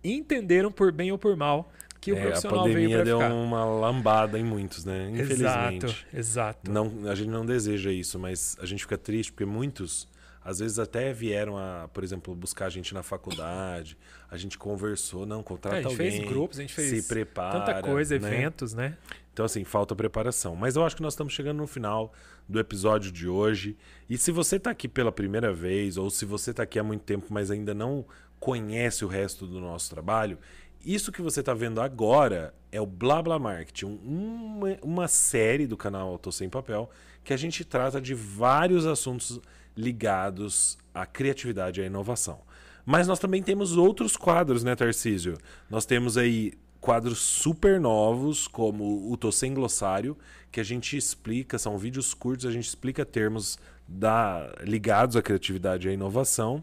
entenderam 0.03 0.71
por 0.71 0.93
bem 0.93 1.13
ou 1.13 1.19
por 1.19 1.37
mal 1.37 1.71
que 2.01 2.13
o 2.13 2.17
É, 2.17 2.21
a 2.21 2.23
profissional 2.25 2.65
veio 2.65 2.77
pandemia 2.77 3.05
deu 3.05 3.19
ficar. 3.19 3.33
uma 3.33 3.65
lambada 3.65 4.39
em 4.39 4.45
muitos, 4.45 4.85
né? 4.85 5.09
Infelizmente. 5.11 5.87
Exato, 5.87 6.07
exato. 6.13 6.71
Não, 6.71 7.09
a 7.09 7.15
gente 7.15 7.31
não 7.31 7.47
deseja 7.47 7.91
isso, 7.91 8.19
mas 8.19 8.57
a 8.61 8.67
gente 8.67 8.81
fica 8.81 8.99
triste 8.99 9.33
porque 9.33 9.47
muitos, 9.47 10.07
às 10.45 10.59
vezes 10.59 10.79
até 10.79 11.13
vieram 11.13 11.57
a, 11.57 11.89
por 11.93 12.05
exemplo, 12.05 12.35
buscar 12.35 12.67
a 12.67 12.69
gente 12.71 12.93
na 12.93 13.03
faculdade. 13.03 13.97
A 14.31 14.37
gente 14.37 14.59
conversou, 14.59 15.25
não, 15.25 15.41
É, 15.41 15.43
contrata 15.43 15.77
a 15.77 15.81
gente 15.81 15.91
alguém. 15.91 16.11
fez 16.11 16.29
grupos, 16.29 16.59
a 16.59 16.63
gente 16.63 16.75
fez 16.75 17.03
se 17.03 17.09
prepara, 17.09 17.61
tanta 17.61 17.81
coisa, 17.83 18.19
né? 18.19 18.29
eventos, 18.29 18.75
né? 18.75 18.99
Então, 19.33 19.45
assim, 19.47 19.65
falta 19.65 19.97
preparação. 19.97 20.55
Mas 20.55 20.77
eu 20.77 20.85
acho 20.85 20.95
que 20.95 21.03
nós 21.03 21.15
estamos 21.15 21.33
chegando 21.33 21.57
no 21.59 21.67
final 21.67 22.13
do 22.49 22.61
episódio 22.61 23.11
de 23.11 23.27
hoje. 23.27 23.77
E 24.09 24.19
se 24.19 24.31
você 24.31 24.57
está 24.57 24.71
aqui 24.71 24.87
pela 24.87 25.11
primeira 25.11 25.53
vez, 25.53 25.97
ou 25.97 26.11
se 26.11 26.25
você 26.25 26.51
está 26.51 26.63
aqui 26.63 26.79
há 26.79 26.85
muito 26.85 27.03
tempo, 27.03 27.27
mas 27.31 27.51
ainda 27.51 27.73
não 27.73 28.05
conhece 28.39 29.05
o 29.05 29.09
resto 29.09 29.47
do 29.47 29.59
nosso 29.61 29.89
trabalho, 29.89 30.39
isso 30.85 31.11
que 31.11 31.23
você 31.23 31.41
está 31.41 31.55
vendo 31.55 31.81
agora 31.81 32.55
é 32.71 32.79
o 32.81 32.87
Blá 32.87 33.23
Blá 33.23 33.39
Marketing, 33.39 33.99
uma, 34.05 34.77
uma 34.83 35.09
série 35.09 35.67
do 35.67 35.77
canal 35.77 36.09
Auto 36.09 36.31
Sem 36.31 36.51
Papel 36.51 36.91
que 37.25 37.33
a 37.33 37.37
gente 37.39 37.65
trata 37.65 38.01
de 38.01 38.13
vários 38.13 38.85
assuntos 38.85 39.41
ligados 39.77 40.79
à 40.93 41.05
criatividade 41.07 41.81
e 41.81 41.85
à 41.85 41.87
inovação. 41.87 42.41
Mas 42.85 43.07
nós 43.07 43.19
também 43.19 43.43
temos 43.43 43.77
outros 43.77 44.17
quadros, 44.17 44.63
né, 44.63 44.77
Tarcísio? 44.77 45.39
Nós 45.71 45.87
temos 45.87 46.19
aí 46.19 46.53
quadros 46.81 47.19
super 47.19 47.81
novos, 47.81 48.47
como 48.47 49.11
o 49.11 49.17
Tô 49.17 49.33
Sem 49.33 49.55
Glossário, 49.55 50.17
que 50.53 50.61
a 50.61 50.65
gente 50.65 50.97
explica, 50.97 51.59
são 51.59 51.79
vídeos 51.79 52.13
curtos, 52.13 52.45
a 52.45 52.51
gente 52.51 52.69
explica 52.69 53.07
termos 53.07 53.59
da, 53.89 54.55
ligados 54.61 55.17
à 55.17 55.23
criatividade 55.23 55.89
e 55.89 55.91
à 55.91 55.95
inovação. 55.95 56.63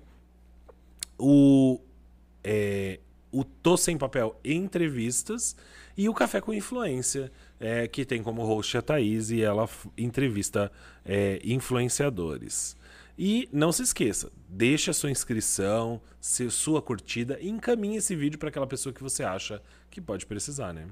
O, 1.18 1.80
é, 2.44 3.00
o 3.32 3.44
Tô 3.44 3.76
Sem 3.76 3.98
Papel 3.98 4.40
Entrevistas 4.46 5.56
e 5.98 6.08
o 6.08 6.14
Café 6.14 6.40
com 6.40 6.54
Influência, 6.54 7.32
é, 7.60 7.88
que 7.88 8.06
tem 8.06 8.22
como 8.22 8.46
host 8.46 8.78
a 8.78 8.82
Thaís 8.82 9.32
e 9.32 9.42
ela 9.42 9.68
entrevista 9.98 10.72
é, 11.04 11.42
influenciadores. 11.44 12.78
E 13.24 13.48
não 13.54 13.72
se 13.72 13.84
esqueça, 13.84 14.32
deixe 14.50 14.90
a 14.90 14.94
sua 14.96 15.12
inscrição, 15.12 16.02
sua 16.50 16.82
curtida 16.82 17.38
e 17.40 17.50
encaminhe 17.50 17.98
esse 17.98 18.16
vídeo 18.16 18.40
para 18.40 18.50
aquela 18.50 18.66
pessoa 18.66 18.92
que 18.92 19.04
você 19.04 19.24
acha 19.24 19.62
que 19.92 20.02
pode 20.02 20.26
precisar, 20.26 20.74
né? 20.74 20.88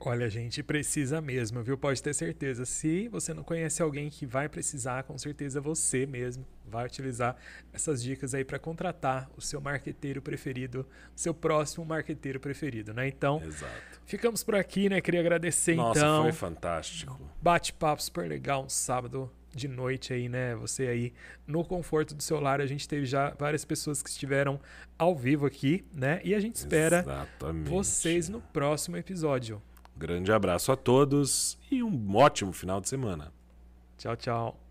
Olha, 0.00 0.28
gente, 0.28 0.62
precisa 0.62 1.20
mesmo, 1.20 1.62
viu? 1.62 1.78
Pode 1.78 2.02
ter 2.02 2.14
certeza. 2.14 2.66
Se 2.66 3.08
você 3.08 3.32
não 3.32 3.42
conhece 3.42 3.82
alguém 3.82 4.10
que 4.10 4.26
vai 4.26 4.48
precisar, 4.48 5.02
com 5.04 5.16
certeza 5.16 5.60
você 5.60 6.04
mesmo 6.04 6.44
vai 6.66 6.86
utilizar 6.86 7.36
essas 7.72 8.02
dicas 8.02 8.34
aí 8.34 8.44
para 8.44 8.58
contratar 8.58 9.30
o 9.36 9.40
seu 9.40 9.60
marqueteiro 9.60 10.20
preferido, 10.20 10.86
o 11.16 11.18
seu 11.18 11.32
próximo 11.32 11.84
marqueteiro 11.86 12.38
preferido, 12.38 12.92
né? 12.92 13.08
Então, 13.08 13.42
Exato. 13.44 14.00
ficamos 14.04 14.42
por 14.42 14.56
aqui, 14.56 14.88
né? 14.88 15.00
Queria 15.00 15.20
agradecer 15.20 15.74
Nossa, 15.74 16.00
então. 16.00 16.22
foi 16.22 16.32
fantástico. 16.32 17.18
Bate-papo 17.40 18.02
super 18.02 18.28
legal, 18.28 18.64
um 18.64 18.68
sábado 18.68 19.30
de 19.54 19.68
noite 19.68 20.12
aí, 20.12 20.28
né? 20.28 20.54
Você 20.56 20.86
aí 20.86 21.12
no 21.46 21.64
conforto 21.64 22.14
do 22.14 22.22
seu 22.22 22.40
lar. 22.40 22.60
A 22.60 22.66
gente 22.66 22.88
teve 22.88 23.06
já 23.06 23.30
várias 23.38 23.64
pessoas 23.64 24.02
que 24.02 24.10
estiveram 24.10 24.60
ao 24.98 25.16
vivo 25.16 25.46
aqui, 25.46 25.84
né? 25.92 26.20
E 26.24 26.34
a 26.34 26.40
gente 26.40 26.56
espera 26.56 27.00
Exatamente. 27.00 27.70
vocês 27.70 28.28
no 28.28 28.40
próximo 28.40 28.96
episódio. 28.96 29.62
Grande 29.96 30.32
abraço 30.32 30.72
a 30.72 30.76
todos 30.76 31.58
e 31.70 31.82
um 31.82 32.16
ótimo 32.16 32.52
final 32.52 32.80
de 32.80 32.88
semana. 32.88 33.32
Tchau, 33.96 34.16
tchau. 34.16 34.63